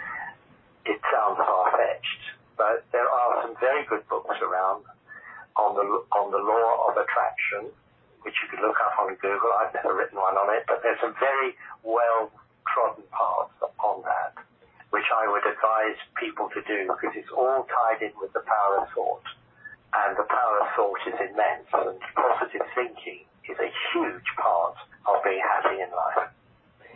it 0.85 0.99
sounds 1.15 1.39
far-fetched, 1.39 2.23
but 2.57 2.85
there 2.93 3.09
are 3.09 3.43
some 3.43 3.55
very 3.61 3.85
good 3.87 4.07
books 4.09 4.37
around 4.43 4.85
on 5.57 5.75
the 5.75 5.87
on 6.15 6.31
the 6.31 6.43
law 6.43 6.89
of 6.91 6.97
attraction, 6.97 7.71
which 8.23 8.35
you 8.43 8.49
can 8.51 8.65
look 8.65 8.77
up 8.85 8.99
on 8.99 9.15
Google. 9.21 9.51
I've 9.59 9.75
never 9.75 9.95
written 9.95 10.19
one 10.19 10.35
on 10.35 10.55
it, 10.57 10.65
but 10.67 10.83
there's 10.83 10.99
some 11.01 11.15
very 11.21 11.55
well 11.83 12.31
trodden 12.67 13.05
paths 13.13 13.59
on 13.79 14.03
that 14.03 14.35
which 14.95 15.11
I 15.11 15.27
would 15.27 15.43
advise 15.43 15.99
people 16.15 16.47
to 16.55 16.63
do 16.71 16.87
because 16.87 17.19
it's 17.19 17.35
all 17.35 17.67
tied 17.67 17.99
in 17.99 18.15
with 18.15 18.31
the 18.31 18.47
power 18.47 18.79
of 18.79 18.87
thought. 18.95 19.27
And 19.91 20.15
the 20.15 20.23
power 20.23 20.57
of 20.63 20.71
thought 20.79 21.03
is 21.11 21.19
immense 21.19 21.67
and 21.75 21.99
positive 22.15 22.63
thinking 22.79 23.27
is 23.51 23.59
a 23.59 23.71
huge 23.91 24.29
part 24.39 24.79
of 25.11 25.19
being 25.27 25.43
happy 25.43 25.83
in 25.83 25.91
life. 25.91 26.31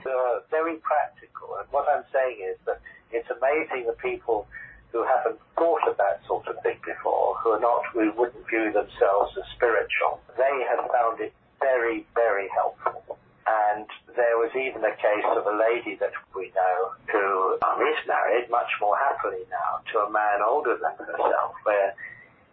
They're 0.07 0.47
very 0.47 0.79
practical 0.79 1.59
and 1.59 1.67
what 1.75 1.91
I'm 1.91 2.07
saying 2.15 2.39
is 2.39 2.55
that 2.71 2.79
it's 3.11 3.27
amazing 3.35 3.91
that 3.91 3.99
people 3.99 4.47
who 4.93 5.05
haven't 5.05 5.39
thought 5.57 5.87
of 5.89 5.97
that 5.99 6.21
sort 6.27 6.47
of 6.49 6.57
thing 6.63 6.79
before, 6.85 7.37
who 7.43 7.51
are 7.51 7.61
not, 7.61 7.83
who 7.93 8.13
wouldn't 8.17 8.49
view 8.49 8.73
themselves 8.73 9.37
as 9.37 9.45
spiritual, 9.55 10.21
they 10.37 10.65
have 10.69 10.85
found 10.91 11.21
it 11.21 11.33
very, 11.61 12.07
very 12.15 12.49
helpful. 12.55 13.19
And 13.47 13.87
there 14.17 14.37
was 14.37 14.51
even 14.57 14.85
a 14.85 14.95
case 14.97 15.29
of 15.37 15.47
a 15.47 15.57
lady 15.57 15.97
that 16.01 16.13
we 16.37 16.53
know 16.55 16.93
who 17.13 17.59
um, 17.65 17.79
married 18.07 18.51
much 18.51 18.69
more 18.81 18.97
happily 18.97 19.45
now 19.51 19.81
to 19.93 19.99
a 20.01 20.11
man 20.11 20.41
older 20.47 20.77
than 20.77 21.07
herself, 21.07 21.55
where 21.63 21.95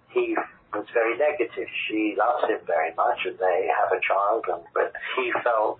he 0.10 0.36
was 0.74 0.86
very 0.94 1.18
negative. 1.18 1.68
She 1.88 2.16
loves 2.18 2.50
him 2.50 2.60
very 2.68 2.94
much 2.96 3.20
and 3.26 3.38
they 3.40 3.70
have 3.72 3.92
a 3.92 4.02
child, 4.02 4.46
and, 4.48 4.64
but 4.74 4.94
he 5.16 5.32
felt 5.44 5.80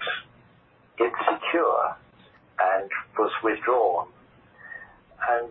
insecure 1.00 1.96
and 2.60 2.90
was 3.20 3.32
withdrawn. 3.44 4.08
And 5.30 5.50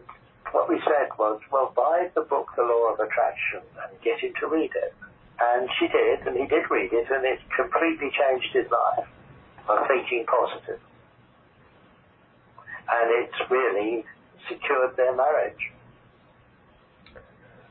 what 0.55 0.69
we 0.69 0.79
said 0.87 1.11
was, 1.19 1.41
well, 1.51 1.73
buy 1.75 2.09
the 2.15 2.23
book, 2.23 2.47
The 2.55 2.63
Law 2.63 2.95
of 2.95 3.01
Attraction, 3.01 3.61
and 3.83 3.91
get 4.03 4.21
him 4.21 4.33
to 4.41 4.47
read 4.47 4.71
it. 4.71 4.95
And 5.41 5.69
she 5.79 5.89
did, 5.89 6.27
and 6.27 6.37
he 6.37 6.47
did 6.47 6.71
read 6.71 6.93
it, 6.93 7.11
and 7.11 7.25
it 7.27 7.41
completely 7.57 8.09
changed 8.15 8.55
his 8.55 8.71
life 8.71 9.09
of 9.69 9.79
thinking 9.89 10.25
positive. 10.31 10.81
And 12.87 13.07
it's 13.19 13.51
really 13.51 14.05
secured 14.49 14.97
their 14.97 15.17
marriage. 15.17 15.59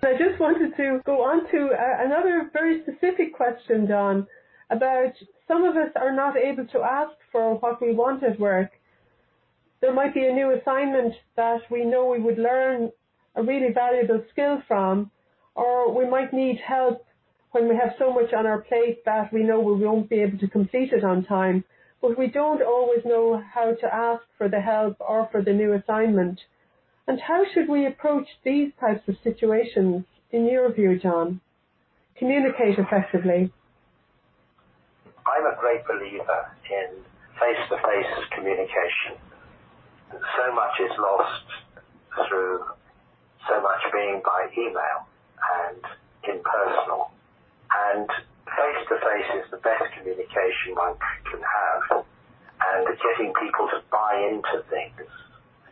I 0.03 0.17
just 0.17 0.37
wanted 0.37 0.75
to 0.75 0.99
go 1.05 1.23
on 1.23 1.49
to 1.51 1.69
uh, 1.71 2.03
another 2.03 2.49
very 2.51 2.81
specific 2.83 3.33
question, 3.33 3.87
Don, 3.87 4.27
about 4.69 5.13
some 5.47 5.63
of 5.63 5.77
us 5.77 5.91
are 5.95 6.13
not 6.13 6.35
able 6.35 6.65
to 6.67 6.81
ask 6.81 7.15
for 7.31 7.55
what 7.55 7.81
we 7.81 7.93
want 7.93 8.23
at 8.23 8.37
work. 8.37 8.71
There 9.83 9.93
might 9.93 10.13
be 10.13 10.25
a 10.25 10.31
new 10.31 10.49
assignment 10.51 11.13
that 11.35 11.69
we 11.69 11.83
know 11.83 12.05
we 12.05 12.21
would 12.21 12.37
learn 12.39 12.89
a 13.35 13.43
really 13.43 13.73
valuable 13.73 14.23
skill 14.31 14.63
from, 14.65 15.11
or 15.55 15.93
we 15.93 16.09
might 16.09 16.31
need 16.31 16.61
help 16.65 17.05
when 17.51 17.67
we 17.67 17.75
have 17.75 17.91
so 17.99 18.13
much 18.13 18.31
on 18.31 18.45
our 18.45 18.61
plate 18.61 19.03
that 19.03 19.33
we 19.33 19.43
know 19.43 19.59
we 19.59 19.83
won't 19.83 20.09
be 20.09 20.21
able 20.21 20.37
to 20.37 20.47
complete 20.47 20.93
it 20.93 21.03
on 21.03 21.25
time 21.25 21.65
but 22.01 22.17
we 22.17 22.27
don't 22.27 22.61
always 22.61 23.03
know 23.03 23.41
how 23.53 23.73
to 23.73 23.93
ask 23.93 24.23
for 24.37 24.47
the 24.47 24.61
help 24.61 24.95
or 25.01 25.27
for 25.31 25.41
the 25.41 25.53
new 25.53 25.73
assignment. 25.73 26.39
And 27.07 27.19
how 27.19 27.43
should 27.53 27.69
we 27.69 27.85
approach 27.85 28.27
these 28.43 28.71
types 28.79 29.07
of 29.07 29.15
situations, 29.23 30.03
in 30.31 30.45
your 30.45 30.71
view, 30.73 30.99
John? 30.99 31.39
Communicate 32.17 32.77
effectively. 32.77 33.51
I'm 35.25 35.45
a 35.45 35.55
great 35.59 35.87
believer 35.87 36.51
in 36.69 37.03
face-to-face 37.39 38.27
communication. 38.35 39.32
So 40.13 40.53
much 40.53 40.79
is 40.79 40.91
lost 40.97 41.47
through 42.27 42.65
so 43.47 43.61
much 43.61 43.81
being 43.91 44.21
by 44.23 44.47
email 44.57 45.07
and 45.65 45.83
impersonal. 46.23 47.11
And 47.73 48.07
face 48.45 48.81
to 48.89 48.95
face 49.01 49.29
is 49.43 49.51
the 49.51 49.57
best 49.57 49.83
communication 49.97 50.75
one 50.75 50.95
can 51.25 51.41
have, 51.41 52.05
and 52.05 52.85
getting 52.85 53.33
people 53.33 53.67
to 53.73 53.81
buy 53.91 54.21
into 54.29 54.63
things, 54.69 55.09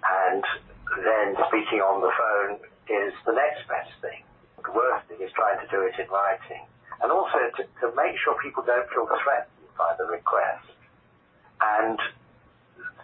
and 0.01 0.43
then 1.05 1.37
speaking 1.47 1.79
on 1.79 2.01
the 2.01 2.11
phone 2.11 2.59
is 2.89 3.13
the 3.25 3.33
next 3.33 3.67
best 3.69 3.93
thing. 4.01 4.25
The 4.65 4.71
worst 4.71 5.07
thing 5.07 5.21
is 5.21 5.31
trying 5.33 5.61
to 5.61 5.67
do 5.69 5.81
it 5.85 5.93
in 6.01 6.09
writing, 6.09 6.65
and 7.01 7.11
also 7.11 7.37
to, 7.57 7.63
to 7.63 7.95
make 7.95 8.17
sure 8.17 8.35
people 8.41 8.63
don't 8.65 8.89
feel 8.89 9.07
threatened 9.23 9.69
by 9.77 9.95
the 9.97 10.05
request. 10.05 10.67
And 11.61 11.99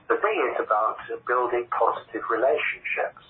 the 0.08 0.18
thing 0.18 0.38
is 0.52 0.58
about 0.64 0.98
building 1.28 1.68
positive 1.72 2.24
relationships 2.32 3.24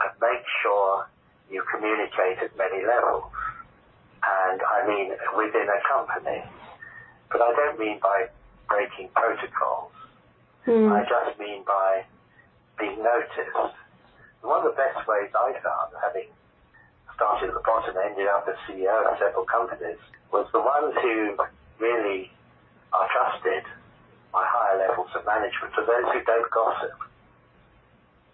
and 0.00 0.12
make 0.20 0.44
sure 0.62 1.06
you 1.50 1.62
communicate 1.70 2.38
at 2.42 2.56
many 2.56 2.84
levels 2.84 3.30
and 4.26 4.60
I 4.62 4.86
mean 4.86 5.10
within 5.36 5.66
a 5.66 5.80
company. 5.86 6.42
But 7.30 7.42
I 7.42 7.50
don't 7.54 7.78
mean 7.78 7.98
by 8.02 8.26
breaking 8.68 9.10
protocols. 9.14 9.92
Mm. 10.66 10.90
I 10.90 11.02
just 11.06 11.38
mean 11.38 11.62
by 11.66 12.04
being 12.78 13.02
noticed. 13.02 13.74
One 14.42 14.62
of 14.62 14.70
the 14.70 14.78
best 14.78 15.02
ways 15.08 15.30
I 15.34 15.58
found, 15.58 15.90
having 15.98 16.30
started 17.14 17.50
at 17.50 17.54
the 17.54 17.64
bottom, 17.66 17.96
and 17.96 18.14
ended 18.14 18.28
up 18.28 18.46
as 18.46 18.54
CEO 18.68 18.94
of 19.10 19.18
several 19.18 19.44
companies, 19.44 19.98
was 20.30 20.46
the 20.52 20.62
ones 20.62 20.94
who 21.02 21.34
really 21.82 22.30
are 22.92 23.08
trusted 23.10 23.64
by 24.36 24.44
higher 24.44 24.76
levels 24.84 25.08
of 25.16 25.24
management 25.24 25.72
are 25.80 25.88
those 25.88 26.12
who 26.12 26.20
don't 26.28 26.50
gossip. 26.52 26.92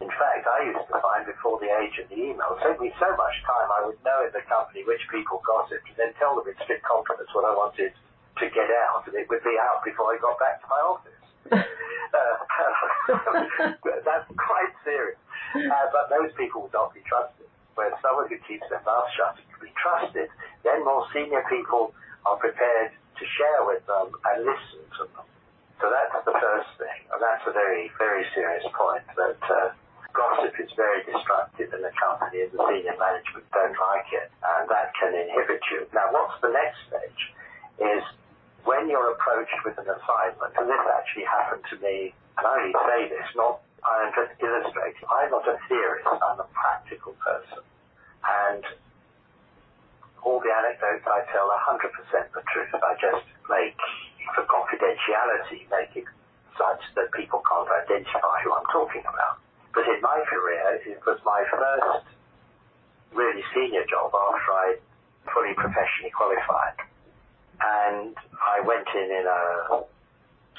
In 0.02 0.10
fact, 0.10 0.42
I 0.50 0.66
used 0.66 0.82
to 0.90 0.98
find 0.98 1.22
before 1.22 1.62
the 1.62 1.70
age 1.70 1.94
of 2.02 2.10
the 2.10 2.18
email, 2.18 2.58
it 2.58 2.66
took 2.66 2.82
me 2.82 2.90
so 2.98 3.06
much 3.14 3.36
time, 3.46 3.70
I 3.70 3.86
would 3.86 4.02
know 4.02 4.26
in 4.26 4.34
the 4.34 4.42
company 4.50 4.82
which 4.82 4.98
people 5.14 5.38
gossiped 5.46 5.86
and 5.86 5.94
then 5.94 6.10
tell 6.18 6.34
them 6.34 6.50
in 6.50 6.58
strict 6.66 6.82
confidence 6.82 7.30
what 7.30 7.46
I 7.46 7.54
wanted 7.54 7.94
to 7.94 8.46
get 8.50 8.66
out, 8.90 9.06
and 9.06 9.14
it 9.14 9.30
would 9.30 9.46
be 9.46 9.54
out 9.62 9.86
before 9.86 10.10
I 10.10 10.18
got 10.18 10.42
back 10.42 10.58
to 10.58 10.66
my 10.66 10.82
office. 10.82 11.22
uh, 11.54 12.34
that's 14.02 14.26
quite 14.34 14.74
serious. 14.82 15.22
Uh, 15.54 15.86
but 15.94 16.10
those 16.10 16.34
people 16.34 16.66
would 16.66 16.74
not 16.74 16.90
be 16.90 17.06
trusted. 17.06 17.46
Where 17.78 17.94
someone 18.02 18.26
who 18.26 18.42
keeps 18.42 18.66
their 18.74 18.82
mouth 18.82 19.06
shut 19.14 19.38
can 19.38 19.58
be 19.62 19.70
trusted, 19.78 20.34
then 20.66 20.82
more 20.82 21.06
senior 21.14 21.46
people 21.46 21.94
are 22.26 22.42
prepared 22.42 22.90
to 22.90 23.24
share 23.38 23.62
with 23.70 23.86
them 23.86 24.10
and 24.26 24.50
listen 24.50 24.82
to 24.98 25.06
them. 25.14 25.30
So 25.82 25.90
that's 25.90 26.14
the 26.22 26.38
first 26.38 26.70
thing, 26.78 27.00
and 27.10 27.18
that's 27.18 27.42
a 27.42 27.50
very, 27.50 27.90
very 27.98 28.22
serious 28.38 28.62
point 28.70 29.02
that 29.18 29.42
uh, 29.50 29.74
gossip 30.14 30.54
is 30.62 30.70
very 30.78 31.02
destructive 31.02 31.74
in 31.74 31.82
the 31.82 31.90
company 31.98 32.46
and 32.46 32.54
the 32.54 32.62
senior 32.70 32.94
management 32.94 33.42
don't 33.50 33.74
like 33.74 34.06
it 34.14 34.30
and 34.30 34.70
that 34.70 34.94
can 34.94 35.10
inhibit 35.10 35.58
you. 35.74 35.82
Now 35.90 36.12
what's 36.14 36.38
the 36.38 36.54
next 36.54 36.78
stage 36.86 37.22
is 37.82 38.02
when 38.62 38.86
you're 38.86 39.10
approached 39.10 39.58
with 39.66 39.74
an 39.82 39.90
assignment, 39.90 40.54
and 40.54 40.70
this 40.70 40.84
actually 40.86 41.26
happened 41.26 41.66
to 41.74 41.76
me, 41.82 42.14
and 42.38 42.46
I 42.46 42.62
only 42.62 42.74
say 42.86 43.00
this, 43.10 43.26
not, 43.34 43.58
I'm 43.82 44.14
just 44.14 44.38
illustrating, 44.38 45.02
I'm 45.10 45.34
not 45.34 45.48
a 45.50 45.58
theorist, 45.66 46.06
I'm 46.06 46.38
a 46.38 46.48
practical 46.54 47.18
person. 47.18 47.66
And 48.22 48.62
all 50.22 50.38
the 50.38 50.52
anecdotes 50.54 51.02
I 51.10 51.26
tell 51.34 51.50
are 51.50 51.62
100% 51.74 51.90
the 52.30 52.42
truth. 52.54 52.70
I 52.70 52.94
just 53.02 53.26
make, 53.50 53.74
for 54.34 54.44
confidentiality, 54.46 55.68
make 55.70 55.94
it 55.96 56.04
such 56.58 56.82
that 56.94 57.12
people 57.12 57.42
can't 57.48 57.68
identify 57.68 58.42
who 58.44 58.52
I'm 58.52 58.68
talking 58.72 59.02
about. 59.02 59.38
But 59.74 59.88
in 59.88 60.00
my 60.02 60.20
career, 60.28 60.80
it 60.84 61.00
was 61.06 61.18
my 61.24 61.44
first 61.50 62.06
really 63.12 63.42
senior 63.54 63.84
job 63.88 64.12
after 64.12 64.52
I 64.52 64.76
fully 65.32 65.54
professionally 65.54 66.12
qualified. 66.12 66.76
And 67.62 68.16
I 68.42 68.60
went 68.66 68.88
in 68.94 69.08
in 69.10 69.24
a 69.24 69.84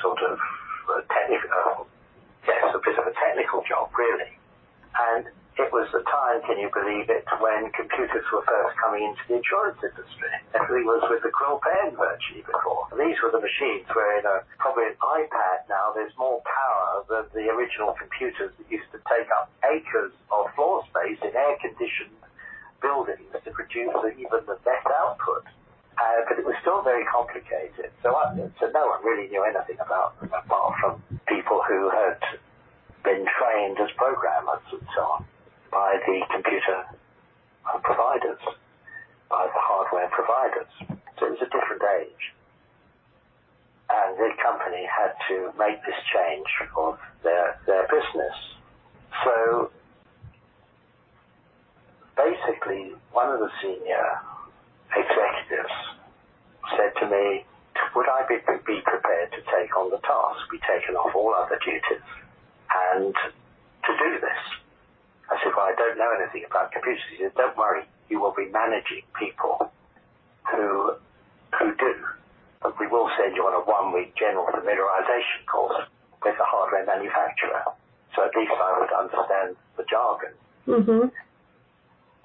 sort 0.02 0.20
of 0.24 0.40
technical, 1.10 1.50
uh, 1.52 1.84
yes, 2.48 2.74
a 2.74 2.80
bit 2.80 2.98
of 2.98 3.06
a 3.08 3.14
technical 3.14 3.64
job, 3.68 3.90
really. 3.98 4.32
And 4.94 5.26
it 5.54 5.70
was 5.70 5.86
the 5.94 6.02
time, 6.10 6.42
can 6.50 6.58
you 6.58 6.66
believe 6.74 7.14
it, 7.14 7.26
when 7.38 7.70
computers 7.78 8.26
were 8.34 8.42
first 8.42 8.74
coming 8.82 9.06
into 9.06 9.22
the 9.30 9.38
insurance 9.38 9.78
industry. 9.86 10.34
Everything 10.58 10.86
was 10.90 11.06
with 11.14 11.22
the 11.22 11.30
quill 11.30 11.62
pen 11.62 11.94
virtually 11.94 12.42
before. 12.42 12.90
These 12.98 13.22
were 13.22 13.30
the 13.30 13.42
machines 13.42 13.86
where 13.94 14.18
in 14.18 14.26
a, 14.26 14.42
probably 14.58 14.90
an 14.90 14.98
iPad 14.98 15.70
now 15.70 15.94
there's 15.94 16.14
more 16.18 16.42
power 16.42 17.06
than 17.06 17.30
the 17.38 17.54
original 17.54 17.94
computers 17.94 18.50
that 18.58 18.66
used 18.66 18.90
to 18.98 19.00
take 19.06 19.30
up 19.38 19.54
acres 19.62 20.14
of 20.34 20.50
floor 20.58 20.82
space 20.90 21.22
in 21.22 21.30
air-conditioned 21.38 22.18
buildings 22.82 23.30
to 23.38 23.50
produce 23.54 23.94
even 24.18 24.42
the 24.50 24.58
best 24.66 24.90
output. 24.90 25.46
Uh, 25.94 26.26
but 26.26 26.42
it 26.42 26.46
was 26.50 26.58
still 26.66 26.82
very 26.82 27.06
complicated. 27.06 27.94
So, 28.02 28.18
I, 28.18 28.34
so 28.58 28.74
no 28.74 28.90
one 28.90 29.06
really 29.06 29.30
knew 29.30 29.46
anything 29.46 29.78
about 29.78 30.18
them 30.18 30.34
apart 30.34 30.74
from 30.82 30.98
people 31.30 31.62
who 31.70 31.94
had 31.94 32.18
been 33.06 33.22
trained 33.30 33.78
as 33.78 33.94
programmers 33.94 34.66
and 34.74 34.82
so 34.98 35.02
on 35.06 35.26
by 35.74 35.98
the 36.06 36.22
computer 36.30 36.86
uh, 37.66 37.80
providers, 37.82 38.40
by 39.30 39.50
the 39.50 39.58
hardware 39.58 40.08
providers. 40.14 40.70
So 41.18 41.26
it 41.26 41.32
was 41.34 41.42
a 41.42 41.50
different 41.50 41.82
age. 41.98 42.24
And 43.90 44.18
the 44.18 44.30
company 44.38 44.86
had 44.86 45.18
to 45.30 45.50
make 45.58 45.82
this 45.82 45.98
change 46.14 46.48
of 46.78 46.98
their, 47.24 47.58
their 47.66 47.90
business. 47.90 48.38
So 49.26 49.72
basically, 52.16 52.94
one 53.12 53.34
of 53.34 53.40
the 53.40 53.50
senior 53.62 54.06
executives 54.94 55.78
said 56.78 56.94
to 57.02 57.06
me, 57.10 57.46
would 57.96 58.10
I 58.10 58.26
be, 58.30 58.38
be 58.66 58.82
prepared 58.82 59.32
to 59.34 59.42
take 59.50 59.76
on 59.78 59.90
the 59.90 59.98
task, 59.98 60.50
be 60.50 60.62
taken 60.62 60.96
off 60.96 61.14
all 61.16 61.34
other 61.34 61.58
duties, 61.66 62.06
and 62.94 63.14
to 63.14 63.92
do 63.98 64.20
this? 64.22 64.63
I 65.34 65.42
said, 65.42 65.54
well, 65.58 65.66
I 65.66 65.74
don't 65.74 65.98
know 65.98 66.14
anything 66.22 66.46
about 66.46 66.72
computers. 66.72 67.02
He 67.10 67.18
said, 67.26 67.34
don't 67.34 67.58
worry, 67.58 67.82
you 68.10 68.22
will 68.22 68.38
be 68.38 68.46
managing 68.54 69.02
people 69.18 69.74
who, 70.46 70.94
who 71.58 71.74
do. 71.74 71.94
But 72.62 72.78
we 72.80 72.86
will 72.86 73.10
send 73.18 73.36
you 73.36 73.42
on 73.50 73.58
a 73.58 73.66
one-week 73.66 74.14
general 74.14 74.46
familiarization 74.54 75.42
course 75.50 75.90
with 76.22 76.38
the 76.38 76.46
hardware 76.46 76.86
manufacturer. 76.86 77.66
So 78.16 78.24
at 78.24 78.32
least 78.38 78.54
I 78.54 78.78
would 78.78 78.94
understand 78.94 79.58
the 79.76 79.84
jargon. 79.90 80.34
Mm-hmm. 80.70 81.10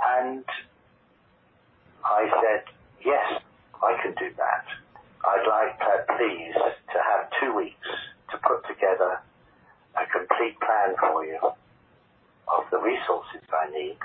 And 0.04 0.44
I 2.04 2.28
said, 2.44 2.62
yes, 3.00 3.40
I 3.80 3.96
can 4.04 4.12
do 4.20 4.28
that. 4.36 4.64
I'd 5.24 5.48
like, 5.48 5.80
uh, 5.80 6.12
please, 6.12 6.54
to 6.92 6.98
have 7.00 7.32
two 7.40 7.56
weeks 7.56 7.88
to 8.30 8.38
put 8.44 8.68
together 8.68 9.18
a 9.96 10.04
complete 10.12 10.60
plan 10.60 10.94
for 11.00 11.24
you 11.24 11.40
of 12.56 12.64
the 12.70 12.78
resources 12.78 13.44
I 13.52 13.70
need, 13.70 13.98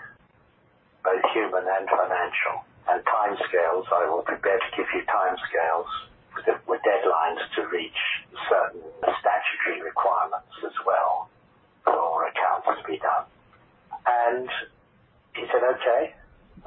both 1.03 1.23
human 1.33 1.63
and 1.63 1.87
financial, 1.87 2.63
and 2.89 2.99
timescales. 3.05 3.87
I 3.91 4.09
will 4.09 4.23
prepare 4.23 4.59
to 4.59 4.69
give 4.75 4.87
you 4.93 5.03
timescales 5.07 5.87
with, 6.35 6.47
with 6.67 6.81
deadlines 6.83 7.41
to 7.55 7.67
reach 7.67 8.01
certain 8.49 8.83
statutory 9.19 9.81
requirements 9.81 10.55
as 10.65 10.75
well 10.85 11.29
for 11.85 12.27
accounts 12.27 12.67
to 12.81 12.83
be 12.87 12.97
done. 12.99 13.25
And 14.05 14.49
he 15.35 15.45
said, 15.47 15.63
okay, 15.63 16.13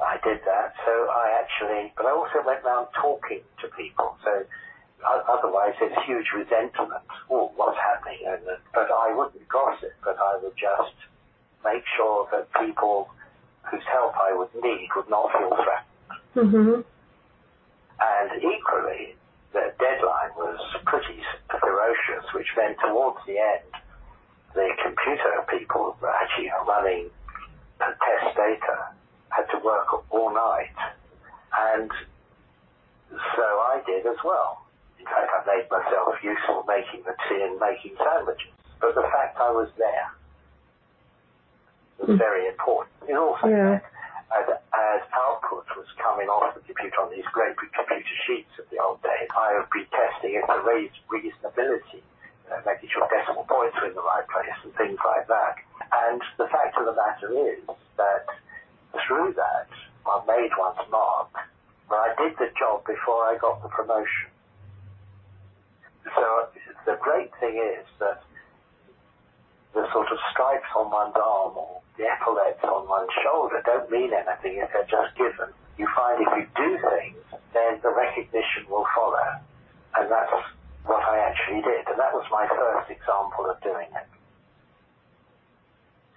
I 0.01 0.17
did 0.23 0.41
that. 0.45 0.73
So 0.85 0.93
I 1.09 1.41
actually, 1.41 1.93
but 1.97 2.05
I 2.05 2.11
also 2.11 2.41
went 2.45 2.63
around 2.63 2.87
talking 2.99 3.41
to 3.61 3.67
people. 3.77 4.17
So 4.23 4.45
otherwise 5.05 5.73
there's 5.79 5.97
huge 6.05 6.25
resentment. 6.33 7.05
Oh, 7.29 7.51
what's 7.55 7.77
happening? 7.77 8.25
And, 8.25 8.41
but 8.73 8.89
I 8.89 9.13
wouldn't 9.13 9.47
gossip, 9.49 9.93
but 10.03 10.17
I 10.17 10.37
would 10.41 10.57
just 10.57 10.97
make 11.67 11.83
sure 11.95 12.27
that 12.31 12.47
people 12.63 13.09
whose 13.69 13.83
help 13.91 14.13
I 14.15 14.31
would 14.35 14.53
need 14.63 14.87
would 14.95 15.09
not 15.09 15.31
feel 15.31 15.51
threatened. 15.51 15.87
Mm-hmm. 16.35 16.81
And 17.99 18.29
equally, 18.39 19.15
the 19.51 19.73
deadline 19.79 20.31
was 20.37 20.59
pretty 20.85 21.19
ferocious, 21.49 22.25
which 22.33 22.47
meant 22.55 22.77
towards 22.79 23.17
the 23.27 23.37
end, 23.37 23.71
the 24.53 24.69
computer 24.83 25.43
people 25.49 25.97
were 26.01 26.13
actually 26.13 26.51
running 26.67 27.09
the 27.79 27.93
test 27.93 28.35
data 28.35 28.89
had 29.29 29.45
to 29.53 29.59
work 29.63 29.85
all 30.09 30.33
night. 30.33 30.77
And 31.53 31.91
so 33.11 33.43
I 33.43 33.81
did 33.85 34.05
as 34.05 34.17
well. 34.23 34.65
In 34.99 35.05
fact, 35.05 35.29
I 35.29 35.45
made 35.45 35.69
myself 35.69 36.15
useful 36.23 36.65
making 36.67 37.03
the 37.05 37.13
tea 37.29 37.43
and 37.43 37.59
making 37.59 37.95
sandwiches. 37.97 38.53
But 38.79 38.95
the 38.95 39.05
fact 39.13 39.37
I 39.37 39.51
was 39.51 39.69
there 39.77 40.09
was 41.99 42.17
very 42.17 42.47
important. 42.47 42.93
It 43.09 43.15
also 43.15 43.47
yeah. 43.47 43.79
as, 44.35 44.45
as 44.49 45.01
output 45.13 45.65
was 45.73 45.89
coming 45.97 46.27
off 46.29 46.53
the 46.53 46.61
computer 46.61 47.01
on 47.01 47.09
these 47.09 47.25
great 47.33 47.57
computer 47.57 48.15
sheets 48.27 48.51
of 48.59 48.69
the 48.69 48.77
old 48.77 49.01
days, 49.01 49.29
I 49.33 49.57
would 49.57 49.71
be 49.73 49.87
testing 49.89 50.37
it 50.37 50.45
to 50.45 50.59
raise 50.61 50.93
reasonability, 51.09 52.03
you 52.03 52.49
know, 52.49 52.59
making 52.65 52.89
sure 52.93 53.07
decimal 53.09 53.45
points 53.49 53.75
were 53.81 53.89
in 53.89 53.95
the 53.95 54.05
right 54.05 54.27
place 54.29 54.57
and 54.63 54.73
things 54.75 54.99
like 55.01 55.27
that. 55.27 55.55
And 55.89 56.21
the 56.37 56.47
fact 56.51 56.77
of 56.77 56.85
the 56.85 56.95
matter 56.95 57.31
is 57.33 57.63
that 57.97 58.27
through 59.07 59.33
that, 59.33 59.71
I 60.05 60.21
made 60.27 60.51
one's 60.57 60.83
mark, 60.91 61.31
but 61.89 61.97
I 61.97 62.13
did 62.19 62.37
the 62.37 62.51
job 62.59 62.85
before 62.85 63.25
I 63.25 63.37
got 63.39 63.61
the 63.63 63.69
promotion. 63.69 64.31
So 66.15 66.47
the 66.85 66.97
great 67.01 67.31
thing 67.39 67.57
is 67.59 67.85
that 67.99 68.23
the 69.73 69.85
sort 69.91 70.07
of 70.11 70.17
stripes 70.31 70.69
on 70.75 70.89
one's 70.89 71.15
arm 71.15 71.57
or 71.57 71.81
the 71.97 72.05
epaulets 72.05 72.63
on 72.63 72.87
one's 72.87 73.11
shoulder 73.23 73.61
don't 73.65 73.89
mean 73.89 74.13
anything 74.13 74.61
if 74.61 74.69
they're 74.71 74.89
just 74.89 75.15
given. 75.17 75.49
You 75.77 75.87
find 75.95 76.21
if 76.21 76.31
you 76.37 76.45
do 76.55 76.69
things, 76.77 77.21
then 77.53 77.79
the 77.81 77.89
recognition 77.89 78.69
will 78.69 78.85
follow. 78.95 79.41
And 79.97 80.09
that's 80.09 80.33
what 80.85 81.03
I 81.03 81.19
actually 81.25 81.61
did. 81.61 81.87
And 81.89 81.97
that 81.99 82.13
was 82.13 82.25
my 82.31 82.47
first 82.47 82.89
example 82.89 83.49
of 83.49 83.57
doing 83.61 83.89
it. 83.91 84.09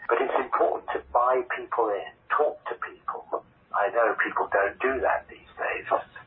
But 0.09 0.21
it's 0.21 0.39
important 0.39 0.91
to 0.93 1.01
buy 1.13 1.43
people 1.57 1.89
in, 1.91 2.13
talk 2.29 2.59
to 2.69 2.75
people. 2.83 3.45
I 3.73 3.89
know 3.95 4.17
people 4.23 4.49
don't 4.53 4.79
do 4.81 5.01
that 5.01 5.27
these 5.29 5.49
days 5.57 5.87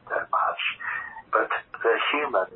that 0.09 0.27
much, 0.31 0.61
but 1.31 1.49
the 1.83 1.95
human 2.13 2.49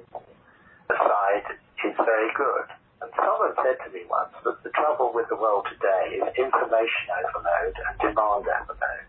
side 0.87 1.47
is 1.83 1.95
very 1.97 2.31
good. 2.35 2.67
And 3.01 3.11
someone 3.13 3.53
said 3.61 3.77
to 3.85 3.89
me 3.93 4.05
once 4.09 4.33
that 4.43 4.63
the 4.63 4.73
trouble 4.73 5.11
with 5.13 5.29
the 5.29 5.37
world 5.37 5.67
today 5.69 6.17
is 6.17 6.25
information 6.33 7.13
overload 7.13 7.75
and 7.77 7.93
demand 8.01 8.45
overload. 8.49 9.07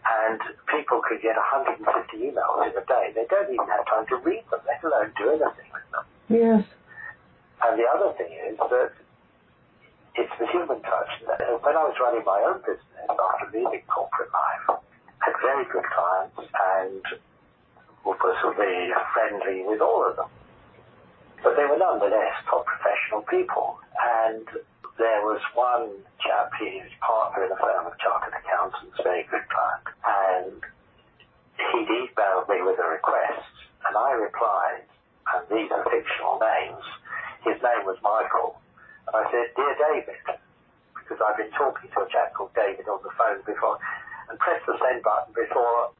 And 0.00 0.40
people 0.72 1.04
could 1.04 1.20
get 1.20 1.36
150 1.36 1.84
emails 2.16 2.58
in 2.64 2.72
a 2.72 2.84
day. 2.88 3.12
They 3.14 3.28
don't 3.28 3.52
even 3.52 3.68
have 3.68 3.84
time 3.86 4.06
to 4.08 4.16
read 4.24 4.42
them, 4.50 4.60
let 4.64 4.80
alone 4.82 5.12
do 5.20 5.28
anything 5.36 5.68
with 5.70 5.86
them. 5.92 6.04
Yes. 6.32 6.64
And 7.60 7.76
the 7.78 7.84
other 7.84 8.16
thing 8.16 8.32
is 8.32 8.56
that 8.56 8.92
it's 10.16 10.32
the 10.40 10.48
human 10.48 10.80
touch. 10.80 11.12
When 11.60 11.76
I 11.76 11.84
was 11.84 11.94
running 12.00 12.24
my 12.24 12.40
own 12.48 12.64
business 12.64 13.04
after 13.06 13.52
leaving 13.52 13.84
corporate 13.86 14.32
life, 14.32 14.80
I 15.20 15.28
had 15.28 15.36
very 15.44 15.64
good 15.68 15.84
clients 15.84 16.40
and 16.40 17.04
was 18.02 18.16
really 18.56 18.90
friendly 19.12 19.62
with 19.68 19.80
all 19.80 20.08
of 20.08 20.16
them. 20.16 20.26
But 21.42 21.56
they 21.56 21.64
were 21.64 21.78
nonetheless 21.78 22.36
top 22.48 22.66
professional 22.66 23.22
people. 23.28 23.80
And 23.96 24.44
there 24.98 25.22
was 25.24 25.40
one 25.54 26.04
chap, 26.20 26.52
was 26.60 26.92
partner 27.00 27.48
in 27.48 27.52
a 27.52 27.56
firm 27.56 27.86
of 27.86 27.96
chartered 27.98 28.36
accountants, 28.36 29.00
very 29.02 29.24
good 29.32 29.44
client. 29.48 29.86
And 30.04 30.60
he'd 31.56 31.88
emailed 31.88 32.48
me 32.48 32.60
with 32.60 32.76
a 32.76 32.88
request, 32.88 33.48
and 33.88 33.96
I 33.96 34.12
replied, 34.12 34.84
and 35.32 35.42
these 35.48 35.70
are 35.72 35.84
fictional 35.88 36.36
names. 36.40 36.84
His 37.44 37.56
name 37.64 37.88
was 37.88 37.96
Michael. 38.04 38.60
And 39.08 39.16
I 39.16 39.24
said, 39.32 39.48
Dear 39.56 39.74
David, 39.80 40.20
because 40.94 41.18
I've 41.24 41.36
been 41.40 41.52
talking 41.56 41.88
to 41.88 41.98
a 42.04 42.08
chap 42.12 42.34
called 42.36 42.52
David 42.54 42.84
on 42.88 43.00
the 43.02 43.12
phone 43.16 43.40
before, 43.48 43.80
and 44.28 44.38
pressed 44.38 44.66
the 44.66 44.76
send 44.78 45.02
button 45.02 45.32
before 45.32 45.90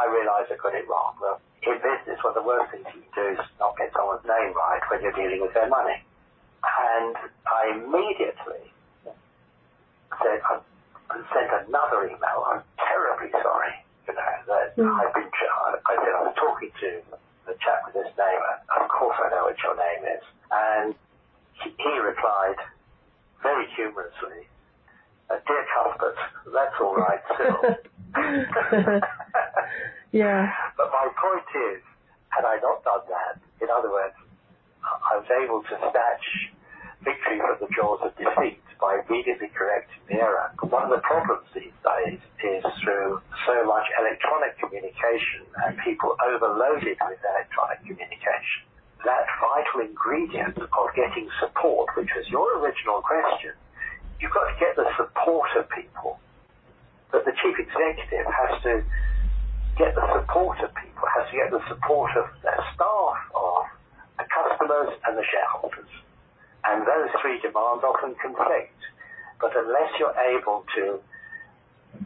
I 0.00 0.08
realised 0.08 0.48
I 0.48 0.56
got 0.56 0.72
it 0.72 0.88
wrong. 0.88 1.12
Well, 1.20 1.36
in 1.60 1.76
business, 1.84 2.16
one 2.24 2.32
of 2.32 2.40
the 2.40 2.46
worst 2.48 2.72
things 2.72 2.88
you 2.96 3.04
can 3.04 3.12
do 3.12 3.26
is 3.36 3.44
not 3.60 3.76
get 3.76 3.92
someone's 3.92 4.24
name 4.24 4.56
right 4.56 4.80
when 4.88 5.04
you're 5.04 5.12
dealing 5.12 5.44
with 5.44 5.52
their 5.52 5.68
money. 5.68 6.00
And 6.64 7.16
I 7.44 7.76
immediately 7.76 8.64
said, 10.24 10.40
I 10.40 11.16
sent 11.36 11.52
another 11.68 12.08
email. 12.08 12.38
I'm 12.48 12.64
terribly 12.80 13.28
sorry. 13.44 13.76
You 14.08 14.16
know, 14.16 14.32
that 14.48 14.76
mm. 14.80 14.88
I've 14.88 15.12
been, 15.12 15.28
I 15.28 15.94
said 16.00 16.12
I 16.16 16.22
was 16.24 16.34
talking 16.40 16.72
to 16.80 16.90
the 17.46 17.54
chap 17.60 17.84
with 17.84 18.00
this 18.00 18.10
name. 18.16 18.40
Of 18.80 18.88
course 18.88 19.20
I 19.20 19.28
know 19.30 19.52
what 19.52 19.60
your 19.60 19.76
name 19.76 20.02
is. 20.16 20.24
And 20.50 20.88
he, 21.60 21.68
he 21.76 21.94
replied 22.00 22.56
very 23.42 23.68
humorously, 23.76 24.48
Dear 25.30 25.64
Cuthbert, 25.70 26.18
that's 26.52 26.74
all 26.80 26.96
right, 26.96 27.22
Cyril. 27.38 27.62
yeah. 30.12 30.50
But 30.76 30.90
my 30.90 31.06
point 31.14 31.46
is, 31.70 31.82
had 32.30 32.44
I 32.44 32.58
not 32.58 32.82
done 32.82 33.06
that, 33.06 33.38
in 33.62 33.68
other 33.70 33.90
words, 33.90 34.14
I 34.82 35.16
was 35.22 35.28
able 35.30 35.62
to 35.62 35.74
snatch 35.90 36.26
victory 37.04 37.38
from 37.38 37.56
the 37.62 37.70
jaws 37.74 38.00
of 38.02 38.12
defeat 38.18 38.60
by 38.80 38.98
immediately 39.06 39.48
correcting 39.54 40.02
the 40.08 40.18
error. 40.18 40.50
But 40.58 40.70
one 40.72 40.84
of 40.88 40.90
the 40.90 41.04
problems 41.04 41.46
these 41.54 41.76
days 41.84 42.18
is 42.42 42.64
through 42.82 43.20
so 43.46 43.56
much 43.68 43.86
electronic 44.00 44.58
communication 44.58 45.46
and 45.64 45.78
people 45.84 46.16
overloaded 46.18 46.96
with 46.96 47.20
electronic 47.22 47.80
communication. 47.86 48.66
That 49.04 49.24
vital 49.40 49.88
ingredient 49.88 50.58
of 50.58 50.86
getting 50.96 51.28
support, 51.40 51.88
which 51.96 52.10
was 52.16 52.26
your 52.28 52.60
original 52.60 53.00
question, 53.00 53.56
you've 54.20 54.32
got 54.32 54.46
to 54.52 54.56
get 54.60 54.76
the 54.76 54.86
support 54.96 55.48
of 55.56 55.68
people. 55.72 56.20
But 57.10 57.24
the 57.24 57.32
chief 57.42 57.56
executive 57.58 58.28
has 58.28 58.62
to 58.62 58.72
get 59.76 59.96
the 59.96 60.06
support 60.14 60.60
of 60.60 60.70
people, 60.76 61.04
has 61.16 61.26
to 61.32 61.36
get 61.36 61.50
the 61.50 61.64
support 61.66 62.12
of 62.16 62.28
their 62.44 62.60
staff, 62.76 63.18
of 63.34 63.64
the 64.20 64.26
customers 64.28 64.92
and 65.08 65.16
the 65.16 65.24
shareholders. 65.24 65.90
And 66.64 66.84
those 66.86 67.10
three 67.24 67.40
demands 67.40 67.82
often 67.82 68.14
conflict. 68.20 68.76
But 69.40 69.56
unless 69.56 69.90
you're 69.98 70.14
able 70.36 70.68
to 70.76 71.00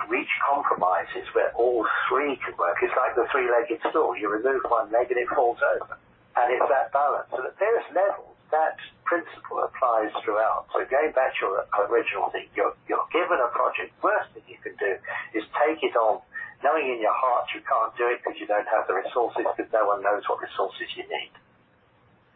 reach 0.09 0.31
compromises 0.47 1.27
where 1.35 1.51
all 1.59 1.85
three 2.09 2.39
can 2.47 2.55
work, 2.57 2.79
it's 2.81 2.95
like 2.95 3.19
the 3.19 3.27
three-legged 3.35 3.83
stool. 3.91 4.17
You 4.17 4.31
remove 4.31 4.63
one 4.71 4.91
leg 4.95 5.11
and 5.11 5.19
it 5.19 5.29
falls 5.35 5.59
over. 5.59 5.99
And 6.39 6.47
it's 6.55 6.69
that 6.71 6.95
balance. 6.95 7.29
And 7.35 7.45
at 7.45 7.59
various 7.59 7.87
levels, 7.91 8.34
that 8.55 8.79
principle 9.03 9.67
applies 9.67 10.15
throughout. 10.23 10.71
So 10.71 10.87
going 10.87 11.11
back 11.11 11.35
to 11.37 11.41
your 11.43 11.67
original 11.91 12.31
thing, 12.31 12.47
you're, 12.55 12.73
you're 12.87 13.09
given 13.11 13.43
a 13.43 13.51
project. 13.51 13.91
Worst 13.99 14.31
thing 14.33 14.47
you 14.47 14.59
can 14.63 14.79
do 14.79 14.95
is 15.35 15.43
take 15.59 15.83
it 15.83 15.99
on, 15.99 16.23
knowing 16.63 16.87
in 16.87 17.03
your 17.03 17.15
heart 17.15 17.51
you 17.51 17.61
can't 17.67 17.91
do 17.99 18.07
it 18.15 18.23
because 18.23 18.39
you 18.39 18.47
don't 18.47 18.67
have 18.71 18.87
the 18.87 18.95
resources, 18.95 19.43
because 19.43 19.71
no 19.75 19.91
one 19.91 20.01
knows 20.07 20.23
what 20.31 20.39
resources 20.39 20.87
you 20.95 21.05
need. 21.11 21.35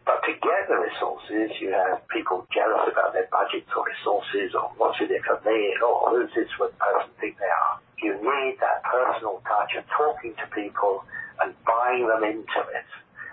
But 0.03 0.25
to 0.25 0.33
get 0.35 0.67
the 0.67 0.79
resources, 0.79 1.55
you 1.61 1.71
have 1.71 2.03
people 2.09 2.43
jealous 2.51 2.89
about 2.89 3.13
their 3.13 3.29
budgets 3.31 3.69
or 3.71 3.85
resources, 3.85 4.51
or 4.57 4.73
what's 4.75 4.99
in 4.99 5.07
it 5.07 5.23
for 5.23 5.39
me, 5.47 5.73
or 5.79 6.11
who's 6.11 6.33
this 6.35 6.49
person 6.59 7.09
think 7.21 7.39
they 7.39 7.47
are. 7.47 7.75
You 8.01 8.17
need 8.19 8.57
that 8.59 8.83
personal 8.83 9.39
touch 9.45 9.71
of 9.77 9.85
talking 9.93 10.33
to 10.35 10.45
people 10.51 11.05
and 11.39 11.53
buying 11.63 12.07
them 12.07 12.23
into 12.25 12.61
it 12.73 12.89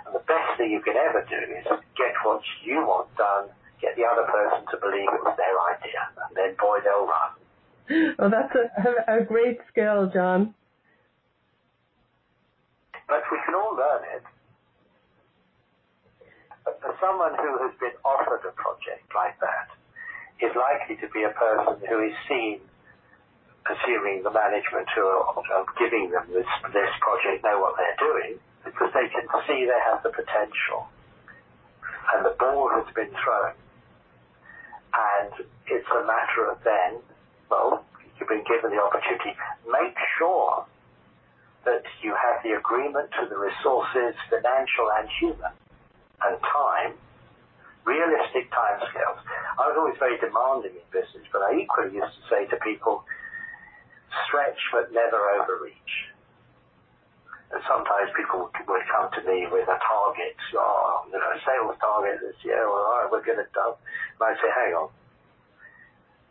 and 0.07 0.15
the 0.15 0.25
best 0.25 0.57
thing 0.57 0.71
you 0.71 0.81
can 0.81 0.95
ever 0.97 1.27
do 1.27 1.41
is 1.59 1.67
get 1.99 2.15
what 2.23 2.41
you 2.65 2.81
want 2.87 3.11
done, 3.19 3.51
get 3.83 3.99
the 3.99 4.07
other 4.07 4.25
person 4.31 4.65
to 4.71 4.77
believe 4.79 5.11
it 5.11 5.23
was 5.27 5.35
their 5.37 5.57
idea, 5.75 6.01
and 6.15 6.33
then 6.39 6.55
boy, 6.57 6.79
they'll 6.87 7.11
run. 7.11 7.35
Well, 8.19 8.31
that's 8.31 8.55
a, 8.55 9.21
a 9.21 9.25
great 9.25 9.59
skill, 9.71 10.11
John. 10.13 10.55
But 13.07 13.23
we 13.31 13.39
can 13.45 13.55
all 13.55 13.77
learn 13.77 14.03
it. 14.15 14.25
But 16.65 16.81
for 16.83 16.95
someone 16.99 17.35
who 17.39 17.63
has 17.63 17.75
been 17.79 17.95
offered 18.03 18.43
a 18.43 18.51
project 18.59 19.07
like 19.15 19.39
that, 19.39 19.71
is 20.43 20.53
likely 20.53 20.97
to 21.01 21.09
be 21.15 21.23
a 21.25 21.33
person 21.33 21.81
who 21.89 22.03
is 22.05 22.13
seen 22.29 22.61
assuming 23.67 24.23
the 24.23 24.31
management 24.31 24.87
who 24.95 25.03
are, 25.03 25.67
giving 25.79 26.11
them 26.11 26.27
this, 26.31 26.47
this 26.71 26.93
project 27.03 27.43
know 27.43 27.59
what 27.59 27.75
they're 27.75 27.99
doing, 27.99 28.35
because 28.35 28.35
they 28.35 28.35
can 28.35 28.46
see 29.47 29.67
they 29.67 29.81
have 29.91 30.03
the 30.03 30.11
potential. 30.11 30.87
And 32.15 32.25
the 32.25 32.37
ball 32.39 32.71
has 32.75 32.87
been 32.95 33.11
thrown. 33.23 33.55
And 34.95 35.47
it's 35.67 35.89
a 35.91 36.03
matter 36.07 36.51
of 36.51 36.59
then, 36.65 37.03
well, 37.51 37.85
you've 38.19 38.29
been 38.29 38.45
given 38.45 38.71
the 38.71 38.83
opportunity, 38.83 39.37
make 39.67 39.97
sure 40.19 40.65
that 41.65 41.83
you 42.03 42.15
have 42.15 42.43
the 42.47 42.55
agreement 42.55 43.11
to 43.21 43.27
the 43.29 43.37
resources, 43.37 44.15
financial 44.31 44.87
and 44.97 45.09
human, 45.21 45.53
and 46.23 46.39
time, 46.41 46.95
realistic 47.85 48.47
timescales. 48.55 49.21
I 49.59 49.67
was 49.67 49.77
always 49.77 49.99
very 49.99 50.17
demanding 50.19 50.79
in 50.79 50.87
business, 50.95 51.27
but 51.33 51.43
I 51.43 51.59
equally 51.59 51.95
used 51.95 52.15
to 52.15 52.23
say 52.31 52.47
to 52.47 52.57
people, 52.63 53.05
stretch 54.27 54.59
but 54.73 54.93
never 54.93 55.19
overreach. 55.43 56.16
And 57.53 57.63
sometimes 57.71 58.11
people 58.19 58.51
would 58.51 58.87
come 58.91 59.07
to 59.15 59.23
me 59.23 59.47
with 59.47 59.69
a 59.71 59.79
target, 59.79 60.37
oh, 60.59 61.07
you 61.07 61.19
know, 61.19 61.33
sales 61.47 61.79
target 61.79 62.19
this 62.21 62.37
year, 62.43 62.67
well, 62.67 62.83
all 62.83 62.99
right, 63.03 63.11
we're 63.11 63.25
going 63.25 63.39
to 63.39 63.47
do. 63.47 63.67
And 64.19 64.23
I 64.23 64.35
say, 64.35 64.51
hang 64.51 64.75
on, 64.75 64.91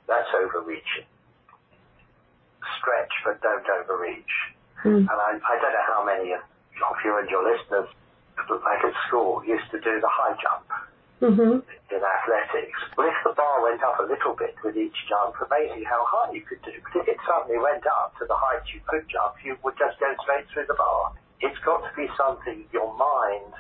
that's 0.08 0.28
overreaching. 0.36 1.08
Stretch, 2.82 3.16
but 3.24 3.40
don't 3.40 3.64
overreach. 3.80 4.36
Mm. 4.84 5.08
And 5.08 5.10
I, 5.10 5.40
I 5.40 5.56
don't 5.62 5.74
know 5.74 5.88
how 5.88 6.04
many 6.04 6.34
of 6.36 6.96
you 7.06 7.18
and 7.18 7.30
your 7.30 7.48
listeners, 7.48 7.88
like 8.50 8.84
at 8.84 8.94
school, 9.08 9.42
used 9.48 9.72
to 9.72 9.80
do 9.80 10.02
the 10.02 10.12
high 10.12 10.36
jump 10.42 10.68
mm-hmm. 11.26 11.58
in 11.66 12.02
athletics. 12.02 12.80
Well, 12.98 13.10
if 13.10 13.20
the 13.26 13.34
bar 13.34 13.64
went 13.66 13.82
up 13.82 13.98
a 14.00 14.06
little 14.06 14.38
bit 14.38 14.54
with 14.62 14.78
each 14.78 14.96
jump, 15.10 15.36
amazing 15.42 15.84
how 15.86 16.06
high 16.06 16.32
you 16.34 16.42
could 16.46 16.62
do. 16.62 16.76
But 16.86 17.02
if 17.02 17.18
it 17.18 17.20
suddenly 17.26 17.58
went 17.58 17.86
up 17.88 18.14
to 18.22 18.26
the 18.30 18.38
height 18.38 18.66
you 18.70 18.82
could 18.86 19.10
jump, 19.10 19.42
you 19.44 19.58
would 19.64 19.78
just 19.78 19.98
go 20.00 20.10
straight 20.22 20.46
through 20.54 20.70
the 20.70 20.78
bar. 20.78 21.14
It's 21.42 21.58
got 21.66 21.82
to 21.82 21.92
be 21.98 22.08
something 22.16 22.66
your 22.72 22.94
mind 22.96 23.54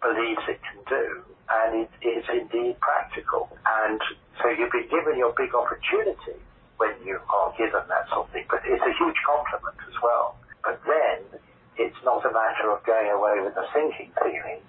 believes 0.00 0.42
it 0.48 0.60
can 0.62 0.80
do, 0.88 1.22
and 1.50 1.86
it 1.86 1.92
is 2.00 2.24
indeed 2.32 2.80
practical. 2.80 3.50
And 3.66 4.00
so 4.40 4.48
you've 4.48 4.72
been 4.72 4.88
given 4.88 5.18
your 5.18 5.34
big 5.36 5.54
opportunity 5.54 6.38
when 6.78 6.94
you 7.04 7.18
are 7.28 7.50
given 7.58 7.82
that 7.90 8.06
sort 8.08 8.26
of 8.26 8.32
thing, 8.32 8.46
but 8.48 8.62
it's 8.62 8.82
a 8.82 8.94
huge 8.94 9.18
compliment 9.26 9.78
as 9.82 9.98
well. 9.98 10.38
But 10.62 10.78
then 10.86 11.40
it's 11.74 11.98
not 12.06 12.22
a 12.22 12.30
matter 12.30 12.70
of 12.70 12.82
going 12.86 13.10
away 13.10 13.42
with 13.42 13.54
a 13.58 13.66
sinking 13.74 14.14
feeling 14.22 14.62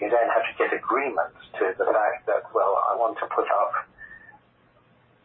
you 0.00 0.08
then 0.10 0.28
have 0.32 0.44
to 0.46 0.54
get 0.58 0.72
agreement 0.72 1.34
to 1.58 1.74
the 1.76 1.86
fact 1.90 2.26
that, 2.26 2.48
well, 2.54 2.78
I 2.90 2.96
want 2.96 3.18
to 3.18 3.26
put 3.28 3.46
up 3.50 3.72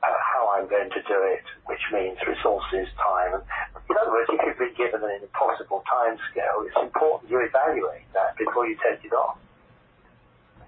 uh, 0.03 0.07
how 0.33 0.53
I'm 0.55 0.69
going 0.69 0.89
to 0.89 1.01
do 1.07 1.17
it, 1.33 1.45
which 1.65 1.81
means 1.91 2.17
resources, 2.25 2.87
time. 2.99 3.41
In 3.89 3.95
other 3.97 4.11
words, 4.11 4.29
if 4.29 4.39
you've 4.45 4.59
been 4.59 4.77
given 4.77 5.01
an 5.01 5.23
impossible 5.23 5.81
time 5.89 6.17
scale, 6.29 6.61
it's 6.67 6.77
important 6.77 7.31
you 7.31 7.41
evaluate 7.41 8.05
that 8.13 8.37
before 8.37 8.67
you 8.67 8.77
take 8.83 9.03
it 9.03 9.13
on. 9.13 9.37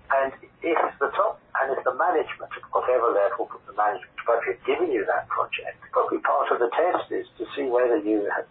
And 0.09 0.33
if 0.65 0.79
the 0.97 1.13
top, 1.13 1.37
and 1.61 1.77
if 1.77 1.83
the 1.85 1.93
management, 1.93 2.49
whatever 2.73 3.13
level 3.13 3.45
the 3.67 3.77
management 3.77 4.09
you, 4.25 4.57
giving 4.65 4.91
you 4.91 5.05
that 5.05 5.27
project, 5.29 5.77
probably 5.91 6.19
part 6.19 6.51
of 6.51 6.59
the 6.59 6.69
test 6.73 7.11
is 7.11 7.27
to 7.37 7.45
see 7.55 7.69
whether 7.69 7.97
you 7.97 8.29
have, 8.33 8.45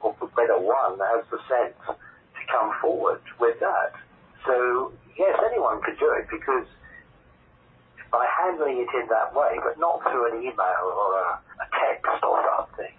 or 0.00 0.12
whether 0.34 0.58
one 0.58 0.98
has 0.98 1.24
the 1.30 1.38
sense 1.46 1.78
to 1.86 2.42
come 2.50 2.74
forward 2.80 3.22
with 3.38 3.58
that. 3.60 3.94
So, 4.46 4.92
yes, 5.18 5.36
anyone 5.44 5.80
could 5.82 5.98
do 5.98 6.10
it 6.16 6.26
because 6.30 6.66
by 8.10 8.26
handling 8.42 8.82
it 8.82 8.90
in 8.90 9.06
that 9.08 9.34
way, 9.34 9.58
but 9.62 9.78
not 9.78 10.02
through 10.02 10.34
an 10.34 10.42
email 10.42 10.84
or 10.90 11.10
a, 11.14 11.28
a 11.62 11.66
text 11.70 12.22
or 12.26 12.42
something, 12.58 12.94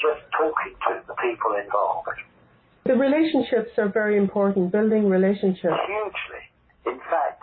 just 0.00 0.24
talking 0.32 0.72
to 0.88 1.04
the 1.06 1.16
people 1.20 1.52
involved. 1.60 2.16
The 2.84 2.94
relationships 2.94 3.76
are 3.76 3.88
very 3.88 4.16
important, 4.16 4.72
building 4.72 5.08
relationships. 5.08 5.76
Hugely. 5.86 6.44
In 6.86 6.98
fact, 7.10 7.42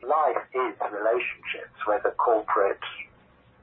life 0.00 0.40
is 0.54 0.74
relationships, 0.88 1.76
whether 1.84 2.14
corporate, 2.16 2.80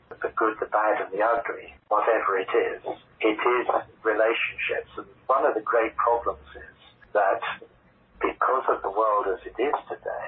the 0.10 0.30
good, 0.36 0.60
the 0.60 0.68
bad, 0.68 1.02
and 1.02 1.10
the 1.10 1.24
ugly, 1.24 1.74
whatever 1.88 2.38
it 2.38 2.52
is. 2.52 2.82
It 3.22 3.40
is 3.40 3.66
relationships. 4.04 4.92
And 4.98 5.08
one 5.28 5.46
of 5.46 5.56
the 5.56 5.64
great 5.64 5.96
problems 5.96 6.46
is 6.54 6.78
that 7.14 7.42
because 8.24 8.64
of 8.70 8.82
the 8.82 8.90
world 8.90 9.28
as 9.28 9.40
it 9.46 9.62
is 9.62 9.76
today, 9.88 10.28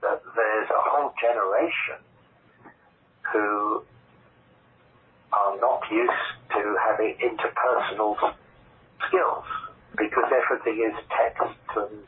that 0.00 0.22
there's 0.34 0.70
a 0.70 0.82
whole 0.88 1.12
generation 1.20 1.98
who 3.32 3.82
are 5.32 5.56
not 5.60 5.82
used 5.90 6.28
to 6.50 6.76
having 6.86 7.16
interpersonal 7.18 8.16
skills 9.08 9.44
because 9.96 10.30
everything 10.30 10.88
is 10.88 10.96
text 11.10 11.58
and 11.76 12.04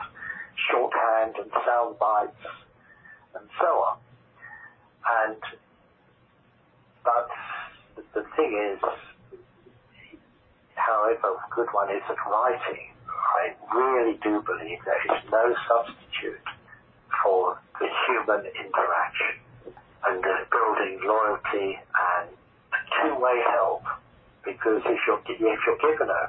shorthand 0.71 1.35
and 1.37 1.51
sound 1.67 1.99
bites 1.99 2.47
and 3.35 3.49
so 3.61 3.67
on. 3.67 3.99
And 5.05 5.43
but 7.05 7.29
the 8.15 8.25
thing 8.37 8.73
is, 8.73 8.81
however 10.75 11.37
good 11.55 11.69
one 11.73 11.91
is 11.91 12.03
at 12.09 12.17
writing, 12.31 12.93
I 13.25 13.55
really 13.75 14.18
do 14.22 14.43
believe 14.45 14.79
there 14.85 15.03
is 15.09 15.22
no 15.31 15.55
substitute 15.68 16.47
for 17.22 17.59
the 17.81 17.89
human 18.07 18.47
interaction 18.53 19.41
and 20.07 20.25
uh, 20.25 20.45
building 20.53 21.01
loyalty 21.05 21.79
and 21.81 22.29
two-way 23.01 23.41
help. 23.51 23.83
Because 24.45 24.83
if 24.85 25.01
you're 25.07 25.22
if 25.25 25.61
you're 25.66 25.81
given 25.81 26.09
a, 26.11 26.25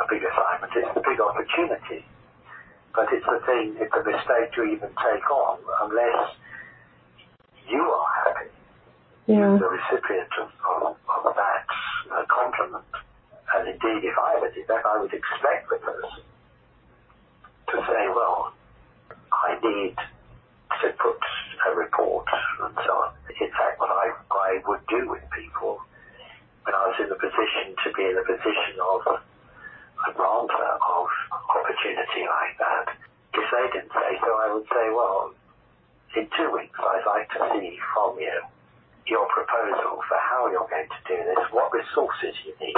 a 0.00 0.04
big 0.08 0.24
assignment, 0.24 0.72
it's 0.74 0.96
a 0.96 1.04
big 1.04 1.20
opportunity. 1.20 2.04
But 2.94 3.12
it's 3.12 3.26
a 3.28 3.44
thing, 3.44 3.76
it's 3.76 3.92
a 3.92 4.02
mistake 4.02 4.52
to 4.56 4.64
even 4.64 4.88
take 4.88 5.30
on 5.30 5.58
unless 5.84 6.32
you 7.68 7.82
are 7.82 8.08
happy. 8.24 8.50
Yeah. 9.26 9.58
The 9.60 9.68
recipient 9.68 10.32
of, 10.40 10.48
of, 10.64 10.96
of 11.26 11.34
that 11.34 11.66
uh, 12.14 12.24
compliment. 12.30 12.88
And 13.54 13.68
indeed, 13.68 14.02
if 14.02 14.16
I 14.18 14.36
ever 14.36 14.50
did 14.50 14.66
that, 14.68 14.82
I 14.84 15.00
would 15.00 15.12
expect 15.12 15.70
the 15.70 15.78
person 15.78 16.22
to 17.70 17.76
say, 17.86 18.02
well, 18.10 18.52
I 19.32 19.54
need 19.62 19.96
to 20.82 20.88
put 20.98 21.20
a 21.70 21.74
report 21.74 22.26
and 22.62 22.74
so 22.74 22.92
on. 22.92 23.12
In 23.40 23.50
fact, 23.50 23.78
what 23.78 23.90
I, 23.90 24.10
I 24.30 24.60
would 24.66 24.82
do 24.88 25.08
with 25.10 25.22
people 25.30 25.80
when 26.64 26.74
I 26.74 26.90
was 26.90 26.98
in 26.98 27.08
the 27.08 27.14
position 27.20 27.78
to 27.84 27.88
be 27.94 28.02
in 28.10 28.18
a 28.18 28.26
position 28.26 28.74
of 28.82 29.00
a 29.06 30.10
granter 30.12 30.66
of 30.82 31.06
opportunity 31.54 32.26
like 32.26 32.54
that, 32.58 32.86
if 33.34 33.46
they 33.46 33.66
didn't 33.70 33.94
say 33.94 34.10
so, 34.18 34.30
I 34.34 34.50
would 34.54 34.66
say, 34.66 34.86
well, 34.90 35.30
in 36.16 36.26
two 36.34 36.50
weeks, 36.50 36.74
I'd 36.74 37.06
like 37.06 37.28
to 37.38 37.40
see 37.54 37.78
from 37.94 38.18
you 38.18 38.34
your 39.06 39.26
proposal 39.30 40.02
for 40.08 40.18
how 40.18 40.50
you're 40.50 40.66
going 40.66 40.90
to 40.90 41.02
do 41.06 41.18
this, 41.22 41.38
what 41.52 41.70
resources 41.70 42.34
you 42.42 42.54
need, 42.58 42.74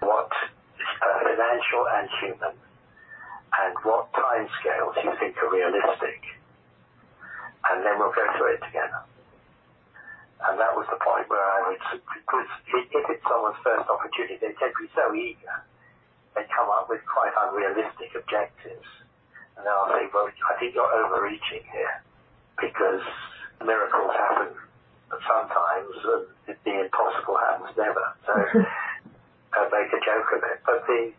what 0.00 0.30
uh, 0.32 1.18
financial 1.24 1.82
and 1.98 2.08
human, 2.20 2.54
and 2.54 3.74
what 3.84 4.12
timescales 4.12 4.96
you 5.04 5.12
think 5.18 5.36
are 5.42 5.50
realistic 5.50 6.38
and 7.70 7.84
then 7.84 7.98
we'll 7.98 8.14
go 8.14 8.24
through 8.36 8.56
it 8.56 8.62
together. 8.64 9.02
And 10.48 10.54
that 10.62 10.72
was 10.72 10.86
the 10.86 11.00
point 11.02 11.26
where 11.26 11.42
I 11.42 11.66
would, 11.68 11.82
because 12.14 12.50
if 12.70 13.04
it's 13.10 13.26
someone's 13.26 13.58
first 13.66 13.90
opportunity, 13.90 14.38
they 14.38 14.54
tend 14.54 14.70
to 14.70 14.80
be 14.80 14.90
so 14.94 15.10
eager, 15.10 15.56
they 16.38 16.46
come 16.54 16.70
up 16.70 16.86
with 16.86 17.02
quite 17.10 17.34
unrealistic 17.34 18.14
objectives. 18.14 18.86
And 19.58 19.66
then 19.66 19.72
I'll 19.74 19.90
say, 19.90 20.06
well, 20.14 20.30
I 20.30 20.54
think 20.62 20.78
you're 20.78 20.86
overreaching 20.86 21.66
here, 21.74 21.96
because 22.54 23.02
miracles 23.66 24.14
happen 24.14 24.54
sometimes, 25.10 25.94
and 26.46 26.56
the 26.62 26.74
impossible 26.86 27.34
happens 27.42 27.74
never. 27.74 28.06
So 28.22 28.32
I 29.58 29.66
make 29.66 29.90
a 29.90 30.00
joke 30.00 30.30
of 30.38 30.42
it. 30.46 30.58
But 30.62 30.86
the, 30.86 31.12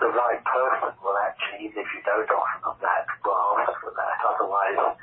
the 0.00 0.10
right 0.10 0.40
person 0.40 0.96
will 1.04 1.18
actually, 1.20 1.68
even 1.68 1.84
if 1.84 1.88
you 1.92 2.00
don't 2.08 2.30
offer 2.32 2.58
them 2.64 2.78
that, 2.80 3.04
will 3.20 3.60
ask 3.60 3.76
for 3.84 3.92
that. 3.92 4.16
Otherwise, 4.24 4.96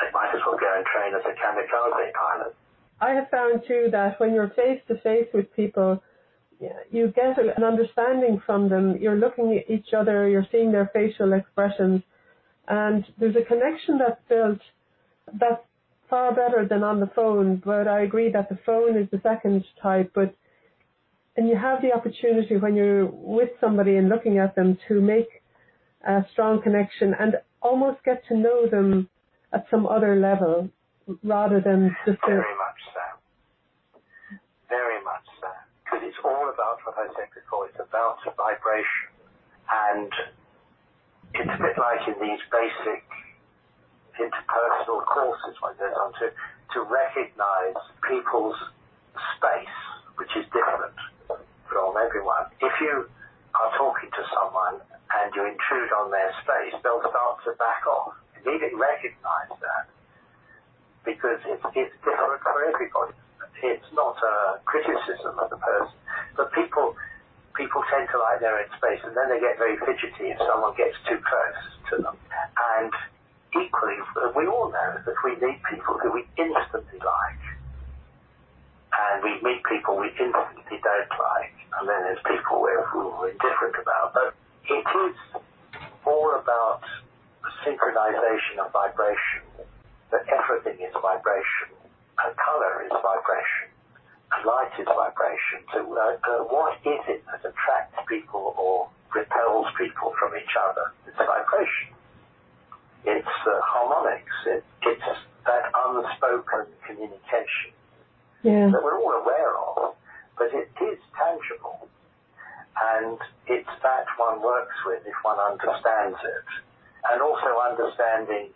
they 0.00 0.08
might 0.12 0.32
as 0.32 0.40
well 0.48 0.56
go 0.56 0.70
and 0.72 0.86
train 0.88 1.12
as 1.12 1.24
a 1.28 1.34
kamikaze 1.36 2.12
pilot. 2.16 2.56
I 3.00 3.10
have 3.12 3.28
found 3.28 3.62
too 3.68 3.88
that 3.92 4.18
when 4.18 4.32
you're 4.32 4.48
face 4.50 4.80
to 4.88 4.96
face 5.00 5.28
with 5.34 5.52
people, 5.54 6.02
you 6.90 7.12
get 7.14 7.38
an 7.38 7.62
understanding 7.62 8.40
from 8.44 8.68
them. 8.68 8.96
You're 8.98 9.16
looking 9.16 9.56
at 9.58 9.70
each 9.70 9.92
other, 9.92 10.28
you're 10.28 10.46
seeing 10.50 10.72
their 10.72 10.90
facial 10.94 11.34
expressions, 11.34 12.02
and 12.68 13.04
there's 13.18 13.36
a 13.36 13.44
connection 13.44 13.98
that's 13.98 14.20
built 14.28 14.60
that's 15.34 15.62
far 16.08 16.34
better 16.34 16.66
than 16.66 16.82
on 16.82 17.00
the 17.00 17.10
phone. 17.14 17.60
But 17.64 17.88
I 17.88 18.00
agree 18.00 18.30
that 18.32 18.48
the 18.48 18.58
phone 18.64 18.96
is 18.96 19.08
the 19.10 19.20
second 19.22 19.64
type. 19.82 20.12
But 20.14 20.34
and 21.36 21.48
you 21.48 21.56
have 21.56 21.82
the 21.82 21.92
opportunity 21.92 22.56
when 22.56 22.74
you're 22.74 23.06
with 23.06 23.50
somebody 23.60 23.96
and 23.96 24.08
looking 24.08 24.38
at 24.38 24.56
them 24.56 24.78
to 24.88 25.00
make 25.00 25.28
a 26.06 26.24
strong 26.32 26.62
connection 26.62 27.14
and 27.18 27.36
almost 27.60 28.02
get 28.04 28.22
to 28.28 28.36
know 28.36 28.66
them 28.66 29.08
at 29.52 29.66
some 29.70 29.86
other 29.86 30.16
level 30.16 30.68
rather 31.22 31.60
than 31.60 31.94
just 32.06 32.18
very 32.26 32.56
much 32.56 32.80
so. 32.94 34.38
Very 34.68 35.02
much 35.04 35.26
so. 35.40 35.48
Because 35.84 36.00
it's 36.08 36.16
all 36.24 36.48
about 36.48 36.80
what 36.84 36.96
I 36.96 37.06
said 37.14 37.28
before. 37.36 37.68
It's 37.68 37.78
about 37.78 38.18
vibration, 38.34 39.12
and 39.70 40.10
it's 41.34 41.52
a 41.52 41.60
bit 41.62 41.76
like 41.78 42.02
in 42.08 42.16
these 42.18 42.42
basic 42.50 43.04
interpersonal 44.16 45.04
courses 45.04 45.54
like 45.62 45.76
there's 45.78 45.94
on 46.00 46.10
to 46.18 46.32
to 46.74 46.78
recognise 46.82 47.78
people's 48.08 48.56
space, 49.36 49.78
which 50.18 50.32
is 50.34 50.44
different 50.50 50.96
from 51.76 51.92
everyone. 52.00 52.48
If 52.64 52.72
you 52.80 53.04
are 53.52 53.70
talking 53.76 54.08
to 54.08 54.22
someone 54.32 54.80
and 54.80 55.28
you 55.36 55.44
intrude 55.44 55.92
on 55.92 56.08
their 56.08 56.32
space, 56.40 56.72
they'll 56.80 57.04
start 57.04 57.44
to 57.44 57.52
back 57.60 57.84
off 57.84 58.16
You 58.40 58.52
need 58.52 58.64
to 58.64 58.72
recognize 58.72 59.52
that 59.60 59.84
because 61.04 61.40
it's, 61.44 61.64
it's 61.76 61.96
different 62.00 62.40
for 62.40 62.56
everybody. 62.64 63.12
It's 63.60 63.90
not 63.92 64.16
a 64.20 64.60
criticism 64.64 65.36
of 65.36 65.52
the 65.52 65.60
person, 65.60 65.96
but 66.36 66.52
people 66.52 66.96
people 67.56 67.80
tend 67.88 68.08
to 68.12 68.20
like 68.20 68.40
their 68.40 68.52
own 68.52 68.68
space, 68.76 69.00
and 69.04 69.16
then 69.16 69.32
they 69.32 69.40
get 69.40 69.56
very 69.56 69.80
fidgety 69.80 70.28
if 70.28 70.38
someone 70.44 70.76
gets 70.76 70.96
too 71.08 71.16
close 71.24 71.60
to 71.88 71.94
them. 72.04 72.16
And 72.76 72.92
equally, 73.56 73.96
we 74.36 74.44
all 74.44 74.68
know 74.68 75.00
that 75.00 75.16
we 75.24 75.40
meet 75.40 75.56
people 75.64 75.96
who 75.96 76.12
we 76.12 76.28
instantly 76.36 77.00
like, 77.00 77.40
and 78.96 79.22
we 79.22 79.36
meet 79.44 79.60
people 79.64 79.96
we 79.96 80.08
instantly 80.16 80.78
don't 80.80 81.12
like, 81.20 81.54
and 81.78 81.84
then 81.88 82.00
there's 82.08 82.22
people 82.24 82.60
we're, 82.60 82.80
we're 82.94 83.30
indifferent 83.30 83.76
about. 83.76 84.14
But 84.16 84.32
it 84.68 84.86
is 84.86 85.16
all 86.04 86.32
about 86.40 86.80
synchronization 87.64 88.62
of 88.64 88.72
vibration, 88.72 89.44
that 90.10 90.24
everything 90.32 90.80
is 90.80 90.92
vibration, 90.96 91.68
and 92.24 92.30
color 92.40 92.88
is 92.88 92.92
vibration, 92.94 93.68
and 94.32 94.40
light 94.46 94.72
is 94.80 94.88
vibration. 94.88 95.60
So 95.72 95.80
uh, 95.84 96.16
uh, 96.16 96.44
what 96.48 96.80
is 96.80 97.02
it 97.08 97.20
that 97.28 97.44
attracts 97.44 98.00
people 98.08 98.54
or 98.56 98.88
repels 99.14 99.66
people 99.76 100.14
from 100.18 100.32
each 100.40 100.54
other? 100.56 100.92
It's 101.06 101.20
vibration. 101.20 101.92
It's 103.04 103.36
uh, 103.44 103.60
harmonics. 103.62 104.36
It, 104.46 104.64
it's 104.82 105.10
that 105.44 105.70
unspoken 105.74 106.66
communication 106.86 107.76
yeah. 108.46 108.70
that 108.70 108.82
we're 108.82 108.98
all 108.98 109.18
aware 109.18 109.52
of, 109.58 109.94
but 110.38 110.54
it 110.54 110.70
is 110.80 110.98
tangible. 111.18 111.88
And 112.76 113.18
it's 113.46 113.74
that 113.82 114.06
one 114.18 114.42
works 114.42 114.76
with 114.84 115.02
if 115.06 115.16
one 115.24 115.40
understands 115.40 116.18
it 116.22 116.48
and 117.10 117.22
also 117.22 117.50
understanding 117.62 118.52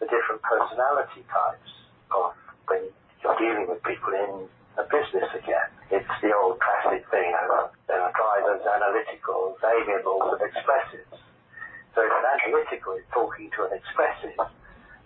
the 0.00 0.06
different 0.06 0.42
personality 0.42 1.24
types 1.30 1.72
of 2.10 2.34
when 2.68 2.90
you're 3.22 3.38
dealing 3.38 3.66
with 3.68 3.80
people 3.82 4.12
in 4.12 4.48
a 4.76 4.84
business 4.90 5.30
again. 5.32 5.70
It's 5.90 6.14
the 6.20 6.34
old 6.34 6.58
classic 6.58 7.06
thing 7.10 7.32
of 7.48 7.70
there 7.86 8.02
are 8.02 8.12
drivers, 8.12 8.62
analyticals, 8.66 9.56
amiables, 9.62 10.34
and 10.34 10.42
expressives. 10.42 11.18
So 11.94 12.02
if 12.02 12.10
an 12.10 12.26
analytical 12.26 12.98
is 12.98 13.06
talking 13.14 13.50
to 13.54 13.70
an 13.70 13.78
expressive, 13.78 14.34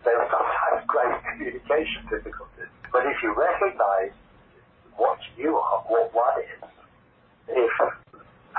they'll 0.04 0.28
sometimes 0.32 0.82
great 0.88 1.14
communication 1.28 2.08
difficulties. 2.08 2.72
But 2.92 3.06
if 3.06 3.16
you 3.22 3.34
recognize 3.36 4.12
what 4.96 5.18
you 5.36 5.56
are, 5.56 5.80
what 5.86 6.14
one 6.14 6.40
is, 6.40 6.68
if 7.48 7.74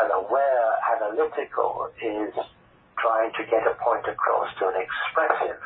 an 0.02 0.12
aware 0.12 0.70
analytical 0.96 1.90
is 2.02 2.34
trying 2.98 3.32
to 3.34 3.44
get 3.50 3.66
a 3.66 3.76
point 3.84 4.06
across 4.08 4.50
to 4.60 4.68
an 4.68 4.78
expressive, 4.78 5.62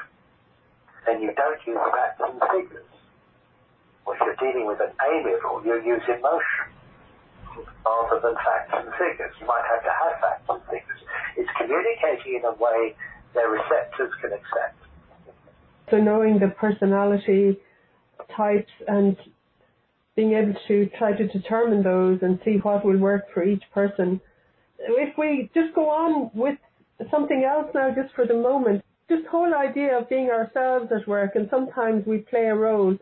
then 1.05 1.21
you 1.21 1.33
don't 1.35 1.59
use 1.67 1.77
facts 1.91 2.21
and 2.23 2.39
figures. 2.51 2.91
Or 4.05 4.15
if 4.15 4.21
you're 4.21 4.39
dealing 4.39 4.67
with 4.67 4.79
an 4.79 4.91
amiable, 4.99 5.61
you 5.65 5.75
use 5.83 6.03
emotion 6.07 6.73
rather 7.85 8.19
than 8.21 8.35
facts 8.35 8.71
and 8.73 8.89
figures. 8.95 9.33
You 9.39 9.47
might 9.47 9.63
have 9.69 9.83
to 9.83 9.91
have 9.91 10.13
facts 10.21 10.47
and 10.49 10.61
figures. 10.65 11.01
It's 11.37 11.49
communicating 11.57 12.39
in 12.39 12.45
a 12.45 12.55
way 12.55 12.95
their 13.33 13.49
receptors 13.49 14.11
can 14.21 14.31
accept. 14.33 14.77
So 15.89 15.97
knowing 15.99 16.39
the 16.39 16.47
personality 16.47 17.59
types 18.35 18.71
and 18.87 19.17
being 20.15 20.33
able 20.33 20.53
to 20.67 20.89
try 20.97 21.15
to 21.15 21.27
determine 21.27 21.83
those 21.83 22.19
and 22.21 22.39
see 22.45 22.57
what 22.61 22.85
will 22.85 22.97
work 22.97 23.25
for 23.33 23.43
each 23.43 23.63
person. 23.73 24.21
If 24.79 25.17
we 25.17 25.49
just 25.53 25.73
go 25.73 25.89
on 25.89 26.29
with 26.33 26.57
something 27.11 27.43
else 27.43 27.67
now 27.73 27.89
just 27.89 28.13
for 28.15 28.25
the 28.25 28.33
moment. 28.33 28.83
This 29.09 29.19
whole 29.29 29.53
idea 29.53 29.97
of 29.97 30.09
being 30.09 30.29
ourselves 30.29 30.91
at 30.91 31.07
work 31.07 31.31
and 31.35 31.47
sometimes 31.49 32.05
we 32.05 32.19
play 32.19 32.45
a 32.45 32.55
role 32.55 32.97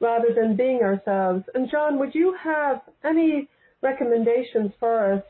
rather 0.00 0.28
than 0.34 0.56
being 0.56 0.80
ourselves. 0.82 1.44
And 1.54 1.70
John, 1.70 1.98
would 1.98 2.14
you 2.14 2.34
have 2.42 2.82
any 3.04 3.48
recommendations 3.82 4.72
for 4.78 5.14
us 5.14 5.22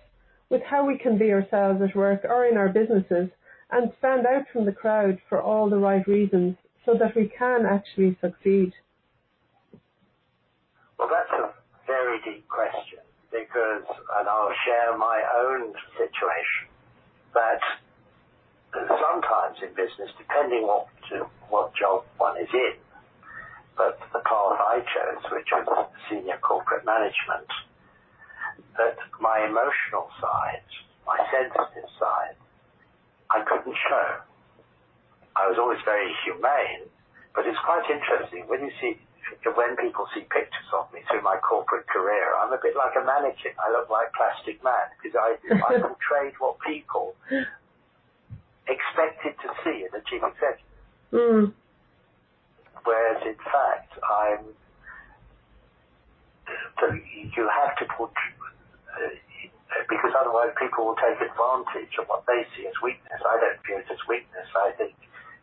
with 0.50 0.62
how 0.62 0.86
we 0.86 0.98
can 0.98 1.18
be 1.18 1.32
ourselves 1.32 1.80
at 1.82 1.96
work 1.96 2.20
or 2.24 2.46
in 2.46 2.56
our 2.56 2.68
businesses 2.68 3.30
and 3.70 3.92
stand 3.98 4.26
out 4.26 4.44
from 4.52 4.66
the 4.66 4.72
crowd 4.72 5.18
for 5.28 5.40
all 5.40 5.70
the 5.70 5.78
right 5.78 6.06
reasons 6.06 6.56
so 6.84 6.94
that 6.98 7.16
we 7.16 7.30
can 7.38 7.64
actually 7.66 8.16
succeed? 8.20 8.72
Well, 11.02 11.10
that's 11.10 11.34
a 11.34 11.50
very 11.90 12.22
deep 12.22 12.46
question 12.46 13.02
because, 13.34 13.82
and 13.90 14.28
I'll 14.30 14.54
share 14.62 14.96
my 14.96 15.18
own 15.34 15.74
situation, 15.98 16.70
that 17.34 17.58
sometimes 18.70 19.58
in 19.66 19.74
business, 19.74 20.14
depending 20.14 20.62
what 20.62 20.86
what 21.50 21.74
job 21.74 22.06
one 22.18 22.38
is 22.38 22.46
in, 22.54 22.78
but 23.76 23.98
the 24.14 24.22
path 24.22 24.62
I 24.62 24.78
chose, 24.86 25.26
which 25.34 25.50
was 25.50 25.90
senior 26.08 26.38
corporate 26.38 26.86
management, 26.86 27.50
that 28.78 28.94
my 29.18 29.42
emotional 29.42 30.06
side, 30.22 30.62
my 31.04 31.18
sensitive 31.34 31.90
side, 31.98 32.38
I 33.28 33.42
couldn't 33.42 33.74
show. 33.90 34.22
I 35.34 35.50
was 35.50 35.58
always 35.58 35.82
very 35.84 36.14
humane, 36.22 36.86
but 37.34 37.42
it's 37.44 37.58
quite 37.66 37.90
interesting 37.90 38.46
when 38.46 38.62
you 38.62 38.70
see 38.80 39.02
when 39.56 39.76
people 39.76 40.06
see 40.14 40.24
pictures 40.28 40.70
of 40.76 40.92
me 40.92 41.00
through 41.08 41.22
my 41.22 41.36
corporate 41.38 41.86
career, 41.88 42.36
I'm 42.40 42.52
a 42.52 42.60
bit 42.62 42.76
like 42.76 42.92
a 42.96 43.04
mannequin. 43.04 43.52
I 43.58 43.70
look 43.72 43.90
like 43.90 44.12
Plastic 44.12 44.62
Man 44.62 44.86
because 44.98 45.16
I, 45.16 45.36
I 45.50 45.78
portrayed 45.84 46.34
what 46.38 46.58
people 46.60 47.14
expected 48.68 49.34
to 49.42 49.48
see 49.64 49.86
in 49.86 49.92
a 49.92 50.02
chief 50.08 50.22
executive. 50.22 50.66
Mm. 51.12 51.52
Whereas 52.84 53.20
in 53.26 53.38
fact, 53.38 53.92
I'm. 54.00 54.42
So 56.80 56.92
you 56.92 57.44
have 57.48 57.76
to 57.78 57.84
put. 57.96 58.10
Uh, 58.10 59.16
because 59.88 60.12
otherwise 60.12 60.52
people 60.60 60.84
will 60.84 61.00
take 61.00 61.16
advantage 61.16 61.96
of 61.96 62.04
what 62.06 62.24
they 62.28 62.44
see 62.56 62.68
as 62.68 62.76
weakness. 62.82 63.20
I 63.24 63.40
don't 63.40 63.60
view 63.64 63.80
it 63.80 63.88
as 63.88 63.98
weakness. 64.08 64.46
I 64.52 64.72
think 64.76 64.94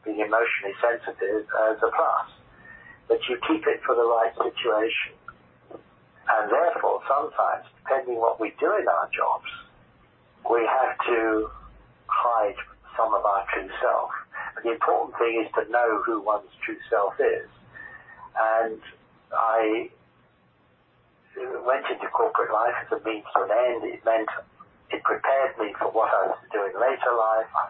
being 0.05 0.21
emotionally 0.21 0.77
sensitive 0.77 1.49
as 1.49 1.77
a 1.81 1.89
plus 1.89 2.38
that 3.09 3.19
you 3.27 3.37
keep 3.47 3.65
it 3.67 3.81
for 3.85 3.95
the 3.95 4.05
right 4.05 4.33
situation. 4.37 5.17
And 6.29 6.51
therefore, 6.51 7.01
sometimes, 7.09 7.65
depending 7.83 8.21
what 8.21 8.39
we 8.39 8.53
do 8.59 8.69
in 8.77 8.87
our 8.87 9.09
jobs, 9.09 9.49
we 10.49 10.61
have 10.61 10.93
to 11.09 11.49
hide 12.05 12.55
some 12.95 13.13
of 13.13 13.25
our 13.25 13.45
true 13.53 13.69
self. 13.81 14.11
But 14.53 14.63
the 14.63 14.71
important 14.71 15.17
thing 15.17 15.45
is 15.45 15.49
to 15.57 15.69
know 15.71 16.01
who 16.05 16.21
one's 16.21 16.53
true 16.63 16.77
self 16.89 17.13
is. 17.19 17.49
And 18.37 18.81
I 19.33 19.89
went 21.65 21.85
into 21.89 22.07
corporate 22.13 22.53
life 22.53 22.77
as 22.85 22.93
a 22.93 23.03
means 23.03 23.25
to 23.35 23.43
an 23.43 23.51
end. 23.51 23.83
It 23.89 24.05
meant 24.05 24.29
it 24.91 25.03
prepared 25.03 25.57
me 25.57 25.73
for 25.77 25.89
what 25.91 26.13
I 26.13 26.29
was 26.29 26.37
to 26.45 26.49
do 26.53 26.61
in 26.65 26.73
later 26.77 27.13
life. 27.13 27.49
I 27.57 27.69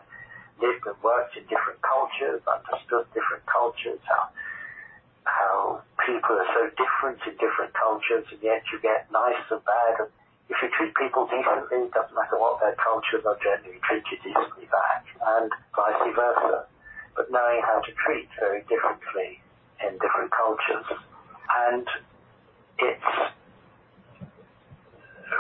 lived 0.59 0.83
and 0.87 0.99
worked 1.03 1.35
in 1.37 1.43
different 1.47 1.79
cultures, 1.79 2.43
understood 2.43 3.07
different 3.15 3.45
cultures, 3.47 3.99
how 4.03 4.29
how 5.25 5.81
people 6.05 6.35
are 6.35 6.51
so 6.55 6.63
different 6.75 7.19
in 7.27 7.35
different 7.37 7.73
cultures, 7.73 8.25
and 8.31 8.41
yet 8.41 8.63
you 8.71 8.79
get 8.81 9.11
nice 9.11 9.39
and 9.51 9.63
bad. 9.65 10.07
And 10.07 10.11
if 10.49 10.57
you 10.61 10.69
treat 10.73 10.93
people 10.95 11.27
decently, 11.27 11.85
it 11.85 11.93
doesn't 11.93 12.15
matter 12.15 12.39
what 12.39 12.59
their 12.59 12.75
culture, 12.79 13.21
they'll 13.21 13.39
generally 13.41 13.79
treat 13.85 14.03
you 14.09 14.17
decently 14.23 14.65
back, 14.71 15.05
and 15.37 15.51
vice 15.75 16.01
versa. 16.15 16.65
But 17.15 17.31
knowing 17.31 17.61
how 17.61 17.81
to 17.81 17.91
treat 18.05 18.29
very 18.39 18.61
differently 18.65 19.41
in 19.83 19.97
different 19.99 20.31
cultures. 20.31 20.87
And 21.49 21.87
it's 22.79 23.13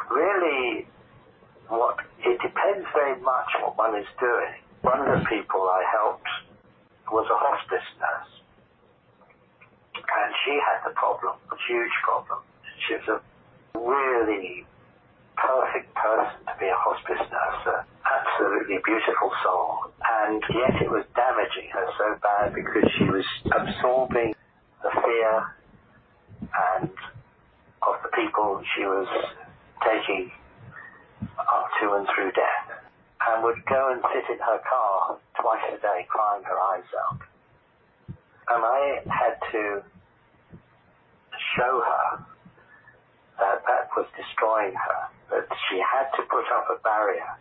really 0.09 0.87
what, 1.67 1.97
it 2.25 2.41
depends 2.41 2.87
very 2.93 3.19
much 3.21 3.49
what 3.61 3.77
one 3.77 3.95
is 3.95 4.07
doing. 4.19 4.59
One 4.81 4.99
of 5.01 5.19
the 5.19 5.25
people 5.29 5.61
I 5.61 5.83
helped 5.91 6.29
was 7.11 7.27
a 7.29 7.37
hospice 7.37 7.87
nurse 7.99 8.39
and 10.03 10.31
she 10.45 10.59
had 10.59 10.83
the 10.87 10.93
problem, 10.95 11.35
a 11.51 11.57
huge 11.67 11.95
problem. 12.03 12.39
She 12.87 12.93
was 12.95 13.07
a 13.07 13.19
really 13.77 14.65
perfect 15.35 15.93
person 15.95 16.39
to 16.45 16.53
be 16.59 16.67
a 16.67 16.75
hospice 16.75 17.23
nurse, 17.31 17.85
absolutely 18.03 18.79
beautiful 18.83 19.31
soul, 19.43 19.91
and 19.99 20.43
yet 20.51 20.81
it 20.81 20.89
was 20.91 21.05
damaging 21.15 21.69
her 21.71 21.87
so 21.97 22.15
bad 22.21 22.53
because 22.53 22.89
she 22.97 23.05
was 23.05 23.25
absorbing 23.51 24.35
the 24.83 24.91
fear 24.91 25.33
and 26.41 26.91
of 27.81 27.95
the 28.03 28.09
people 28.15 28.61
she 28.75 28.83
was 28.83 29.07
taking 29.87 30.31
up 31.39 31.67
to 31.79 31.93
and 31.93 32.07
through 32.13 32.31
death, 32.31 32.67
and 33.27 33.43
would 33.43 33.63
go 33.65 33.91
and 33.91 34.01
sit 34.13 34.27
in 34.31 34.39
her 34.39 34.59
car 34.67 35.17
twice 35.39 35.63
a 35.71 35.77
day 35.81 36.05
crying 36.09 36.43
her 36.43 36.59
eyes 36.75 36.89
out. 37.07 37.21
And 38.49 38.65
I 38.65 39.01
had 39.05 39.37
to 39.51 39.83
show 41.55 41.81
her 41.85 42.25
that 43.39 43.63
that 43.65 43.89
was 43.95 44.07
destroying 44.17 44.73
her, 44.73 45.01
that 45.31 45.47
she 45.69 45.79
had 45.79 46.09
to 46.17 46.23
put 46.27 46.45
up 46.51 46.67
a 46.69 46.81
barrier 46.81 47.37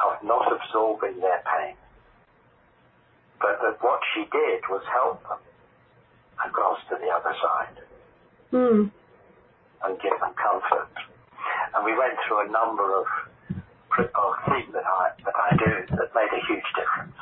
of 0.00 0.22
not 0.24 0.50
absorbing 0.52 1.20
their 1.20 1.42
pain, 1.44 1.76
but 3.40 3.60
that 3.62 3.82
what 3.82 4.00
she 4.14 4.24
did 4.32 4.60
was 4.68 4.82
help 4.92 5.22
them 5.28 5.38
across 6.44 6.78
to 6.90 6.96
the 7.00 7.08
other 7.08 7.34
side 7.40 7.76
mm. 8.52 8.90
and 9.84 10.00
give 10.00 10.16
them 10.20 10.34
comfort. 10.36 10.92
And 11.74 11.84
we 11.84 11.92
went 11.96 12.16
through 12.26 12.48
a 12.48 12.50
number 12.50 13.00
of, 13.00 13.06
of 14.00 14.32
things 14.48 14.72
that 14.72 14.84
I, 14.84 15.12
that 15.24 15.36
I 15.36 15.56
do 15.56 15.96
that 15.96 16.08
made 16.14 16.32
a 16.32 16.42
huge 16.48 16.68
difference. 16.76 17.16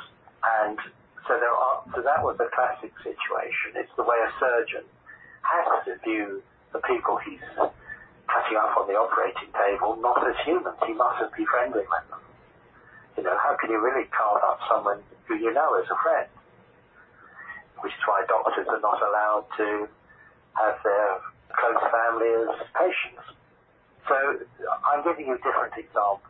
And 0.63 0.79
so 1.27 2.01
that 2.01 2.21
was 2.23 2.37
a 2.39 2.49
classic 2.53 2.93
situation. 3.01 3.75
It's 3.75 3.91
the 3.97 4.03
way 4.03 4.17
a 4.21 4.31
surgeon 4.39 4.85
has 5.41 5.85
to 5.85 5.97
view 6.03 6.41
the 6.73 6.79
people 6.85 7.17
he's 7.17 7.41
cutting 7.55 8.57
up 8.57 8.77
on 8.77 8.87
the 8.87 8.97
operating 8.97 9.49
table 9.53 9.95
not 10.01 10.21
as 10.27 10.35
humans. 10.45 10.77
He 10.85 10.93
mustn't 10.93 11.33
be 11.37 11.45
friendly 11.45 11.85
with 11.85 12.05
them. 12.09 12.21
You 13.17 13.23
know, 13.23 13.37
how 13.37 13.55
can 13.59 13.69
you 13.69 13.79
really 13.79 14.07
carve 14.11 14.43
up 14.43 14.59
someone 14.69 14.99
who 15.25 15.35
you 15.35 15.53
know 15.53 15.79
as 15.81 15.89
a 15.89 15.97
friend? 16.03 16.27
Which 17.81 17.93
is 17.93 18.03
why 18.05 18.25
doctors 18.27 18.67
are 18.67 18.81
not 18.81 19.01
allowed 19.01 19.45
to 19.57 19.87
have 20.57 20.77
their 20.83 21.09
close 21.53 21.83
family 21.89 22.29
as 22.43 22.67
patients. 22.75 23.25
So 24.07 24.15
I'm 24.85 25.03
giving 25.03 25.27
you 25.27 25.37
different 25.41 25.73
examples 25.77 26.21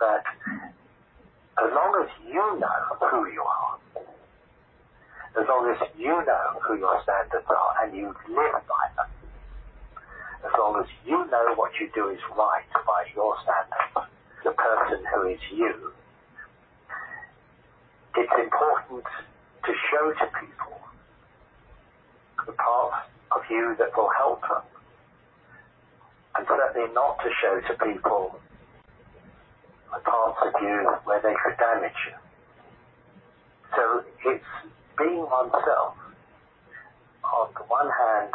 that 0.00 0.24
as 1.58 1.70
long 1.74 1.92
as 2.00 2.08
you 2.26 2.58
know 2.58 2.80
who 3.10 3.28
you 3.28 3.42
are, 3.42 3.78
as 5.38 5.48
long 5.48 5.64
as 5.70 5.88
you 5.98 6.12
know 6.26 6.60
who 6.62 6.76
your 6.76 7.00
standards 7.02 7.46
are 7.48 7.84
and 7.84 7.96
you 7.96 8.14
live 8.28 8.62
by 8.68 8.84
them, 8.96 9.08
as 10.44 10.52
long 10.58 10.80
as 10.80 10.86
you 11.06 11.24
know 11.30 11.54
what 11.54 11.72
you 11.80 11.88
do 11.94 12.08
is 12.10 12.20
right 12.36 12.68
by 12.86 13.04
your 13.14 13.36
standards, 13.42 14.12
the 14.44 14.50
person 14.52 15.04
who 15.14 15.28
is 15.28 15.40
you, 15.52 15.92
it's 18.16 18.32
important 18.44 19.04
to 19.64 19.72
show 19.90 20.12
to 20.12 20.26
people 20.38 20.78
the 22.44 22.52
parts 22.52 23.08
of 23.34 23.42
you 23.48 23.74
that 23.78 23.96
will 23.96 24.10
help 24.18 24.42
them, 24.42 24.62
and 26.36 26.46
certainly 26.46 26.92
not 26.92 27.18
to 27.24 27.30
show 27.40 27.60
to 27.68 27.74
people 27.84 28.38
the 29.94 30.00
parts 30.00 30.38
of 30.44 30.52
you 30.60 30.90
where 31.04 31.20
they 31.22 31.34
could 31.42 31.56
damage 31.56 31.96
you. 32.06 32.16
So 33.76 34.04
it's 34.26 34.44
being 34.98 35.22
oneself, 35.22 35.94
on 37.24 37.48
the 37.54 37.64
one 37.68 37.88
hand, 37.88 38.34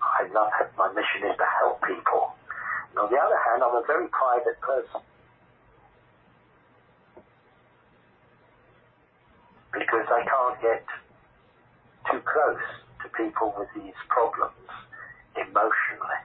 I 0.00 0.26
love 0.32 0.52
my 0.76 0.88
mission 0.92 1.28
is 1.28 1.36
to 1.36 1.46
help 1.60 1.82
people. 1.82 2.32
And 2.90 2.98
on 2.98 3.10
the 3.10 3.18
other 3.18 3.38
hand, 3.50 3.62
I'm 3.62 3.74
a 3.76 3.84
very 3.86 4.08
private 4.08 4.60
person. 4.60 5.00
Because 9.72 10.06
I 10.08 10.24
can't 10.24 10.62
get 10.62 10.84
too 12.10 12.20
close 12.24 12.64
to 13.02 13.08
people 13.16 13.54
with 13.58 13.68
these 13.74 13.94
problems 14.08 14.54
emotionally. 15.36 16.20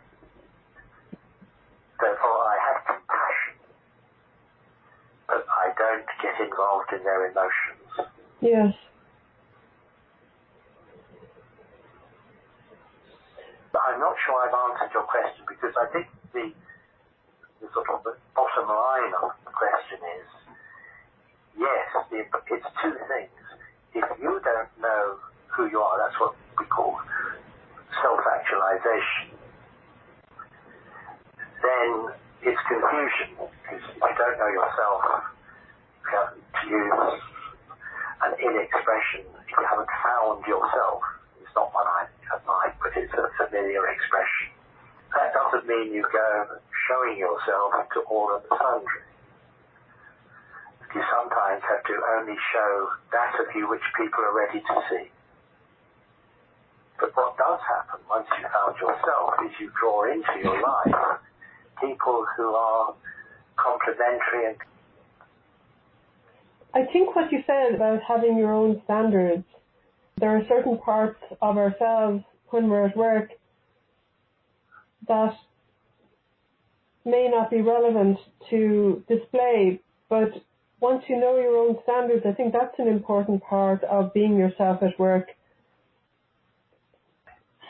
Therefore, 2.00 2.40
I 2.44 2.58
have 2.68 2.80
compassion, 2.88 3.56
but 5.28 5.46
I 5.48 5.72
don't 5.78 6.08
get 6.22 6.40
involved 6.40 6.92
in 6.94 7.04
their 7.04 7.30
emotions. 7.30 8.12
Yes. 8.42 8.74
I'm 13.74 14.00
not 14.00 14.14
sure 14.26 14.38
I've 14.38 14.54
answered 14.54 14.94
your 14.94 15.08
question 15.10 15.44
because 15.50 15.74
I 15.74 15.86
think 15.90 16.06
the, 16.34 16.54
the 17.62 17.68
sort 17.74 17.90
of 17.90 18.06
the 18.06 18.14
bottom 18.38 18.70
line 18.70 19.14
of 19.26 19.34
the 19.46 19.54
question 19.54 19.98
is 20.22 20.28
yes, 21.58 21.86
it's 22.12 22.70
two 22.82 22.96
things. 23.10 23.40
If 23.94 24.06
you 24.22 24.42
don't 24.42 24.74
know 24.82 25.18
who 25.58 25.70
you 25.70 25.80
are, 25.82 25.98
that's 25.98 26.20
what 26.20 26.34
we 26.58 26.66
call 26.66 26.98
self-actualization, 28.02 29.38
then 31.62 31.90
it's 32.42 32.62
confusion 32.68 33.38
because 33.38 33.84
if 33.90 33.96
you 33.98 34.14
don't 34.18 34.38
know 34.38 34.52
yourself, 34.54 35.02
you 36.04 36.14
have 36.14 36.34
to 36.34 36.64
use 36.70 37.14
an 38.22 38.34
in 38.38 38.54
expression, 38.62 39.26
if 39.46 39.54
you 39.54 39.66
haven't 39.66 39.90
found 40.02 40.46
yourself, 40.46 41.02
not 41.56 41.74
one 41.74 41.88
I 41.88 42.08
like, 42.48 42.76
but 42.82 42.92
it's 42.98 43.14
a 43.14 43.30
familiar 43.38 43.88
expression. 43.90 44.50
that 45.14 45.34
doesn't 45.34 45.68
mean 45.68 45.94
you 45.94 46.04
go 46.12 46.60
showing 46.90 47.18
yourself 47.18 47.74
to 47.94 48.00
all 48.10 48.36
of 48.36 48.44
the 48.44 48.54
sundry. 48.58 49.06
You 50.94 51.02
sometimes 51.10 51.62
have 51.66 51.84
to 51.86 51.96
only 52.18 52.38
show 52.54 52.72
that 53.12 53.34
of 53.42 53.48
you 53.56 53.70
which 53.70 53.86
people 53.98 54.22
are 54.22 54.36
ready 54.36 54.62
to 54.62 54.76
see. 54.90 55.08
But 57.00 57.16
what 57.16 57.38
does 57.38 57.60
happen 57.66 58.00
once 58.10 58.28
you 58.38 58.46
found 58.50 58.78
yourself 58.78 59.34
is 59.46 59.52
you 59.60 59.72
draw 59.80 60.12
into 60.12 60.36
your 60.42 60.62
life 60.62 61.20
people 61.82 62.26
who 62.38 62.54
are 62.56 62.94
complementary 63.58 64.48
and 64.48 64.58
I 66.76 66.86
think 66.92 67.16
what 67.16 67.32
you 67.32 67.44
said 67.46 67.76
about 67.76 68.02
having 68.02 68.36
your 68.36 68.52
own 68.52 68.82
standards, 68.86 69.46
there 70.24 70.38
are 70.38 70.48
certain 70.48 70.78
parts 70.78 71.20
of 71.42 71.58
ourselves 71.58 72.24
when 72.48 72.70
we're 72.70 72.86
at 72.86 72.96
work 72.96 73.32
that 75.10 75.34
may 77.04 77.28
not 77.30 77.52
be 77.52 77.60
relevant 77.60 78.18
to 78.50 79.04
display, 79.10 79.82
but 80.08 80.32
once 80.80 81.04
you 81.10 81.20
know 81.20 81.36
your 81.36 81.58
own 81.58 81.76
standards, 81.84 82.24
I 82.26 82.32
think 82.32 82.54
that's 82.54 82.80
an 82.80 82.88
important 82.88 83.44
part 83.44 83.84
of 83.84 84.14
being 84.14 84.38
yourself 84.38 84.82
at 84.82 84.98
work. 84.98 85.28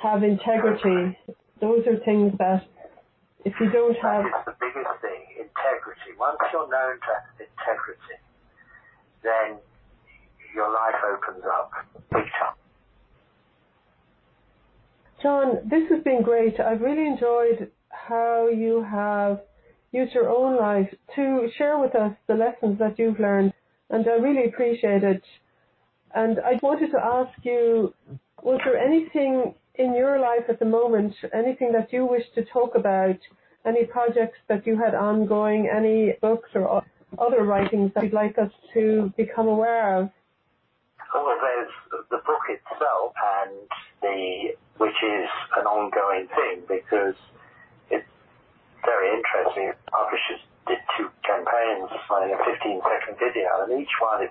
Have 0.03 0.21
integrity. 0.21 1.17
Those 1.59 1.87
are 1.87 1.97
things 2.05 2.33
that 2.37 2.67
if 3.45 3.53
you 3.59 3.71
don't 3.71 3.97
have. 3.97 4.25
That 4.25 4.29
is 4.29 4.45
the 4.45 4.55
biggest 4.61 5.01
thing, 5.01 5.25
integrity. 5.41 6.13
Once 6.19 6.37
you're 6.53 6.69
known 6.69 6.99
to 7.01 7.13
have 7.17 7.25
integrity, 7.41 8.21
then 9.23 9.57
opens 11.33 11.43
up. 11.59 12.57
John, 15.21 15.69
this 15.69 15.83
has 15.89 16.03
been 16.03 16.21
great. 16.21 16.59
I've 16.59 16.81
really 16.81 17.07
enjoyed 17.07 17.71
how 17.89 18.49
you 18.49 18.83
have 18.83 19.41
used 19.91 20.13
your 20.13 20.29
own 20.29 20.57
life 20.57 20.93
to 21.15 21.47
share 21.57 21.79
with 21.79 21.95
us 21.95 22.13
the 22.27 22.33
lessons 22.33 22.79
that 22.79 22.99
you've 22.99 23.19
learned, 23.19 23.53
and 23.89 24.05
I 24.07 24.13
really 24.13 24.45
appreciate 24.45 25.03
it. 25.03 25.23
And 26.13 26.39
I 26.39 26.59
wanted 26.61 26.91
to 26.91 26.99
ask 26.99 27.31
you, 27.43 27.93
was 28.43 28.59
there 28.65 28.77
anything 28.77 29.55
in 29.75 29.95
your 29.95 30.19
life 30.19 30.43
at 30.49 30.59
the 30.59 30.65
moment, 30.65 31.13
anything 31.33 31.71
that 31.71 31.93
you 31.93 32.05
wish 32.05 32.23
to 32.35 32.43
talk 32.45 32.75
about, 32.75 33.17
any 33.65 33.85
projects 33.85 34.37
that 34.49 34.67
you 34.67 34.77
had 34.77 34.93
ongoing, 34.93 35.69
any 35.73 36.15
books 36.21 36.49
or 36.53 36.83
other 37.17 37.43
writings 37.43 37.91
that 37.95 38.03
you'd 38.03 38.13
like 38.13 38.37
us 38.37 38.51
to 38.73 39.13
become 39.15 39.47
aware 39.47 39.99
of? 39.99 40.09
Well, 41.13 41.37
there's 41.37 41.69
the 42.09 42.17
book 42.25 42.41
itself, 42.49 43.13
and 43.13 43.69
the 44.01 44.57
which 44.81 44.97
is 45.05 45.29
an 45.55 45.65
ongoing 45.69 46.25
thing 46.33 46.65
because 46.65 47.13
it's 47.93 48.09
very 48.81 49.13
interesting. 49.13 49.77
Publishers 49.93 50.41
did 50.65 50.81
two 50.97 51.13
campaigns 51.21 51.93
running 52.09 52.33
a 52.33 52.39
15-second 52.41 53.15
video, 53.21 53.45
and 53.61 53.77
each 53.77 53.93
one 54.01 54.25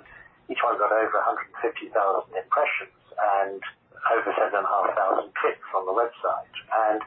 each 0.51 0.59
one 0.61 0.77
got 0.77 0.91
over 0.91 1.17
150,000 1.55 1.95
impressions 2.35 2.99
and 3.15 3.63
over 4.11 4.31
7,500 4.35 5.33
clicks 5.39 5.71
on 5.73 5.87
the 5.87 5.95
website. 5.95 6.51
And 6.91 7.01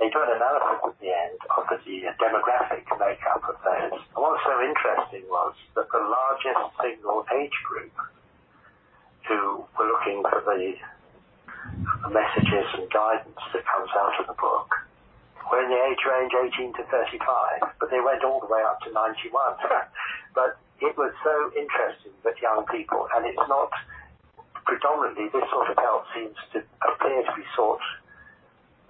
they 0.00 0.08
do 0.08 0.24
an 0.24 0.32
analysis 0.34 0.88
at 0.88 0.96
the 1.04 1.12
end 1.12 1.38
of 1.52 1.68
the 1.68 1.96
demographic 2.16 2.88
makeup 2.96 3.44
of 3.44 3.60
those. 3.60 4.00
And 4.00 4.18
what's 4.18 4.40
so 4.42 4.56
interesting 4.56 5.28
was 5.28 5.52
that 5.76 5.92
the 5.92 6.00
largest 6.00 6.64
single 6.80 7.28
age 7.36 7.58
group 7.68 7.92
who 9.28 9.64
were 9.78 9.88
looking 9.88 10.24
for 10.24 10.40
the, 10.42 10.74
the 12.02 12.10
messages 12.10 12.66
and 12.74 12.88
guidance 12.90 13.42
that 13.52 13.62
comes 13.68 13.92
out 13.94 14.16
of 14.20 14.26
the 14.26 14.38
book 14.40 14.72
were 15.52 15.64
in 15.64 15.70
the 15.72 15.80
age 15.88 16.02
range 16.04 16.32
18 16.56 16.74
to 16.76 16.82
35, 16.88 17.76
but 17.80 17.88
they 17.90 18.00
went 18.00 18.24
all 18.24 18.40
the 18.40 18.50
way 18.50 18.60
up 18.64 18.80
to 18.84 18.92
91. 18.92 19.32
but 20.38 20.60
it 20.80 20.96
was 20.96 21.12
so 21.24 21.34
interesting 21.56 22.12
that 22.24 22.36
young 22.40 22.64
people, 22.68 23.08
and 23.16 23.24
it's 23.26 23.48
not 23.48 23.72
predominantly 24.68 25.32
this 25.32 25.44
sort 25.48 25.72
of 25.72 25.76
help 25.80 26.04
seems 26.12 26.36
to 26.52 26.60
appear 26.84 27.24
to 27.24 27.32
be 27.32 27.44
sought 27.56 27.80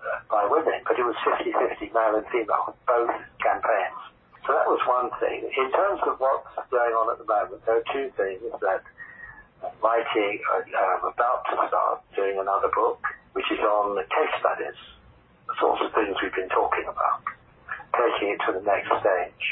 uh, 0.03 0.18
by 0.26 0.43
women, 0.51 0.82
but 0.82 0.99
it 0.99 1.07
was 1.07 1.14
50-50 1.22 1.95
male 1.95 2.18
and 2.18 2.26
female, 2.34 2.74
both 2.86 3.14
campaigns. 3.39 4.03
So 4.43 4.57
that 4.59 4.66
was 4.66 4.82
one 4.89 5.12
thing. 5.22 5.47
In 5.47 5.70
terms 5.70 6.03
of 6.09 6.18
what's 6.18 6.51
going 6.70 6.95
on 6.97 7.12
at 7.14 7.18
the 7.22 7.28
moment, 7.28 7.62
there 7.66 7.78
are 7.78 7.89
two 7.95 8.11
things 8.18 8.43
that 8.61 8.82
writing, 9.83 10.41
I'm 10.45 11.05
about 11.05 11.43
to 11.51 11.55
start 11.69 12.03
doing 12.15 12.39
another 12.39 12.71
book, 12.75 13.03
which 13.33 13.47
is 13.51 13.61
on 13.61 13.97
the 13.97 14.07
case 14.07 14.35
studies, 14.39 14.79
the 15.47 15.55
sorts 15.61 15.83
of 15.85 15.91
things 15.95 16.17
we've 16.23 16.35
been 16.35 16.51
talking 16.51 16.87
about, 16.87 17.23
taking 17.95 18.35
it 18.35 18.41
to 18.47 18.59
the 18.59 18.65
next 18.65 18.91
stage. 19.01 19.47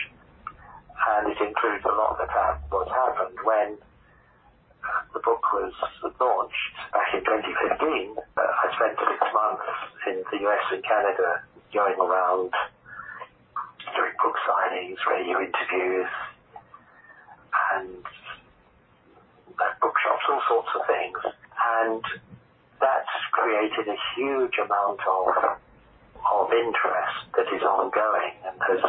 And 0.96 1.30
it 1.30 1.38
includes 1.38 1.84
a 1.84 1.94
lot 1.94 2.18
of 2.18 2.26
that 2.26 2.66
what's 2.70 2.90
happened 2.90 3.38
when 3.44 3.78
the 5.14 5.20
book 5.20 5.42
was 5.52 5.72
launched 6.20 6.74
back 6.92 7.08
in 7.14 7.20
2015, 7.24 8.16
uh, 8.16 8.40
I 8.40 8.66
spent 8.76 8.94
six 8.98 9.20
months 9.32 9.68
in 10.08 10.16
the 10.30 10.38
US 10.46 10.64
and 10.72 10.82
Canada 10.84 11.42
going 11.72 11.98
around 11.98 12.52
doing 13.96 14.14
book 14.22 14.36
signings, 14.46 14.98
radio 15.08 15.40
interviews, 15.40 16.10
and 17.74 18.04
bookshops, 19.80 20.24
all 20.30 20.42
sorts 20.48 20.72
of 20.76 20.82
things. 20.86 21.18
And 21.56 22.02
that's 22.80 23.16
created 23.32 23.88
a 23.88 23.98
huge 24.14 24.56
amount 24.62 25.00
of 25.04 25.58
of 26.26 26.50
interest 26.52 27.16
that 27.38 27.46
is 27.54 27.62
ongoing 27.62 28.34
and 28.44 28.58
has 28.58 28.82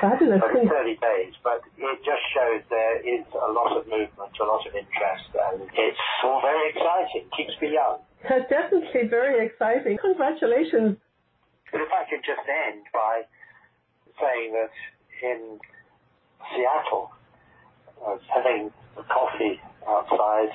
Fabulous. 0.00 0.40
But 0.40 0.56
it's 0.56 0.72
early 0.72 0.96
days, 0.96 1.34
but 1.44 1.60
it 1.76 1.98
just 2.02 2.24
shows 2.32 2.64
there 2.70 2.98
is 3.04 3.22
a 3.36 3.52
lot 3.52 3.76
of 3.76 3.86
movement, 3.86 4.32
a 4.40 4.44
lot 4.44 4.66
of 4.66 4.74
interest, 4.74 5.28
and 5.36 5.68
it's 5.70 6.04
all 6.24 6.40
very 6.40 6.70
exciting. 6.70 7.28
Keeps 7.36 7.60
me 7.60 7.74
young. 7.76 8.00
Definitely 8.48 9.08
very 9.08 9.46
exciting. 9.46 9.98
Congratulations. 10.00 10.96
But 11.72 11.80
if 11.80 11.90
I 11.94 12.02
could 12.10 12.22
just 12.26 12.42
end 12.46 12.86
by 12.92 13.22
saying 14.18 14.52
that 14.52 14.74
in 15.22 15.60
Seattle, 16.50 17.10
I 18.00 18.16
was 18.16 18.26
having 18.32 18.72
a 18.98 19.04
coffee 19.04 19.60
outside, 19.86 20.52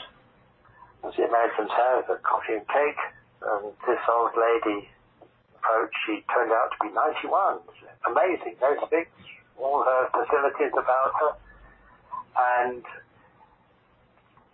as 1.07 1.13
the 1.15 1.23
Americans 1.23 1.71
have, 1.71 2.09
a 2.09 2.17
coffee 2.19 2.59
and 2.59 2.67
cake, 2.67 3.01
and 3.41 3.71
this 3.87 4.01
old 4.11 4.33
lady 4.35 4.89
approached. 5.55 5.97
She 6.05 6.25
turned 6.33 6.51
out 6.51 6.73
to 6.73 6.77
be 6.81 6.91
91. 6.93 7.61
Amazing. 8.05 8.57
No 8.61 8.75
sticks, 8.85 9.13
all 9.57 9.85
her 9.85 10.09
facilities 10.13 10.73
about 10.73 11.13
her. 11.21 11.31
And 12.35 12.83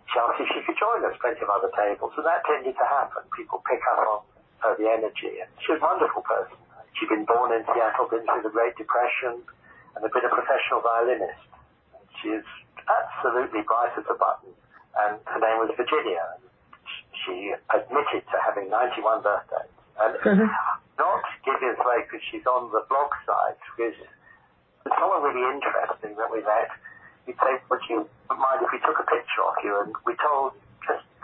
she 0.08 0.16
asked 0.20 0.40
if 0.40 0.48
she 0.52 0.60
could 0.64 0.78
join 0.78 1.04
us, 1.08 1.16
plenty 1.20 1.40
of 1.40 1.50
other 1.50 1.72
tables. 1.72 2.12
And 2.16 2.24
that 2.24 2.44
tended 2.44 2.76
to 2.76 2.86
happen. 2.86 3.24
People 3.36 3.64
pick 3.64 3.80
up 3.92 3.98
on 4.04 4.20
the 4.78 4.86
energy. 4.86 5.42
And 5.42 5.50
she 5.62 5.74
was 5.74 5.82
a 5.82 5.86
wonderful 5.86 6.22
person. 6.22 6.58
She'd 6.98 7.10
been 7.10 7.26
born 7.26 7.50
in 7.52 7.66
Seattle, 7.66 8.06
been 8.06 8.22
through 8.22 8.46
the 8.46 8.54
Great 8.54 8.76
Depression, 8.78 9.42
and 9.94 10.00
had 10.00 10.12
been 10.12 10.26
a 10.26 10.32
professional 10.32 10.80
violinist. 10.84 11.42
She 12.20 12.30
is 12.36 12.46
absolutely 12.86 13.66
bright 13.66 13.96
as 13.98 14.06
a 14.06 14.16
button. 14.16 14.54
And 14.94 15.18
her 15.26 15.40
name 15.40 15.58
was 15.64 15.72
Virginia. 15.74 16.38
She 17.24 17.54
admitted 17.72 18.22
to 18.28 18.36
having 18.44 18.68
91 18.68 19.22
birthdays. 19.22 19.72
And 19.98 20.12
mm-hmm. 20.20 20.48
not 20.98 21.24
giving 21.44 21.74
away 21.80 22.06
because 22.06 22.24
she's 22.30 22.44
on 22.46 22.70
the 22.72 22.84
blog 22.88 23.12
site, 23.26 23.60
because 23.74 23.96
someone 24.98 25.22
really 25.22 25.44
interesting 25.48 26.16
that 26.16 26.30
we 26.30 26.42
met. 26.42 26.70
He'd 27.26 27.38
say, 27.38 27.54
would 27.70 27.82
you 27.88 28.08
mind 28.28 28.60
if 28.62 28.70
we 28.74 28.80
took 28.82 28.98
a 28.98 29.06
picture 29.06 29.44
of 29.46 29.54
you? 29.62 29.72
And 29.78 29.94
we 30.04 30.14
told, 30.18 30.58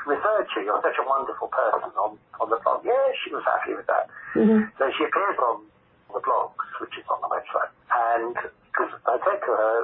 referred 0.08 0.48
to 0.48 0.60
you. 0.60 0.72
You're 0.72 0.80
such 0.80 0.96
a 0.96 1.06
wonderful 1.06 1.52
person 1.52 1.92
on, 2.00 2.16
on 2.40 2.48
the 2.48 2.56
blog. 2.64 2.80
Yeah, 2.84 3.12
she 3.22 3.30
was 3.30 3.44
happy 3.44 3.76
with 3.76 3.86
that. 3.86 4.08
Mm-hmm. 4.34 4.72
So 4.80 4.84
she 4.96 5.04
appears 5.04 5.38
on 5.38 5.68
the 6.16 6.20
blogs, 6.24 6.64
which 6.80 6.96
is 6.96 7.04
on 7.12 7.20
the 7.20 7.28
website. 7.28 7.72
And 7.92 8.34
because 8.72 8.92
I 9.04 9.20
said 9.20 9.38
to 9.44 9.52
her, 9.52 9.74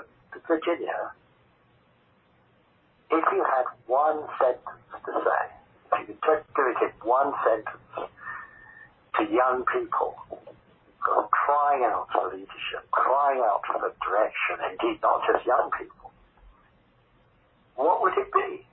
Virginia, 0.49 1.13
if 3.13 3.25
you 3.31 3.45
had 3.45 3.69
one 3.87 4.25
sentence 4.41 4.83
to 5.05 5.13
say, 5.13 5.43
if 5.93 6.09
you 6.09 6.17
could 6.19 6.41
just 6.41 6.45
do 6.57 6.63
it 6.73 6.81
in 6.81 6.93
one 7.05 7.33
sentence 7.45 8.11
to 9.21 9.23
young 9.31 9.65
people 9.71 10.17
crying 11.45 11.85
out 11.85 12.09
for 12.11 12.33
leadership, 12.33 12.89
crying 12.91 13.41
out 13.45 13.61
for 13.69 13.77
direction, 14.01 14.57
indeed 14.73 14.99
not 15.03 15.21
just 15.29 15.45
young 15.47 15.71
people, 15.79 16.11
what 17.77 18.01
would 18.03 18.17
it 18.17 18.33
be? 18.33 18.65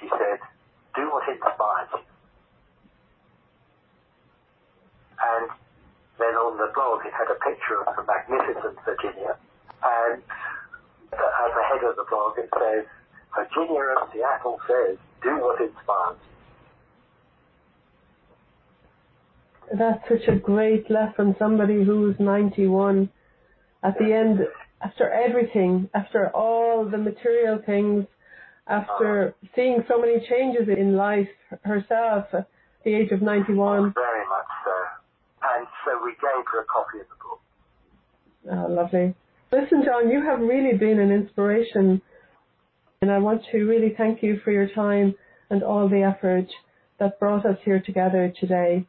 She 0.00 0.08
said, 0.08 0.40
do 0.96 1.04
what 1.12 1.28
inspires 1.28 1.88
you. 1.92 2.02
And 5.20 5.50
then 6.18 6.34
on 6.40 6.56
the 6.56 6.72
blog 6.72 7.04
it 7.04 7.12
had 7.12 7.28
a 7.28 7.38
picture 7.38 7.84
of 7.84 7.94
the 7.96 8.04
magnificent 8.08 8.80
Virginia, 8.84 9.36
and 9.84 10.22
at 11.12 11.50
the 11.52 11.64
head 11.68 11.84
of 11.84 11.96
the 11.96 12.06
blog 12.08 12.38
it 12.38 12.48
says, 12.56 12.88
Virginia 13.36 14.00
of 14.00 14.08
Seattle 14.12 14.58
says, 14.66 14.96
do 15.22 15.36
what 15.44 15.60
inspires 15.60 16.16
you. 16.24 16.30
that's 19.78 20.02
such 20.08 20.26
a 20.28 20.36
great 20.36 20.90
lesson 20.90 21.14
from 21.14 21.36
somebody 21.38 21.84
who's 21.84 22.16
91 22.18 23.08
at 23.82 23.96
the 23.98 24.12
end 24.12 24.40
after 24.82 25.08
everything 25.10 25.88
after 25.94 26.28
all 26.30 26.88
the 26.90 26.98
material 26.98 27.60
things 27.64 28.04
after 28.70 29.28
uh-huh. 29.28 29.48
seeing 29.54 29.84
so 29.88 30.00
many 30.00 30.24
changes 30.28 30.68
in 30.68 30.96
life 30.96 31.28
herself 31.62 32.26
at 32.32 32.48
the 32.84 32.94
age 32.94 33.10
of 33.10 33.20
91 33.20 33.92
very 33.94 34.26
much 34.28 34.50
so 34.64 34.72
and 35.54 35.66
so 35.84 36.00
we 36.04 36.12
gave 36.12 36.44
her 36.52 36.60
a 36.60 36.64
copy 36.64 37.00
of 37.00 37.06
the 37.08 37.16
book. 37.16 37.40
Oh 38.52 38.72
lovely. 38.72 39.14
Listen 39.52 39.82
john 39.84 40.08
you 40.08 40.22
have 40.24 40.40
really 40.40 40.76
been 40.78 41.00
an 41.00 41.10
inspiration. 41.10 42.00
And 43.02 43.10
i 43.10 43.18
want 43.18 43.42
to 43.50 43.58
really 43.64 43.94
thank 43.96 44.22
you 44.22 44.40
for 44.44 44.52
your 44.52 44.68
time 44.74 45.14
and 45.50 45.62
all 45.62 45.88
the 45.88 46.02
effort 46.02 46.46
that 46.98 47.18
brought 47.18 47.44
us 47.44 47.56
here 47.64 47.82
together 47.84 48.32
today. 48.38 48.86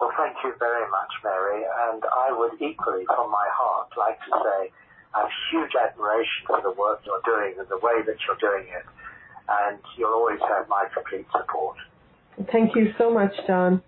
Well, 0.00 0.10
thank 0.16 0.36
you 0.42 0.52
very 0.58 0.90
much, 0.90 1.12
Mary. 1.22 1.62
And 1.88 2.02
I 2.02 2.32
would 2.32 2.60
equally, 2.60 3.04
from 3.06 3.30
my 3.30 3.46
heart, 3.52 3.88
like 3.96 4.18
to 4.20 4.32
say 4.44 4.72
I 5.16 5.20
have 5.20 5.30
huge 5.50 5.72
admiration 5.74 6.44
for 6.46 6.60
the 6.60 6.72
work 6.72 7.00
you're 7.06 7.22
doing 7.24 7.54
and 7.58 7.66
the 7.68 7.78
way 7.78 8.02
that 8.04 8.16
you're 8.26 8.36
doing 8.40 8.68
it. 8.68 8.84
And 9.48 9.78
you'll 9.96 10.12
always 10.12 10.40
have 10.40 10.68
my 10.68 10.84
complete 10.92 11.26
support. 11.32 11.76
Thank 12.52 12.76
you 12.76 12.92
so 12.98 13.10
much, 13.10 13.32
John. 13.46 13.82